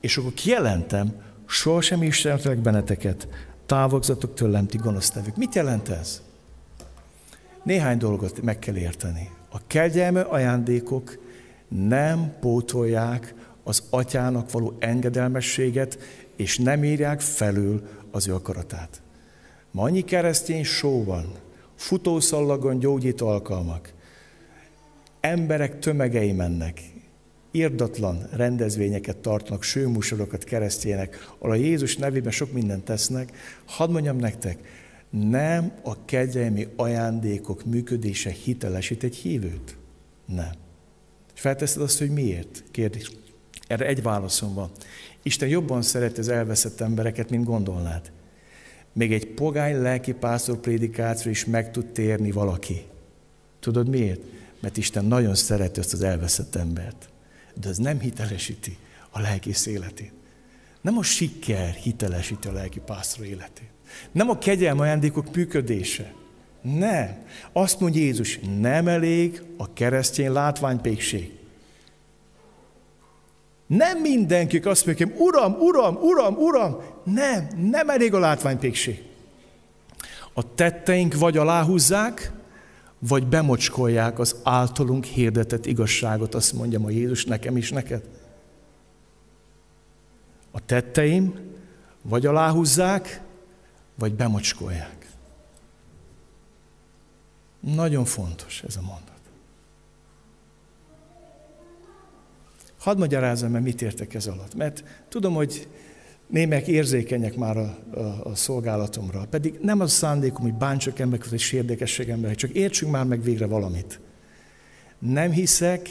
És 0.00 0.16
akkor 0.16 0.34
kijelentem, 0.34 1.14
sohasem 1.46 2.02
ismertelek 2.02 2.58
benneteket, 2.58 3.28
távogzatok 3.66 4.34
tőlem, 4.34 4.66
ti 4.66 4.76
gonosz 4.76 5.12
nevük. 5.12 5.36
Mit 5.36 5.54
jelent 5.54 5.88
ez? 5.88 6.22
Néhány 7.62 7.98
dolgot 7.98 8.42
meg 8.42 8.58
kell 8.58 8.76
érteni. 8.76 9.30
A 9.50 9.66
kegyelme 9.66 10.20
ajándékok 10.20 11.18
nem 11.68 12.34
pótolják 12.40 13.34
az 13.64 13.82
atyának 13.90 14.50
való 14.50 14.76
engedelmességet, 14.78 15.98
és 16.36 16.58
nem 16.58 16.84
írják 16.84 17.20
felül 17.20 17.88
az 18.10 18.28
ő 18.28 18.34
akaratát. 18.34 19.02
Ma 19.70 19.82
annyi 19.82 20.04
keresztény 20.04 20.64
só 20.64 21.04
van, 21.04 21.32
futószallagon 21.80 22.78
gyógyít 22.78 23.20
alkalmak, 23.20 23.92
emberek 25.20 25.78
tömegei 25.78 26.32
mennek, 26.32 26.80
irdatlan 27.50 28.26
rendezvényeket 28.32 29.16
tartnak, 29.16 29.62
sőmusorokat 29.62 30.44
keresztjének, 30.44 31.32
ahol 31.38 31.50
a 31.50 31.54
Jézus 31.54 31.96
nevében 31.96 32.32
sok 32.32 32.52
mindent 32.52 32.84
tesznek. 32.84 33.32
Hadd 33.64 33.90
mondjam 33.90 34.16
nektek, 34.16 34.58
nem 35.10 35.72
a 35.82 36.04
kegyelmi 36.04 36.68
ajándékok 36.76 37.64
működése 37.64 38.30
hitelesít 38.30 39.02
egy 39.02 39.16
hívőt? 39.16 39.76
Nem. 40.24 40.52
És 41.34 41.40
felteszed 41.40 41.82
azt, 41.82 41.98
hogy 41.98 42.10
miért? 42.10 42.64
Kérdés. 42.70 43.10
Erre 43.66 43.86
egy 43.86 44.02
válaszom 44.02 44.54
van. 44.54 44.70
Isten 45.22 45.48
jobban 45.48 45.82
szeret 45.82 46.18
az 46.18 46.28
elveszett 46.28 46.80
embereket, 46.80 47.30
mint 47.30 47.44
gondolnád. 47.44 48.12
Még 48.92 49.12
egy 49.12 49.26
pogány 49.26 49.80
lelki 49.80 50.12
pásztor 50.12 50.56
prédikációra 50.56 51.30
is 51.30 51.44
meg 51.44 51.70
tud 51.70 51.86
térni 51.86 52.30
valaki. 52.30 52.84
Tudod 53.60 53.88
miért? 53.88 54.20
Mert 54.60 54.76
Isten 54.76 55.04
nagyon 55.04 55.34
szereti 55.34 55.80
azt 55.80 55.92
az 55.92 56.02
elveszett 56.02 56.54
embert. 56.54 57.08
De 57.54 57.68
az 57.68 57.76
nem 57.78 58.00
hitelesíti 58.00 58.76
a 59.10 59.20
lelki 59.20 59.54
életét. 59.66 60.12
Nem 60.80 60.98
a 60.98 61.02
siker 61.02 61.74
hitelesíti 61.74 62.48
a 62.48 62.52
lelki 62.52 62.80
pásztor 62.80 63.26
életét. 63.26 63.70
Nem 64.12 64.30
a 64.30 64.38
kegyelm 64.38 64.80
ajándékok 64.80 65.34
működése. 65.34 66.12
Nem. 66.62 67.16
Azt 67.52 67.80
mondja 67.80 68.00
Jézus, 68.00 68.38
nem 68.60 68.88
elég 68.88 69.42
a 69.56 69.72
keresztény 69.72 70.32
látványpékség. 70.32 71.39
Nem 73.70 73.98
mindenki 73.98 74.58
azt 74.58 74.86
mondja, 74.86 75.06
Uram, 75.16 75.56
Uram, 75.58 75.96
Uram, 75.96 76.34
Uram. 76.34 76.76
Nem, 77.04 77.48
nem 77.70 77.88
elég 77.90 78.14
a 78.14 78.18
látványpékség. 78.18 79.02
A 80.32 80.54
tetteink 80.54 81.14
vagy 81.14 81.36
aláhúzzák, 81.36 82.32
vagy 82.98 83.26
bemocskolják 83.26 84.18
az 84.18 84.36
általunk 84.42 85.04
hirdetett 85.04 85.66
igazságot, 85.66 86.34
azt 86.34 86.52
mondja 86.52 86.80
a 86.84 86.90
Jézus 86.90 87.24
nekem 87.24 87.56
is 87.56 87.70
neked. 87.70 88.02
A 90.50 90.64
tetteim 90.64 91.34
vagy 92.02 92.26
aláhúzzák, 92.26 93.20
vagy 93.94 94.14
bemocskolják. 94.14 95.10
Nagyon 97.60 98.04
fontos 98.04 98.62
ez 98.62 98.76
a 98.76 98.80
mondat. 98.80 99.09
Hadd 102.80 102.98
magyarázzam 102.98 103.50
mert 103.50 103.64
mit 103.64 103.82
értek 103.82 104.14
ez 104.14 104.26
alatt, 104.26 104.54
mert 104.54 104.84
tudom, 105.08 105.34
hogy 105.34 105.68
némek 106.26 106.66
érzékenyek 106.66 107.36
már 107.36 107.56
a, 107.56 107.78
a, 107.94 108.24
a 108.24 108.34
szolgálatomra, 108.34 109.26
pedig 109.30 109.58
nem 109.62 109.80
az 109.80 109.92
szándékom, 109.92 110.42
hogy 110.42 110.54
bántsak 110.54 110.98
embereket, 110.98 111.30
vagy 111.30 111.40
sérdekesség 111.40 112.08
emberek, 112.08 112.36
csak 112.36 112.50
értsünk 112.50 112.92
már 112.92 113.04
meg 113.04 113.22
végre 113.22 113.46
valamit. 113.46 114.00
Nem 114.98 115.30
hiszek 115.30 115.88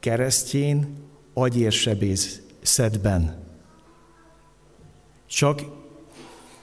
keresztjén 0.00 0.86
agyérsebészetben. 1.32 3.42
Csak 5.26 5.62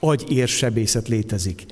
agyérsebészet 0.00 1.08
létezik. 1.08 1.64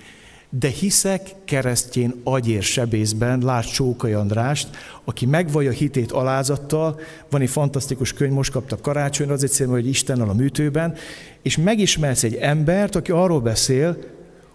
De 0.58 0.68
hiszek 0.68 1.34
keresztjén 1.44 2.20
agyérsebészben, 2.24 3.40
lásd 3.44 3.70
Csókai 3.70 4.12
Andrást, 4.12 4.68
aki 5.04 5.26
megvallja 5.26 5.70
hitét 5.70 6.12
alázattal, 6.12 7.00
van 7.30 7.40
egy 7.40 7.50
fantasztikus 7.50 8.12
könyv, 8.12 8.32
most 8.32 8.52
kapta 8.52 8.80
karácsonyra, 8.80 9.32
az 9.32 9.42
egyszerűen, 9.42 9.74
hogy 9.74 9.88
Istennel 9.88 10.28
a 10.28 10.34
műtőben, 10.34 10.94
és 11.42 11.56
megismersz 11.56 12.22
egy 12.22 12.34
embert, 12.34 12.96
aki 12.96 13.10
arról 13.10 13.40
beszél, 13.40 13.96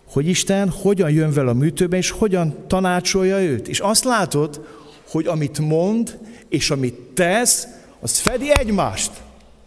hogy 0.07 0.27
Isten 0.27 0.69
hogyan 0.69 1.11
jön 1.11 1.33
vele 1.33 1.49
a 1.49 1.53
műtőben, 1.53 1.99
és 1.99 2.09
hogyan 2.09 2.55
tanácsolja 2.67 3.39
őt. 3.39 3.67
És 3.67 3.79
azt 3.79 4.03
látod, 4.03 4.67
hogy 5.09 5.27
amit 5.27 5.59
mond, 5.59 6.17
és 6.49 6.71
amit 6.71 6.99
tesz, 7.13 7.67
az 7.99 8.19
fedi 8.19 8.51
egymást. 8.59 9.11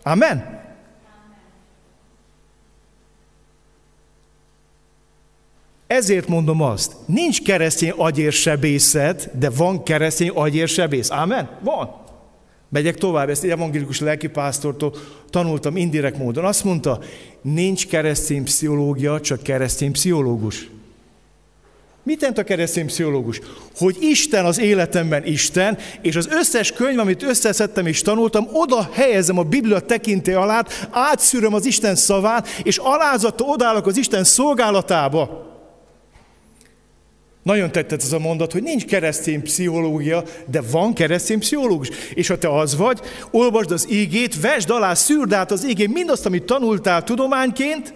Amen? 0.03 0.58
Ezért 5.89 6.29
mondom 6.29 6.63
azt, 6.63 6.93
nincs 7.07 7.43
keresztény 7.43 7.93
agyérsebészet, 7.97 9.39
de 9.39 9.51
van 9.51 9.83
keresztény 9.83 10.29
agyérsebész. 10.29 11.11
Ámen? 11.11 11.49
Van. 11.61 11.95
Megyek 12.69 12.97
tovább, 12.97 13.29
ezt 13.29 13.45
egy 13.45 13.51
evangélikus 13.51 14.01
lelkipásztortól 14.01 14.95
tanultam 15.31 15.77
indirekt 15.77 16.19
módon. 16.19 16.45
Azt 16.45 16.65
mondta, 16.65 17.01
nincs 17.43 17.87
keresztény 17.87 18.45
pszichológia, 18.45 19.21
csak 19.21 19.43
keresztény 19.43 19.93
pszichológus. 19.93 20.69
Mit 22.03 22.21
jelent 22.21 22.39
a 22.39 22.45
keresztény 22.45 22.87
pszichológus? 22.87 23.41
Hogy 23.77 23.97
Isten 24.01 24.45
az 24.45 24.59
életemben 24.59 25.27
Isten, 25.27 25.79
és 26.01 26.17
az 26.17 26.29
összes 26.31 26.73
könyv, 26.73 26.99
amit 26.99 27.23
összeszedtem 27.23 27.87
és 27.87 28.03
tanultam, 28.03 28.49
oda 28.53 28.89
helyezem 28.93 29.39
a 29.39 29.43
Biblia 29.43 29.81
tekinté 29.81 30.33
alá, 30.33 30.65
átszűröm 30.91 31.55
az 31.55 31.67
Isten 31.67 31.95
szavát, 31.95 32.49
és 32.63 32.79
alázattal 32.79 33.49
odállok 33.49 33.87
az 33.87 33.97
Isten 33.97 34.25
szolgálatába. 34.25 35.48
Nagyon 37.49 37.73
tetszett 37.73 38.03
ez 38.03 38.13
a 38.13 38.19
mondat, 38.19 38.53
hogy 38.53 38.63
nincs 38.63 38.85
keresztény 38.85 39.43
pszichológia, 39.43 40.25
de 40.47 40.61
van 40.71 40.95
keresztény 40.95 41.39
pszichológus. 41.39 41.89
És 42.15 42.29
ha 42.29 42.39
te 42.39 42.49
az 42.59 42.77
vagy, 42.77 43.01
olvasd 43.31 43.71
az 43.71 43.87
ígét, 43.91 44.41
vesd 44.41 44.71
alá, 44.71 44.95
szűrd 44.95 45.33
át 45.33 45.51
az 45.51 45.69
ígén 45.69 45.91
mindazt, 45.91 46.27
amit 46.27 46.43
tanultál 46.43 47.05
tudományként, 47.05 47.95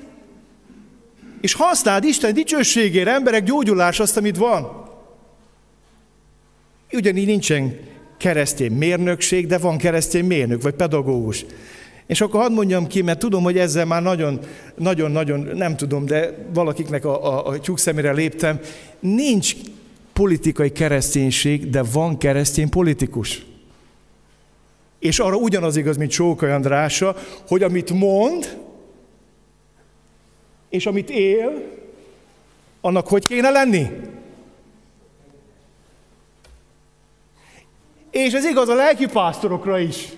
és 1.40 1.54
használd 1.54 2.04
Isten 2.04 2.34
dicsőségére, 2.34 3.12
emberek 3.12 3.44
gyógyulás 3.44 4.00
azt, 4.00 4.16
amit 4.16 4.36
van. 4.36 4.88
Ugyanígy 6.92 7.26
nincsen 7.26 7.78
keresztény 8.18 8.72
mérnökség, 8.72 9.46
de 9.46 9.58
van 9.58 9.78
keresztény 9.78 10.24
mérnök, 10.24 10.62
vagy 10.62 10.74
pedagógus. 10.74 11.44
És 12.06 12.20
akkor 12.20 12.40
hadd 12.40 12.52
mondjam 12.52 12.86
ki, 12.86 13.02
mert 13.02 13.18
tudom, 13.18 13.42
hogy 13.42 13.58
ezzel 13.58 13.84
már 13.84 14.02
nagyon, 14.02 14.40
nagyon, 14.76 15.10
nagyon, 15.10 15.40
nem 15.40 15.76
tudom, 15.76 16.06
de 16.06 16.46
valakiknek 16.54 17.04
a, 17.04 17.26
a, 17.26 17.46
a 17.46 17.60
tyúk 17.60 17.78
szemére 17.78 18.12
léptem. 18.12 18.60
Nincs 19.00 19.54
politikai 20.12 20.72
kereszténység, 20.72 21.70
de 21.70 21.82
van 21.82 22.18
keresztény 22.18 22.68
politikus. 22.68 23.44
És 24.98 25.18
arra 25.18 25.36
ugyanaz 25.36 25.76
igaz, 25.76 25.96
mint 25.96 26.10
Csókai 26.10 26.50
Andrása, 26.50 27.16
hogy 27.48 27.62
amit 27.62 27.90
mond, 27.90 28.58
és 30.68 30.86
amit 30.86 31.10
él, 31.10 31.62
annak 32.80 33.08
hogy 33.08 33.26
kéne 33.26 33.50
lenni? 33.50 33.86
És 38.10 38.32
ez 38.32 38.44
igaz 38.44 38.68
a 38.68 38.74
lelkipásztorokra 38.74 39.78
is. 39.78 40.08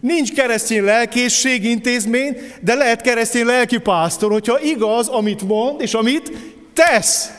Nincs 0.00 0.32
keresztény 0.32 0.84
lelkészség 0.84 1.64
intézmény, 1.64 2.36
de 2.60 2.74
lehet 2.74 3.00
keresztény 3.00 3.44
lelkipásztor, 3.44 4.30
hogyha 4.30 4.60
igaz, 4.60 5.08
amit 5.08 5.42
mond, 5.42 5.80
és 5.80 5.94
amit 5.94 6.32
tesz. 6.72 7.30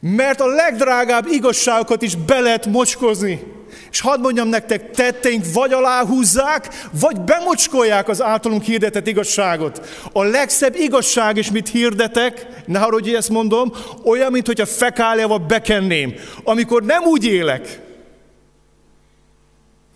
Mert 0.00 0.40
a 0.40 0.46
legdrágább 0.46 1.26
igazságokat 1.30 2.02
is 2.02 2.14
be 2.14 2.40
lehet 2.40 2.66
mocskozni. 2.66 3.40
És 3.90 4.00
hadd 4.00 4.20
mondjam 4.20 4.48
nektek, 4.48 4.90
tetteink 4.90 5.44
vagy 5.52 5.72
aláhúzzák, 5.72 6.68
vagy 7.00 7.20
bemocskolják 7.20 8.08
az 8.08 8.22
általunk 8.22 8.62
hirdetett 8.62 9.06
igazságot. 9.06 9.86
A 10.12 10.22
legszebb 10.22 10.74
igazság 10.76 11.36
is, 11.36 11.50
mit 11.50 11.68
hirdetek, 11.68 12.46
ne 12.66 12.78
hogy 12.78 13.14
ezt 13.14 13.28
mondom, 13.28 13.72
olyan, 14.04 14.32
mint 14.32 14.46
hogyha 14.46 14.66
fekáliával 14.66 15.38
bekenném. 15.38 16.14
Amikor 16.44 16.82
nem 16.82 17.02
úgy 17.04 17.24
élek, 17.24 17.85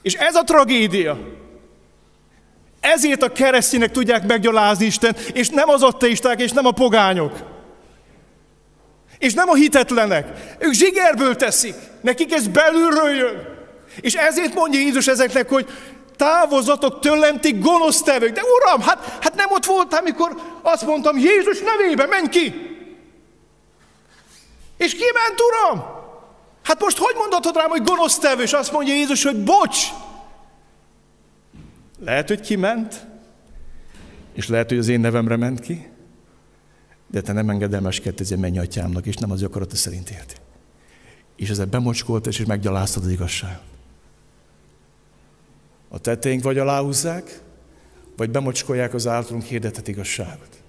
és 0.03 0.15
ez 0.15 0.35
a 0.35 0.43
tragédia. 0.43 1.19
Ezért 2.81 3.23
a 3.23 3.33
keresztények 3.33 3.91
tudják 3.91 4.27
meggyalázni 4.27 4.87
Isten, 4.87 5.17
és 5.33 5.49
nem 5.49 5.69
az 5.69 5.83
ateisták, 5.83 6.41
és 6.41 6.51
nem 6.51 6.67
a 6.67 6.71
pogányok. 6.71 7.33
És 9.19 9.35
nem 9.35 9.49
a 9.49 9.55
hitetlenek. 9.55 10.57
Ők 10.59 10.73
zsigerből 10.73 11.37
teszik. 11.37 11.75
Nekik 12.01 12.33
ez 12.33 12.47
belülről 12.47 13.11
jön. 13.11 13.59
És 14.01 14.15
ezért 14.15 14.55
mondja 14.55 14.81
Jézus 14.81 15.07
ezeknek, 15.07 15.49
hogy 15.49 15.67
távozatok 16.17 17.01
tőlem, 17.01 17.41
ti 17.41 17.59
gonosz 17.59 18.03
tevők. 18.03 18.33
De 18.33 18.41
uram, 18.43 18.81
hát, 18.81 19.19
hát 19.21 19.35
nem 19.35 19.51
ott 19.51 19.65
voltál, 19.65 20.01
amikor 20.01 20.35
azt 20.63 20.87
mondtam, 20.87 21.19
Jézus 21.19 21.59
nevében, 21.61 22.09
menj 22.09 22.29
ki! 22.29 22.55
És 24.77 24.95
ki 24.95 25.05
ment, 25.15 25.41
uram? 25.41 26.00
Hát 26.71 26.81
most 26.81 26.99
hogy 26.99 27.15
mondhatod 27.17 27.55
rám, 27.55 27.69
hogy 27.69 27.83
gonosz 27.83 28.19
tevő? 28.19 28.43
És 28.43 28.53
azt 28.53 28.73
mondja 28.73 28.95
Jézus, 28.95 29.23
hogy 29.23 29.45
bocs! 29.45 29.79
Lehet, 31.99 32.29
hogy 32.29 32.41
kiment, 32.41 33.07
és 34.33 34.49
lehet, 34.49 34.69
hogy 34.69 34.79
az 34.79 34.89
én 34.89 35.01
nevemre 35.01 35.37
ment 35.37 35.61
ki, 35.61 35.89
de 37.07 37.21
te 37.21 37.33
nem 37.33 37.51
engedelmeskedtél 37.51 38.37
menj 38.37 38.59
atyámnak, 38.59 39.07
és 39.07 39.17
nem 39.17 39.31
az 39.31 39.43
akarata 39.43 39.77
szerint 39.77 40.11
éltél. 40.11 40.37
És 41.37 41.51
ezzel 41.51 41.67
bemocskolt, 41.67 42.27
és 42.27 42.45
meggyaláztad 42.45 43.05
az 43.05 43.11
igazságot. 43.11 43.63
A 45.89 45.99
tetteink 45.99 46.43
vagy 46.43 46.59
aláhúzzák, 46.59 47.41
vagy 48.17 48.31
bemocskolják 48.31 48.95
az 48.95 49.07
általunk 49.07 49.45
hirdetett 49.45 49.89
igazságot. 49.89 50.63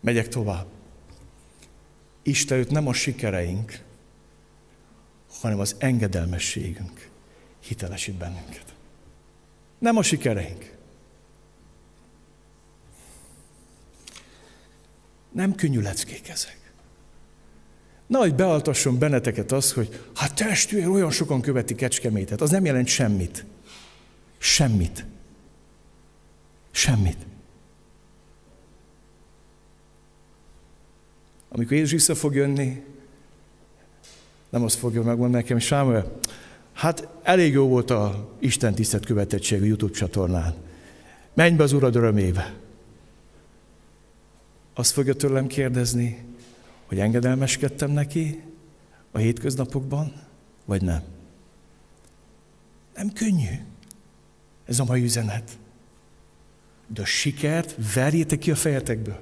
Megyek 0.00 0.28
tovább. 0.28 0.66
Isten 2.22 2.58
őt 2.58 2.70
nem 2.70 2.88
a 2.88 2.92
sikereink, 2.92 3.84
hanem 5.40 5.58
az 5.58 5.74
engedelmességünk 5.78 7.10
hitelesít 7.60 8.14
bennünket. 8.14 8.74
Nem 9.78 9.96
a 9.96 10.02
sikereink. 10.02 10.74
Nem 15.32 15.54
könnyű 15.54 15.80
leckék 15.80 16.28
ezek. 16.28 16.66
Na, 18.06 18.18
hogy 18.18 18.34
bealtasson 18.34 18.98
benneteket 18.98 19.52
az, 19.52 19.72
hogy 19.72 20.10
hát 20.14 20.34
testvér, 20.34 20.88
olyan 20.88 21.10
sokan 21.10 21.40
követi 21.40 21.74
Kecskemétet, 21.74 22.40
az 22.40 22.50
nem 22.50 22.64
jelent 22.64 22.86
semmit. 22.86 23.44
Semmit. 24.38 25.04
Semmit. 26.70 27.26
Amikor 31.48 31.72
Jézus 31.72 31.90
vissza 31.90 32.14
fog 32.14 32.34
jönni, 32.34 32.84
nem 34.56 34.64
azt 34.64 34.78
fogja 34.78 35.02
megmondani 35.02 35.42
nekem, 35.42 35.58
Sámuel, 35.58 36.12
hát 36.72 37.08
elég 37.22 37.52
jó 37.52 37.68
volt 37.68 37.90
a 37.90 38.30
Isten 38.38 38.74
tisztelt 38.74 39.06
követettség 39.06 39.62
a 39.62 39.64
YouTube 39.64 39.92
csatornán. 39.92 40.54
Menj 41.34 41.56
be 41.56 41.62
az 41.62 41.72
Urad 41.72 41.96
örömébe. 41.96 42.54
Azt 44.74 44.92
fogja 44.92 45.14
tőlem 45.14 45.46
kérdezni, 45.46 46.24
hogy 46.86 46.98
engedelmeskedtem 46.98 47.90
neki 47.90 48.42
a 49.12 49.18
hétköznapokban, 49.18 50.12
vagy 50.64 50.82
nem. 50.82 51.02
Nem 52.94 53.12
könnyű. 53.12 53.54
Ez 54.64 54.78
a 54.78 54.84
mai 54.84 55.02
üzenet. 55.02 55.58
De 56.86 57.02
a 57.02 57.04
sikert 57.04 57.76
verjétek 57.94 58.38
ki 58.38 58.50
a 58.50 58.56
fejetekből. 58.56 59.20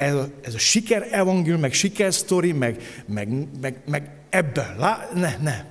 Ez 0.00 0.14
a, 0.14 0.28
ez 0.42 0.54
a 0.54 0.58
siker 0.58 1.08
evangélium, 1.10 1.60
meg 1.60 1.72
siker 1.72 2.14
sztori, 2.14 2.52
meg, 2.52 2.82
meg, 3.06 3.48
meg, 3.60 3.82
meg 3.86 4.10
ebből. 4.28 4.74
Lá, 4.76 5.08
ne, 5.14 5.36
ne. 5.36 5.64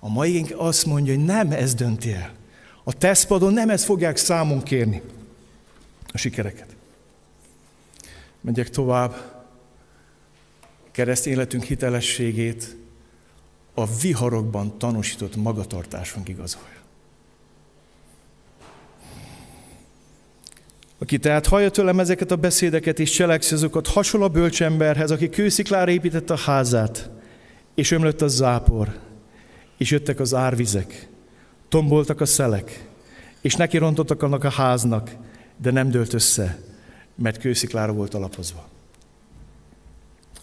A 0.00 0.08
mai 0.08 0.46
azt 0.56 0.86
mondja, 0.86 1.14
hogy 1.14 1.24
nem 1.24 1.50
ez 1.50 1.74
dönti 1.74 2.12
el. 2.12 2.32
A 2.84 2.92
tesztpadon 2.92 3.52
nem 3.52 3.70
ezt 3.70 3.84
fogják 3.84 4.16
számon 4.16 4.62
kérni. 4.62 5.02
A 6.12 6.18
sikereket. 6.18 6.76
Megyek 8.40 8.70
tovább. 8.70 9.44
Kereszt 10.90 11.26
életünk 11.26 11.62
hitelességét 11.62 12.76
a 13.74 13.86
viharokban 13.86 14.78
tanúsított 14.78 15.36
magatartásunk 15.36 16.28
igazolja. 16.28 16.81
Aki 21.02 21.18
tehát 21.18 21.46
hallja 21.46 21.70
tőlem 21.70 22.00
ezeket 22.00 22.30
a 22.30 22.36
beszédeket 22.36 22.98
és 22.98 23.10
cselekszi 23.10 23.54
azokat, 23.54 23.86
hasonló 23.86 24.26
a 24.26 24.28
bölcsemberhez, 24.28 25.10
aki 25.10 25.28
kősziklára 25.28 25.90
építette 25.90 26.32
a 26.32 26.36
házát, 26.36 27.10
és 27.74 27.90
ömlött 27.90 28.22
a 28.22 28.28
zápor, 28.28 28.98
és 29.78 29.90
jöttek 29.90 30.20
az 30.20 30.34
árvizek, 30.34 31.08
tomboltak 31.68 32.20
a 32.20 32.24
szelek, 32.24 32.88
és 33.40 33.54
neki 33.54 33.78
rontottak 33.78 34.22
annak 34.22 34.44
a 34.44 34.50
háznak, 34.50 35.10
de 35.56 35.70
nem 35.70 35.90
dőlt 35.90 36.12
össze, 36.12 36.58
mert 37.14 37.38
kősziklára 37.38 37.92
volt 37.92 38.14
alapozva. 38.14 38.68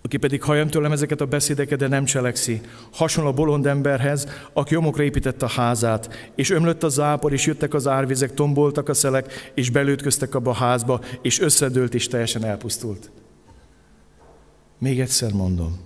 Aki 0.02 0.18
pedig 0.18 0.44
hallja 0.44 0.66
tőlem 0.66 0.92
ezeket 0.92 1.22
a 1.22 1.26
beszédeket, 1.26 1.80
de 1.80 1.88
nem 1.88 2.06
cselekszi, 2.06 2.62
hasonló 2.92 3.30
a 3.30 3.34
bolond 3.34 3.66
emberhez, 3.66 4.28
aki 4.54 4.76
omokra 4.76 5.04
építette 5.04 5.46
a 5.46 5.50
házát, 5.50 6.32
és 6.36 6.50
ömlött 6.50 6.84
a 6.84 6.90
zápor, 6.90 7.34
és 7.34 7.46
jöttek 7.46 7.74
az 7.74 7.88
árvizek, 7.88 8.34
tomboltak 8.34 8.90
a 8.90 8.94
szelek, 8.94 9.52
és 9.54 9.70
belőtköztek 9.70 10.36
abba 10.36 10.50
a 10.50 10.54
házba, 10.54 11.02
és 11.22 11.40
összedőlt, 11.40 11.94
és 11.94 12.08
teljesen 12.08 12.44
elpusztult. 12.46 13.12
Még 14.78 15.00
egyszer 15.00 15.32
mondom, 15.32 15.80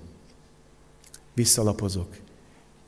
visszalapozok, 1.33 2.07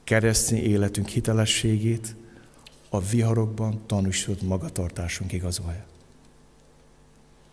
keresztény 0.04 0.64
életünk 0.64 1.08
hitelességét 1.08 2.16
a 2.90 3.02
viharokban 3.02 3.82
tanúsult 3.86 4.42
magatartásunk 4.42 5.34
igazolja. 5.34 5.86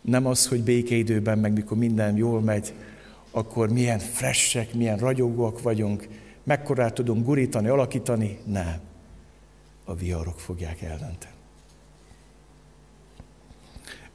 Nem 0.00 0.26
az, 0.26 0.46
hogy 0.46 0.62
békeidőben, 0.62 1.38
meg 1.38 1.52
mikor 1.52 1.76
minden 1.76 2.16
jól 2.16 2.40
megy, 2.40 2.72
akkor 3.32 3.68
milyen 3.68 3.98
fressek, 3.98 4.74
milyen 4.74 4.98
ragyogóak 4.98 5.62
vagyunk, 5.62 6.08
mekkorát 6.44 6.94
tudunk 6.94 7.24
gurítani, 7.24 7.68
alakítani. 7.68 8.38
Nem. 8.44 8.80
A 9.84 9.94
viharok 9.94 10.40
fogják 10.40 10.82
eldönteni. 10.82 11.34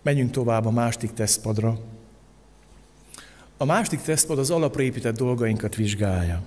Menjünk 0.01 0.31
tovább 0.31 0.65
a 0.65 0.71
másik 0.71 1.13
tesztpadra. 1.13 1.79
A 3.57 3.65
másik 3.65 4.01
tesztpad 4.01 4.39
az 4.39 4.51
alapra 4.51 4.81
épített 4.81 5.17
dolgainkat 5.17 5.75
vizsgálja. 5.75 6.41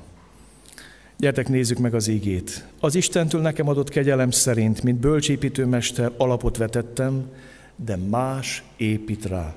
Gyertek, 1.16 1.48
nézzük 1.48 1.78
meg 1.78 1.94
az 1.94 2.06
ígét. 2.06 2.66
Az 2.80 2.94
Istentől 2.94 3.40
nekem 3.40 3.68
adott 3.68 3.88
kegyelem 3.88 4.30
szerint, 4.30 4.82
mint 4.82 4.98
bölcsépítőmester 4.98 6.12
alapot 6.16 6.56
vetettem, 6.56 7.30
de 7.76 7.96
más 7.96 8.62
épít 8.76 9.24
rá. 9.24 9.54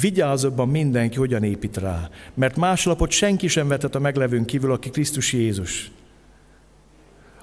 Vigyázzabban 0.00 0.68
mindenki, 0.68 1.16
hogyan 1.16 1.42
épít 1.42 1.76
rá, 1.76 2.08
mert 2.34 2.56
más 2.56 2.84
lapot 2.84 3.10
senki 3.10 3.48
sem 3.48 3.68
vetett 3.68 3.94
a 3.94 3.98
meglevőn 4.00 4.44
kívül, 4.44 4.72
aki 4.72 4.90
Krisztus 4.90 5.32
Jézus. 5.32 5.90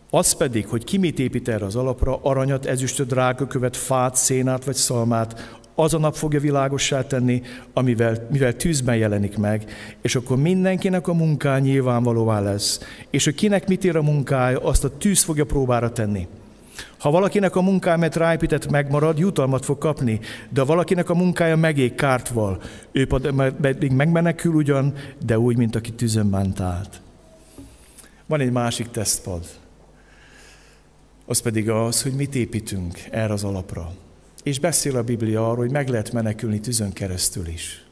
Az 0.09 0.33
pedig, 0.33 0.67
hogy 0.67 0.83
ki 0.83 0.97
mit 0.97 1.19
épít 1.19 1.47
erre 1.47 1.65
az 1.65 1.75
alapra, 1.75 2.19
aranyat, 2.21 2.65
ezüstöt, 2.65 3.07
drágakövet, 3.07 3.77
fát, 3.77 4.15
szénát 4.15 4.65
vagy 4.65 4.75
szalmát, 4.75 5.59
az 5.75 5.93
a 5.93 5.97
nap 5.97 6.15
fogja 6.15 6.39
világossá 6.39 7.07
tenni, 7.07 7.41
amivel, 7.73 8.27
mivel 8.31 8.55
tűzben 8.55 8.95
jelenik 8.95 9.37
meg, 9.37 9.71
és 10.01 10.15
akkor 10.15 10.37
mindenkinek 10.37 11.07
a 11.07 11.13
munkája 11.13 11.59
nyilvánvalóvá 11.59 12.39
lesz. 12.39 12.79
És 13.09 13.23
hogy 13.23 13.35
kinek 13.35 13.67
mit 13.67 13.83
ér 13.83 13.95
a 13.95 14.01
munkája, 14.01 14.59
azt 14.59 14.83
a 14.83 14.97
tűz 14.97 15.23
fogja 15.23 15.45
próbára 15.45 15.91
tenni. 15.91 16.27
Ha 17.07 17.13
valakinek 17.13 17.55
a 17.55 17.61
munkája, 17.61 17.97
mert 17.97 18.15
ráépített 18.15 18.69
megmarad, 18.69 19.17
jutalmat 19.17 19.65
fog 19.65 19.77
kapni, 19.77 20.19
de 20.49 20.63
valakinek 20.63 21.09
a 21.09 21.15
munkája 21.15 21.55
megég 21.55 21.95
kárt 21.95 22.29
val, 22.29 22.61
ő 22.91 23.07
pedig 23.61 23.91
megmenekül 23.91 24.53
ugyan, 24.53 24.93
de 25.25 25.39
úgy, 25.39 25.57
mint 25.57 25.75
aki 25.75 25.91
tűzön 25.91 26.29
bánt. 26.29 27.01
Van 28.25 28.39
egy 28.39 28.51
másik 28.51 28.91
tesztpad. 28.91 29.45
Az 31.25 31.39
pedig 31.39 31.69
az, 31.69 32.01
hogy 32.01 32.13
mit 32.13 32.35
építünk 32.35 32.99
erre 33.11 33.33
az 33.33 33.43
alapra. 33.43 33.91
És 34.43 34.59
beszél 34.59 34.97
a 34.97 35.03
Biblia 35.03 35.43
arról, 35.43 35.55
hogy 35.55 35.71
meg 35.71 35.89
lehet 35.89 36.11
menekülni 36.11 36.59
tűzön 36.59 36.93
keresztül 36.93 37.47
is. 37.47 37.85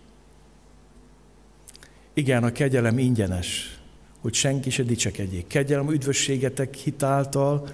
Igen, 2.13 2.43
a 2.43 2.51
kegyelem 2.51 2.97
ingyenes, 2.97 3.79
hogy 4.21 4.33
senki 4.33 4.69
se 4.69 4.83
dicsekedjék. 4.83 5.47
Kegyelem 5.47 5.91
üdvösségetek 5.91 6.73
hitáltal, 6.73 7.69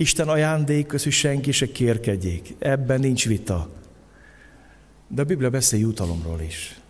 Isten 0.00 0.28
ajándék 0.28 0.90
hogy 0.90 1.12
senki 1.12 1.52
se 1.52 1.72
kérkedjék. 1.72 2.54
Ebben 2.58 3.00
nincs 3.00 3.26
vita. 3.26 3.70
De 5.08 5.22
a 5.22 5.24
Biblia 5.24 5.50
beszél 5.50 5.78
jutalomról 5.78 6.40
is, 6.40 6.80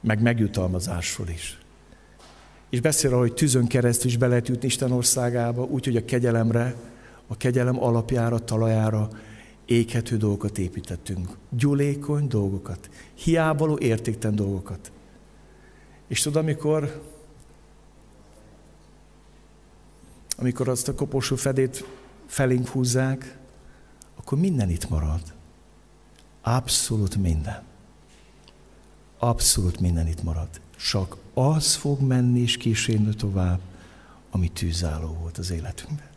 meg 0.00 0.22
megjutalmazásról 0.22 1.28
is. 1.28 1.58
És 2.70 2.80
beszél 2.80 3.10
hogy 3.18 3.34
tűzön 3.34 3.66
keresztül 3.66 4.10
is 4.10 4.16
be 4.16 4.26
lehet 4.26 4.48
jutni 4.48 4.66
Isten 4.66 4.92
országába, 4.92 5.62
úgyhogy 5.62 5.96
a 5.96 6.04
kegyelemre, 6.04 6.74
a 7.26 7.36
kegyelem 7.36 7.82
alapjára, 7.82 8.38
talajára 8.38 9.08
éghető 9.66 10.16
dolgokat 10.16 10.58
építettünk. 10.58 11.28
Gyulékony 11.50 12.28
dolgokat, 12.28 12.90
hiábaló 13.14 13.78
értéktelen 13.78 14.36
dolgokat. 14.36 14.92
És 16.08 16.20
tudod, 16.20 16.42
amikor, 16.42 17.02
amikor 20.36 20.68
azt 20.68 20.88
a 20.88 20.94
koposú 20.94 21.36
fedét 21.36 21.84
felénk 22.32 22.68
húzzák, 22.68 23.38
akkor 24.16 24.38
minden 24.38 24.70
itt 24.70 24.88
marad. 24.88 25.20
Abszolút 26.42 27.16
minden. 27.16 27.62
Abszolút 29.18 29.80
minden 29.80 30.06
itt 30.06 30.22
marad. 30.22 30.48
Csak 30.76 31.16
az 31.34 31.74
fog 31.74 32.00
menni 32.00 32.40
és 32.40 32.56
kísérni 32.56 33.14
tovább, 33.14 33.60
ami 34.30 34.48
tűzálló 34.48 35.16
volt 35.20 35.38
az 35.38 35.50
életünkben. 35.50 36.08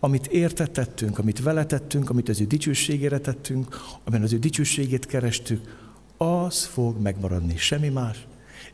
Amit 0.00 0.26
értetettünk, 0.26 1.18
amit 1.18 1.42
vele 1.42 1.66
tettünk, 1.66 2.10
amit 2.10 2.28
az 2.28 2.40
ő 2.40 2.44
dicsőségére 2.44 3.18
tettünk, 3.18 3.80
amin 4.04 4.22
az 4.22 4.32
ő 4.32 4.38
dicsőségét 4.38 5.06
kerestük, 5.06 5.90
az 6.16 6.64
fog 6.64 7.00
megmaradni, 7.00 7.56
semmi 7.56 7.88
más. 7.88 8.26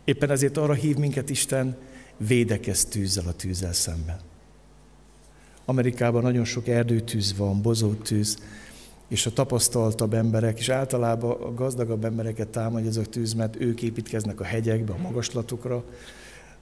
Éppen 0.05 0.31
ezért 0.31 0.57
arra 0.57 0.75
hív 0.75 0.97
minket 0.97 1.31
Isten, 1.31 1.77
védekez 2.17 2.85
tűzzel 2.85 3.27
a 3.27 3.33
tűzzel 3.33 3.73
szemben. 3.73 4.31
Amerikában 5.65 6.23
nagyon 6.23 6.45
sok 6.45 6.69
erdőtűz 6.69 7.37
van, 7.37 7.63
bozótűz, 7.63 8.39
és 9.09 9.27
a 9.27 9.33
tapasztaltabb 9.33 10.15
emberek, 10.15 10.59
és 10.59 10.69
általában 10.69 11.31
a 11.31 11.55
gazdagabb 11.55 12.05
embereket 12.05 12.49
támadja 12.49 12.89
ez 12.89 12.97
a 12.97 13.03
tűz, 13.03 13.35
mert 13.35 13.61
ők 13.61 13.83
építkeznek 13.83 14.41
a 14.41 14.45
hegyekbe, 14.45 14.93
a 14.93 15.03
magaslatokra, 15.03 15.85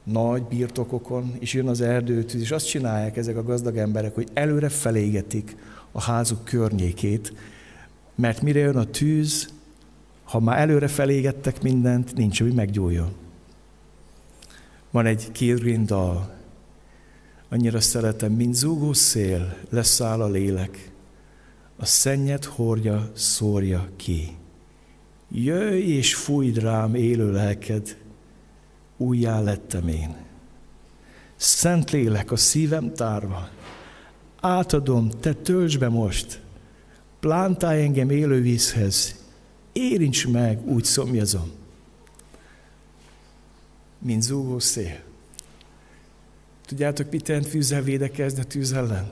nagy 0.02 0.42
birtokokon, 0.42 1.34
és 1.38 1.52
jön 1.54 1.68
az 1.68 1.80
erdőtűz, 1.80 2.40
és 2.40 2.50
azt 2.50 2.68
csinálják 2.68 3.16
ezek 3.16 3.36
a 3.36 3.42
gazdag 3.42 3.76
emberek, 3.76 4.14
hogy 4.14 4.28
előre 4.32 4.68
felégetik 4.68 5.56
a 5.92 6.00
házuk 6.00 6.44
környékét, 6.44 7.32
mert 8.14 8.42
mire 8.42 8.58
jön 8.58 8.76
a 8.76 8.84
tűz, 8.84 9.48
ha 10.24 10.40
már 10.40 10.58
előre 10.58 10.88
felégettek 10.88 11.62
mindent, 11.62 12.14
nincs, 12.14 12.40
ami 12.40 12.52
meggyújjon. 12.52 13.12
Van 14.90 15.06
egy 15.06 15.32
Keith 15.32 15.84
dal, 15.84 16.39
Annyira 17.52 17.80
szeretem, 17.80 18.32
mint 18.32 18.54
zúgó 18.54 18.92
szél, 18.92 19.56
leszáll 19.70 20.20
a 20.20 20.28
lélek, 20.28 20.92
a 21.76 21.84
szennyet 21.84 22.44
hordja, 22.44 23.10
szórja 23.14 23.88
ki. 23.96 24.36
Jöjj 25.30 25.82
és 25.82 26.14
fújd 26.14 26.58
rám 26.58 26.94
élő 26.94 27.32
lelked, 27.32 27.96
újjá 28.96 29.40
lettem 29.40 29.88
én. 29.88 30.16
Szent 31.36 31.90
lélek 31.90 32.30
a 32.30 32.36
szívem 32.36 32.94
tárva, 32.94 33.48
átadom, 34.40 35.10
te 35.10 35.32
töltsd 35.32 35.78
be 35.78 35.88
most, 35.88 36.40
plántálj 37.20 37.82
engem 37.82 38.10
élő 38.10 38.40
vízhez, 38.40 39.24
érints 39.72 40.28
meg, 40.28 40.66
úgy 40.66 40.84
szomjazom, 40.84 41.50
mint 43.98 44.22
zúgó 44.22 44.58
szél. 44.58 45.08
Tudjátok, 46.70 47.10
mit 47.10 47.28
jelent 47.28 47.46
fűzzel 47.46 47.82
védekezni 47.82 48.40
a 48.40 48.44
tűz 48.44 48.72
ellen? 48.72 49.10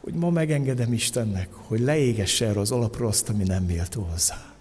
Hogy 0.00 0.14
ma 0.14 0.30
megengedem 0.30 0.92
Istennek, 0.92 1.48
hogy 1.52 1.80
leégesse 1.80 2.46
erre 2.46 2.60
az 2.60 2.70
alapról 2.70 3.08
azt, 3.08 3.28
ami 3.28 3.44
nem 3.44 3.62
méltó 3.62 4.02
hozzá. 4.10 4.54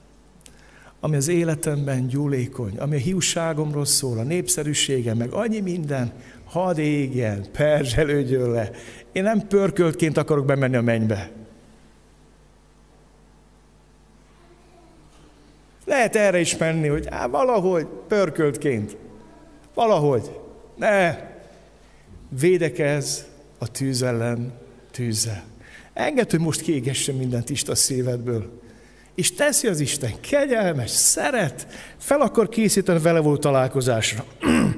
Ami 0.99 1.15
az 1.15 1.27
életemben 1.27 2.07
gyúlékony, 2.07 2.77
ami 2.77 2.95
a 2.95 2.99
hiúságomról 2.99 3.85
szól, 3.85 4.17
a 4.17 4.23
népszerűségem, 4.23 5.17
meg 5.17 5.31
annyi 5.31 5.59
minden, 5.59 6.11
hadd 6.45 6.77
égjen, 6.77 7.45
perzselődjön 7.51 8.51
le. 8.51 8.71
Én 9.11 9.23
nem 9.23 9.47
pörköltként 9.47 10.17
akarok 10.17 10.45
bemenni 10.45 10.75
a 10.75 10.81
mennybe. 10.81 11.31
Lehet 15.85 16.15
erre 16.15 16.39
is 16.39 16.57
menni, 16.57 16.87
hogy 16.87 17.07
á, 17.09 17.27
valahogy 17.27 17.87
pörköltként. 18.07 18.97
Valahogy. 19.73 20.39
Ne, 20.75 21.27
Védekez 22.29 23.25
a 23.57 23.71
tűz 23.71 24.01
ellen 24.01 24.53
tűzzel. 24.91 25.43
Engedd, 25.93 26.29
hogy 26.29 26.39
most 26.39 26.61
kiégesse 26.61 27.11
mindent 27.11 27.49
Isten 27.49 27.75
szívedből. 27.75 28.61
És 29.15 29.33
teszi 29.33 29.67
az 29.67 29.79
Isten 29.79 30.19
kegyelmes, 30.21 30.89
szeret, 30.89 31.67
fel 31.97 32.21
akar 32.21 32.49
készíteni 32.49 32.99
vele 32.99 33.19
volt 33.19 33.41
találkozásra. 33.41 34.25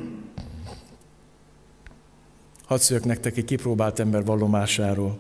Hadd 2.66 2.80
szóljak 2.80 3.06
nektek 3.06 3.38
egy 3.38 3.46
kipróbált 3.46 4.00
ember 4.00 4.26
vallomásáról. 4.26 5.20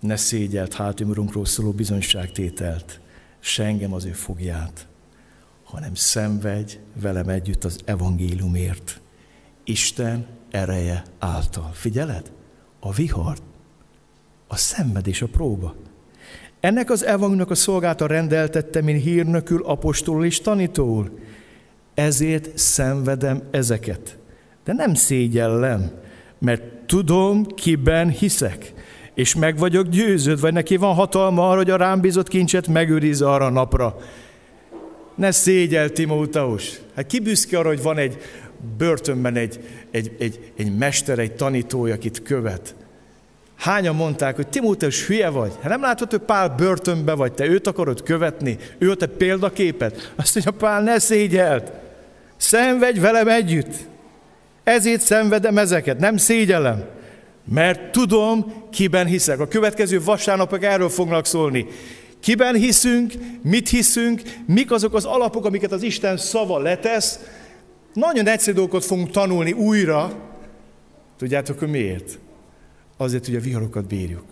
Ne 0.00 0.16
szégyelt 0.16 0.74
hátimurunkról 0.74 1.46
szóló 1.46 1.72
bizonyságtételt, 1.72 3.00
se 3.40 3.64
engem 3.64 3.92
az 3.92 4.04
ő 4.04 4.12
fogját, 4.12 4.86
hanem 5.64 5.94
szenvedj 5.94 6.78
velem 6.94 7.28
együtt 7.28 7.64
az 7.64 7.78
evangéliumért 7.84 9.00
Isten 9.68 10.26
ereje 10.50 11.02
által. 11.18 11.70
Figyeled? 11.72 12.32
A 12.80 12.92
vihar, 12.92 13.36
a 14.46 14.56
szenvedés, 14.56 15.22
a 15.22 15.26
próba. 15.26 15.74
Ennek 16.60 16.90
az 16.90 17.04
evangnak 17.04 17.50
a 17.50 17.54
szolgálta 17.54 18.06
rendeltette, 18.06 18.80
mint 18.80 19.02
hírnökül, 19.02 19.62
apostolul 19.64 20.24
és 20.24 20.40
tanítóul. 20.40 21.18
Ezért 21.94 22.58
szenvedem 22.58 23.42
ezeket. 23.50 24.18
De 24.64 24.72
nem 24.72 24.94
szégyellem, 24.94 25.90
mert 26.38 26.62
tudom, 26.86 27.46
kiben 27.46 28.08
hiszek. 28.10 28.72
És 29.14 29.34
meg 29.34 29.58
vagyok 29.58 29.88
győződve, 29.88 30.50
neki 30.50 30.76
van 30.76 30.94
hatalma 30.94 31.48
arra, 31.48 31.56
hogy 31.56 31.70
a 31.70 31.76
rám 31.76 32.00
bízott 32.00 32.28
kincset 32.28 32.68
megőrizze 32.68 33.30
arra 33.30 33.44
a 33.44 33.50
napra. 33.50 33.96
Ne 35.14 35.30
szégyel, 35.30 35.90
Timóteus. 35.90 36.80
Hát 36.94 37.06
ki 37.06 37.20
büszke 37.20 37.58
arra, 37.58 37.68
hogy 37.68 37.82
van 37.82 37.98
egy 37.98 38.18
börtönben 38.78 39.36
egy, 39.36 39.60
egy, 39.90 40.16
egy, 40.18 40.52
egy 40.56 40.76
mester, 40.76 41.18
egy 41.18 41.32
tanítója, 41.32 41.94
akit 41.94 42.22
követ. 42.22 42.74
Hányan 43.56 43.94
mondták, 43.94 44.36
hogy 44.36 44.48
Timóteus 44.48 45.06
hülye 45.06 45.28
vagy? 45.28 45.52
Hát 45.60 45.70
nem 45.70 45.80
látod, 45.80 46.10
hogy 46.10 46.20
Pál 46.20 46.48
börtönbe 46.48 47.14
vagy, 47.14 47.32
te 47.32 47.46
őt 47.46 47.66
akarod 47.66 48.02
követni, 48.02 48.56
ő 48.78 48.90
a 48.90 48.94
te 48.94 49.06
példaképet? 49.06 50.12
Azt 50.16 50.34
mondja, 50.34 50.52
Pál, 50.52 50.82
ne 50.82 50.98
szégyelt, 50.98 51.72
szenvedj 52.36 52.98
velem 52.98 53.28
együtt. 53.28 53.74
Ezért 54.64 55.00
szenvedem 55.00 55.58
ezeket, 55.58 55.98
nem 55.98 56.16
szégyellem. 56.16 56.84
Mert 57.44 57.90
tudom, 57.90 58.52
kiben 58.70 59.06
hiszek. 59.06 59.40
A 59.40 59.48
következő 59.48 60.02
vasárnapok 60.02 60.62
erről 60.62 60.88
fognak 60.88 61.26
szólni. 61.26 61.66
Kiben 62.20 62.54
hiszünk, 62.54 63.12
mit 63.42 63.68
hiszünk, 63.68 64.22
mik 64.46 64.70
azok 64.70 64.94
az 64.94 65.04
alapok, 65.04 65.44
amiket 65.44 65.72
az 65.72 65.82
Isten 65.82 66.16
szava 66.16 66.58
letesz, 66.58 67.18
nagyon 67.96 68.26
egyszerű 68.26 68.56
dolgokat 68.56 68.84
fogunk 68.84 69.10
tanulni 69.10 69.52
újra. 69.52 70.12
Tudjátok, 71.16 71.58
hogy 71.58 71.68
miért? 71.68 72.18
Azért, 72.96 73.26
hogy 73.26 73.36
a 73.36 73.40
viharokat 73.40 73.86
bírjuk. 73.86 74.24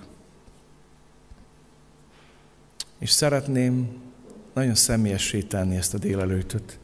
És 2.99 3.11
szeretném 3.11 3.89
nagyon 4.55 4.75
személyessé 4.75 5.41
tenni 5.41 5.77
ezt 5.77 5.95
a 5.95 5.99
délelőtöt, 5.99 6.79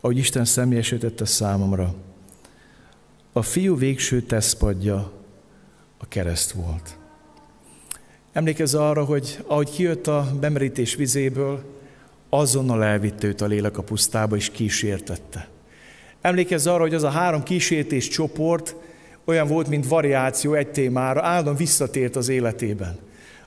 ahogy 0.00 0.16
Isten 0.16 0.44
személyesítette 0.44 1.24
számomra. 1.24 1.94
A 3.32 3.42
fiú 3.42 3.76
végső 3.76 4.22
teszpadja 4.22 5.12
a 5.98 6.08
kereszt 6.08 6.50
volt. 6.50 6.96
Emlékezz 8.32 8.74
arra, 8.74 9.04
hogy 9.04 9.44
ahogy 9.46 9.70
kijött 9.70 10.06
a 10.06 10.30
bemerítés 10.40 10.94
vizéből, 10.94 11.64
azonnal 12.28 12.84
elvitte 12.84 13.26
őt 13.26 13.40
a 13.40 13.46
lélek 13.46 13.78
a 13.78 13.82
pusztába, 13.82 14.36
és 14.36 14.50
kísértette. 14.50 15.48
Emlékezz 16.20 16.66
arra, 16.66 16.80
hogy 16.80 16.94
az 16.94 17.02
a 17.02 17.10
három 17.10 17.42
kísértés 17.42 18.08
csoport 18.08 18.76
olyan 19.24 19.46
volt, 19.46 19.68
mint 19.68 19.88
variáció 19.88 20.54
egy 20.54 20.68
témára, 20.68 21.22
állandóan 21.22 21.56
visszatért 21.56 22.16
az 22.16 22.28
életében. 22.28 22.98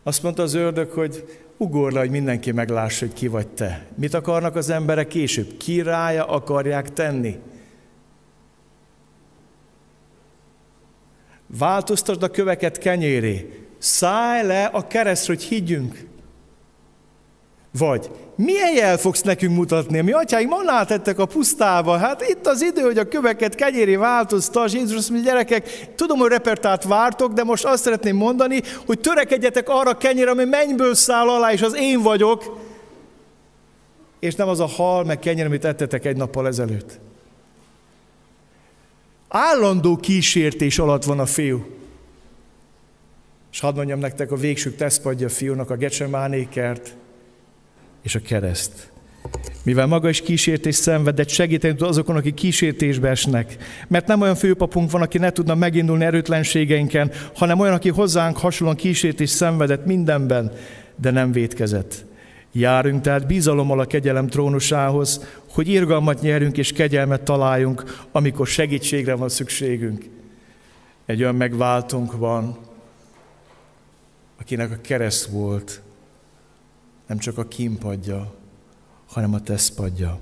Azt 0.03 0.23
mondta 0.23 0.41
az 0.41 0.53
ördög, 0.53 0.89
hogy 0.89 1.25
ugorj 1.57 1.93
le, 1.93 1.99
hogy 1.99 2.09
mindenki 2.09 2.51
meglássa, 2.51 3.05
hogy 3.05 3.15
ki 3.15 3.27
vagy 3.27 3.47
te. 3.47 3.85
Mit 3.95 4.13
akarnak 4.13 4.55
az 4.55 4.69
emberek 4.69 5.07
később? 5.07 5.57
Kirája 5.57 6.25
akarják 6.25 6.93
tenni. 6.93 7.39
Változtasd 11.57 12.23
a 12.23 12.31
köveket 12.31 12.77
kenyéré. 12.77 13.65
Szállj 13.77 14.47
le 14.47 14.65
a 14.65 14.87
keresztre, 14.87 15.33
hogy 15.33 15.43
higgyünk. 15.43 16.05
Vagy 17.77 18.09
milyen 18.35 18.73
jel 18.73 18.97
fogsz 18.97 19.21
nekünk 19.21 19.55
mutatni? 19.55 20.01
Mi 20.01 20.11
atyáink 20.11 20.49
manát 20.49 20.87
tettek 20.87 21.19
a 21.19 21.25
pusztába. 21.25 21.97
Hát 21.97 22.21
itt 22.29 22.47
az 22.47 22.61
idő, 22.61 22.81
hogy 22.81 22.97
a 22.97 23.07
köveket 23.07 23.55
kenyéri 23.55 23.95
változtas. 23.95 24.73
Jézus 24.73 24.95
azt 24.95 25.09
mondja, 25.09 25.31
gyerekek, 25.31 25.89
tudom, 25.95 26.19
hogy 26.19 26.29
repertát 26.29 26.83
vártok, 26.83 27.33
de 27.33 27.43
most 27.43 27.65
azt 27.65 27.83
szeretném 27.83 28.15
mondani, 28.15 28.61
hogy 28.85 28.99
törekedjetek 28.99 29.69
arra 29.69 29.97
kenyér, 29.97 30.27
ami 30.27 30.43
mennyből 30.43 30.95
száll 30.95 31.29
alá, 31.29 31.51
és 31.51 31.61
az 31.61 31.75
én 31.75 32.01
vagyok, 32.01 32.59
és 34.19 34.35
nem 34.35 34.47
az 34.47 34.59
a 34.59 34.65
hal, 34.65 35.03
meg 35.03 35.19
kenyér, 35.19 35.45
amit 35.45 35.65
ettetek 35.65 36.05
egy 36.05 36.17
nappal 36.17 36.47
ezelőtt. 36.47 36.99
Állandó 39.27 39.95
kísértés 39.95 40.79
alatt 40.79 41.03
van 41.03 41.19
a 41.19 41.25
fiú. 41.25 41.65
És 43.51 43.59
hadd 43.59 43.75
mondjam 43.75 43.99
nektek, 43.99 44.31
a 44.31 44.35
végső 44.35 44.71
tesztpadja 44.71 45.27
a 45.27 45.29
fiúnak 45.29 45.69
a 45.69 45.75
Gecsemánékert, 45.75 46.95
és 48.01 48.15
a 48.15 48.19
kereszt. 48.19 48.91
Mivel 49.63 49.85
maga 49.87 50.09
is 50.09 50.21
kísértés 50.21 50.75
szenvedett, 50.75 51.29
segíteni 51.29 51.75
tud 51.75 51.87
azokon, 51.87 52.15
akik 52.15 52.33
kísértésbe 52.33 53.09
esnek. 53.09 53.57
Mert 53.87 54.07
nem 54.07 54.21
olyan 54.21 54.35
főpapunk 54.35 54.91
van, 54.91 55.01
aki 55.01 55.17
ne 55.17 55.31
tudna 55.31 55.55
megindulni 55.55 56.05
erőtlenségeinken, 56.05 57.11
hanem 57.35 57.59
olyan, 57.59 57.73
aki 57.73 57.89
hozzánk 57.89 58.37
hasonlóan 58.37 58.77
kísértés 58.77 59.29
szenvedett 59.29 59.85
mindenben, 59.85 60.51
de 60.95 61.11
nem 61.11 61.31
vétkezett. 61.31 62.05
Járunk 62.51 63.01
tehát 63.01 63.27
bizalommal 63.27 63.79
a 63.79 63.85
kegyelem 63.85 64.27
trónusához, 64.27 65.25
hogy 65.49 65.67
irgalmat 65.67 66.21
nyerünk 66.21 66.57
és 66.57 66.73
kegyelmet 66.73 67.21
találjunk, 67.21 68.05
amikor 68.11 68.47
segítségre 68.47 69.13
van 69.13 69.29
szükségünk. 69.29 70.05
Egy 71.05 71.21
olyan 71.21 71.35
megváltunk 71.35 72.17
van, 72.17 72.57
akinek 74.39 74.71
a 74.71 74.81
kereszt 74.81 75.25
volt, 75.25 75.81
nem 77.11 77.19
csak 77.19 77.37
a 77.37 77.47
kínpadja, 77.47 78.33
hanem 79.07 79.33
a 79.33 79.41
tesztpadja. 79.41 80.19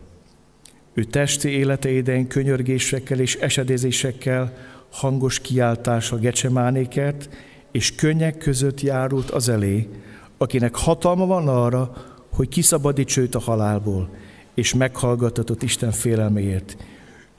Ő 0.94 1.04
testi 1.04 1.50
élete 1.50 1.92
idején 1.92 2.28
könyörgésekkel 2.28 3.20
és 3.20 3.36
esedézésekkel, 3.36 4.54
hangos 4.92 5.40
kiáltása 5.40 6.16
gecsemánékert, 6.18 7.30
és 7.72 7.96
könnyek 7.96 8.38
között 8.38 8.82
járult 8.82 9.30
az 9.30 9.50
elé, 9.50 9.90
akinek 10.38 10.76
hatalma 10.76 11.26
van 11.26 11.48
arra, 11.48 11.94
hogy 12.34 12.48
kiszabadíts 12.48 13.18
őt 13.18 13.36
a 13.36 13.40
halálból, 13.40 14.10
és 14.54 14.74
meghallgatatott 14.74 15.64
Isten 15.64 15.92
félelméért. 15.92 16.78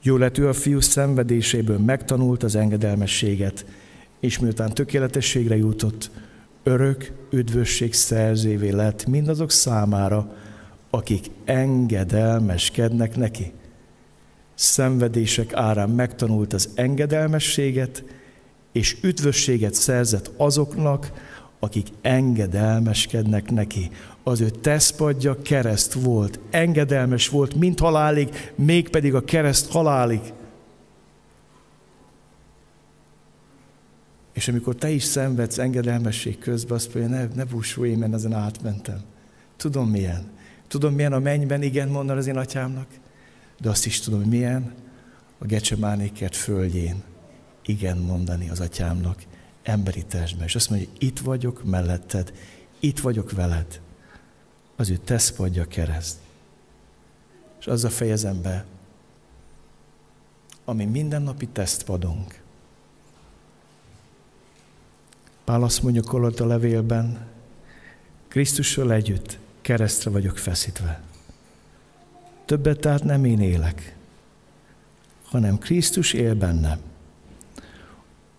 Jó 0.01 0.17
lett 0.17 0.37
ő 0.37 0.47
a 0.47 0.53
fiú 0.53 0.79
szenvedéséből 0.79 1.77
megtanult 1.77 2.43
az 2.43 2.55
engedelmességet, 2.55 3.65
és 4.19 4.39
miután 4.39 4.73
tökéletességre 4.73 5.57
jutott, 5.57 6.11
örök 6.63 7.11
üdvösség 7.31 7.93
szerzévé 7.93 8.69
lett 8.69 9.05
mindazok 9.05 9.51
számára, 9.51 10.35
akik 10.89 11.25
engedelmeskednek 11.45 13.15
neki. 13.15 13.51
Szenvedések 14.55 15.53
árán 15.53 15.89
megtanult 15.89 16.53
az 16.53 16.69
engedelmességet, 16.75 18.03
és 18.71 18.97
üdvösséget 19.01 19.73
szerzett 19.73 20.31
azoknak, 20.37 21.11
akik 21.59 21.87
engedelmeskednek 22.01 23.51
neki. 23.51 23.89
Az 24.23 24.41
ő 24.41 24.49
teszpadja 24.49 25.41
kereszt 25.41 25.93
volt, 25.93 26.39
engedelmes 26.49 27.29
volt, 27.29 27.55
mint 27.55 27.79
halálig, 27.79 28.29
mégpedig 28.55 29.13
a 29.15 29.23
kereszt 29.23 29.71
halálig. 29.71 30.21
És 34.31 34.47
amikor 34.47 34.75
te 34.75 34.89
is 34.89 35.03
szenvedsz 35.03 35.57
engedelmesség 35.57 36.39
közben, 36.39 36.77
azt 36.77 36.93
mondja, 36.93 37.17
ne, 37.17 37.27
ne 37.35 37.45
búsulj, 37.45 37.95
mert 37.95 38.13
ezen 38.13 38.33
átmentem. 38.33 38.99
Tudom 39.57 39.89
milyen. 39.89 40.29
Tudom 40.67 40.93
milyen 40.93 41.13
a 41.13 41.19
mennyben 41.19 41.61
igen 41.61 41.89
mondani 41.89 42.19
az 42.19 42.27
én 42.27 42.37
atyámnak, 42.37 42.87
de 43.59 43.69
azt 43.69 43.85
is 43.85 43.99
tudom, 43.99 44.21
milyen 44.21 44.73
a 45.37 45.45
Gecsemánékert 45.45 46.35
földjén 46.35 47.03
igen 47.65 47.97
mondani 47.97 48.49
az 48.49 48.59
atyámnak 48.59 49.23
emberi 49.63 50.03
testben. 50.03 50.45
És 50.45 50.55
azt 50.55 50.69
mondja, 50.69 50.87
hogy 50.87 51.03
itt 51.03 51.19
vagyok 51.19 51.63
melletted, 51.63 52.33
itt 52.79 52.99
vagyok 52.99 53.31
veled. 53.31 53.81
Az 54.75 54.89
ő 54.89 54.97
teszpadja 54.97 55.65
kereszt. 55.65 56.17
És 57.59 57.67
azzal 57.67 57.91
fejezem 57.91 58.41
be, 58.41 58.65
ami 60.65 60.85
mindennapi 60.85 61.47
tesztpadunk, 61.47 62.40
Pál 65.43 65.63
azt 65.63 65.83
mondja 65.83 66.01
Kolott 66.01 66.39
a 66.39 66.45
levélben, 66.45 67.27
Krisztussal 68.27 68.93
együtt 68.93 69.37
keresztre 69.61 70.09
vagyok 70.09 70.37
feszítve. 70.37 71.01
Többet 72.45 72.79
tehát 72.79 73.03
nem 73.03 73.25
én 73.25 73.39
élek, 73.39 73.95
hanem 75.25 75.57
Krisztus 75.57 76.13
él 76.13 76.35
bennem. 76.35 76.79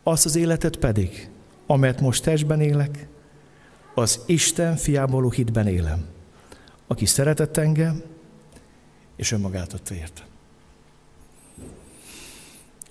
Azt 0.03 0.25
az 0.25 0.37
életet 0.37 0.77
pedig, 0.77 1.29
amelyet 1.67 2.01
most 2.01 2.23
testben 2.23 2.61
élek, 2.61 3.07
az 3.95 4.21
Isten 4.27 4.77
fiából 4.77 5.31
hitben 5.31 5.67
élem, 5.67 6.05
aki 6.87 7.07
szeretett 7.07 7.57
engem, 7.57 8.03
és 9.17 9.33
önmagát 9.33 9.73
adta 9.73 9.95
érte. 9.95 10.23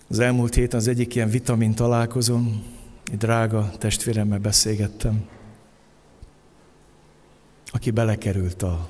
Az 0.07 0.20
elmúlt 0.20 0.53
héten 0.53 0.80
az 0.80 0.88
egyik 0.88 1.16
ilyen 1.16 1.30
vitamin 1.30 1.74
találkozón 1.74 2.64
egy 2.64 2.70
drága 3.18 3.72
testvéremmel 3.78 4.39
beszélgettem, 4.39 5.28
aki 7.66 7.91
belekerült 7.91 8.62
a 8.64 8.89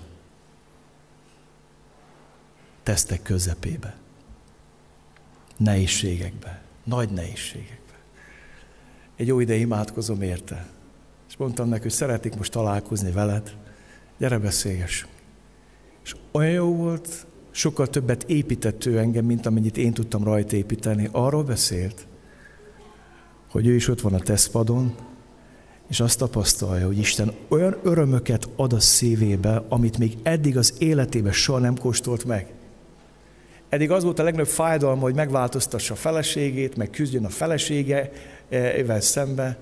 tesztek 2.84 3.22
közepébe, 3.22 3.98
nehézségekbe, 5.58 6.62
nagy 6.84 7.10
nehézségekbe. 7.10 7.94
Egy 9.16 9.28
jó 9.28 9.40
ide 9.40 9.56
imádkozom 9.56 10.22
érte, 10.22 10.68
és 11.30 11.38
mondtam 11.38 11.70
neki, 11.70 11.82
hogy 11.82 11.92
szeretnék 11.92 12.36
most 12.36 12.52
találkozni 12.52 13.12
veled, 13.12 13.56
gyere 14.18 14.40
beszélgessünk. 14.40 15.12
És 16.04 16.16
olyan 16.32 16.52
jó 16.52 16.76
volt, 16.76 17.26
sokkal 17.52 17.88
többet 17.88 18.24
épített 18.24 18.86
ő 18.86 18.98
engem, 18.98 19.26
mint 19.26 19.46
amennyit 19.46 19.78
én 19.78 19.94
tudtam 19.94 20.24
rajta 20.24 20.56
építeni. 20.56 21.10
Arról 21.12 21.44
beszélt, 21.44 22.08
hogy 23.52 23.68
ő 23.68 23.76
is 23.76 23.88
ott 23.88 24.02
van 24.02 24.14
a 24.14 24.20
tesztpadon, 24.20 24.96
és 25.90 26.00
azt 26.00 26.18
tapasztalja, 26.18 26.86
hogy 26.86 26.98
Isten 26.98 27.32
olyan 27.48 27.76
örömöket 27.84 28.50
ad 28.56 28.74
a 28.74 28.80
szívébe, 28.80 29.64
amit 29.70 29.98
még 29.98 30.18
eddig 30.24 30.58
az 30.58 30.74
életében 30.78 31.32
soha 31.32 31.60
nem 31.60 31.78
kóstolt 31.78 32.26
meg. 32.26 32.54
Eddig 33.70 33.92
az 33.92 34.04
volt 34.04 34.20
a 34.20 34.24
legnagyobb 34.24 34.50
fájdalma, 34.50 35.02
hogy 35.02 35.16
megváltoztassa 35.16 35.94
a 35.94 35.98
feleségét, 35.98 36.76
meg 36.76 36.90
küzdjön 36.90 37.26
a 37.26 37.30
feleségevel 37.30 39.02
szembe. 39.02 39.58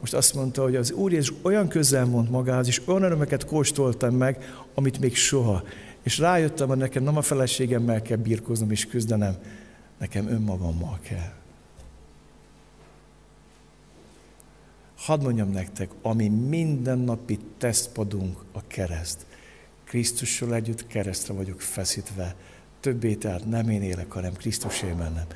Most 0.00 0.14
azt 0.14 0.34
mondta, 0.34 0.62
hogy 0.62 0.76
az 0.76 0.92
Úr 0.92 1.12
Jézus 1.12 1.32
olyan 1.42 1.68
közel 1.68 2.04
mond 2.04 2.30
magához, 2.30 2.66
és 2.66 2.82
olyan 2.84 3.02
örömöket 3.02 3.44
kóstoltam 3.44 4.14
meg, 4.14 4.54
amit 4.74 4.98
még 4.98 5.16
soha. 5.16 5.62
És 6.02 6.18
rájöttem, 6.18 6.68
hogy 6.68 6.76
nekem 6.76 7.02
nem 7.02 7.16
a 7.16 7.22
feleségemmel 7.22 8.02
kell 8.02 8.16
birkoznom 8.16 8.70
és 8.70 8.86
küzdenem, 8.86 9.36
nekem 9.98 10.28
önmagammal 10.28 10.98
kell. 11.02 11.44
Hadd 14.96 15.22
mondjam 15.22 15.50
nektek, 15.50 15.90
ami 16.02 16.28
mindennapi 16.28 17.38
tesztpadunk 17.58 18.44
a 18.52 18.66
kereszt. 18.66 19.26
Krisztussal 19.84 20.54
együtt 20.54 20.86
keresztre 20.86 21.34
vagyok 21.34 21.60
feszítve. 21.60 22.36
Többé 22.80 23.14
tehát 23.14 23.48
nem 23.48 23.68
én 23.68 23.82
élek, 23.82 24.10
hanem 24.10 24.32
Krisztus 24.32 24.82
él 24.82 24.94
bennem. 24.94 25.26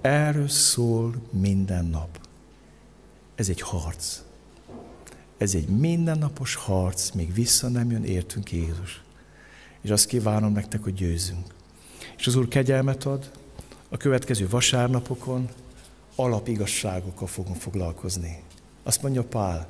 Erről 0.00 0.48
szól 0.48 1.14
minden 1.30 1.84
nap. 1.84 2.20
Ez 3.34 3.48
egy 3.48 3.60
harc. 3.60 4.22
Ez 5.38 5.54
egy 5.54 5.68
mindennapos 5.68 6.54
harc, 6.54 7.10
még 7.10 7.34
vissza 7.34 7.68
nem 7.68 7.90
jön 7.90 8.04
értünk 8.04 8.52
Jézus. 8.52 9.02
És 9.80 9.90
azt 9.90 10.06
kívánom 10.06 10.52
nektek, 10.52 10.82
hogy 10.82 10.94
győzzünk. 10.94 11.54
És 12.16 12.26
az 12.26 12.34
Úr 12.34 12.48
kegyelmet 12.48 13.04
ad, 13.04 13.30
a 13.88 13.96
következő 13.96 14.48
vasárnapokon 14.48 15.48
alapigasságokkal 16.14 17.26
fogunk 17.26 17.56
foglalkozni. 17.56 18.42
Azt 18.90 19.02
mondja 19.02 19.24
Pál, 19.24 19.68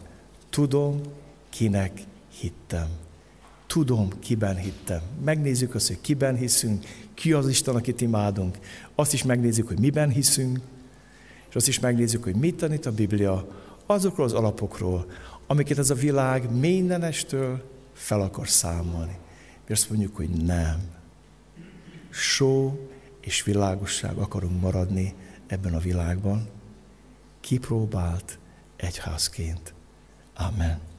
tudom, 0.51 1.01
kinek 1.49 2.01
hittem. 2.29 2.89
Tudom, 3.67 4.09
kiben 4.19 4.57
hittem. 4.57 5.01
Megnézzük 5.25 5.75
azt, 5.75 5.87
hogy 5.87 6.01
kiben 6.01 6.37
hiszünk, 6.37 6.85
ki 7.15 7.33
az 7.33 7.49
Isten, 7.49 7.75
akit 7.75 8.01
imádunk. 8.01 8.59
Azt 8.95 9.13
is 9.13 9.23
megnézzük, 9.23 9.69
hogy 9.69 9.79
miben 9.79 10.11
hiszünk, 10.11 10.61
és 11.49 11.55
azt 11.55 11.69
is 11.69 11.81
megnézzük, 11.81 12.23
hogy 12.23 12.35
mit 12.35 12.57
tanít 12.57 12.87
a 12.87 12.93
Biblia 12.93 13.47
azokról 13.87 14.27
az 14.27 14.33
alapokról, 14.33 15.07
amiket 15.47 15.79
ez 15.79 15.91
a 15.91 15.95
világ 15.95 16.59
mindenestől 16.59 17.71
fel 17.93 18.21
akar 18.21 18.49
számolni. 18.49 19.19
Mi 19.67 19.73
azt 19.73 19.91
mondjuk, 19.91 20.17
hogy 20.17 20.31
nem. 20.31 20.81
Só 22.11 22.79
és 23.21 23.43
világosság 23.43 24.17
akarunk 24.17 24.61
maradni 24.61 25.15
ebben 25.47 25.75
a 25.75 25.79
világban. 25.79 26.49
Kipróbált 27.41 28.40
egyházként. 28.81 29.75
Amen. 30.35 30.90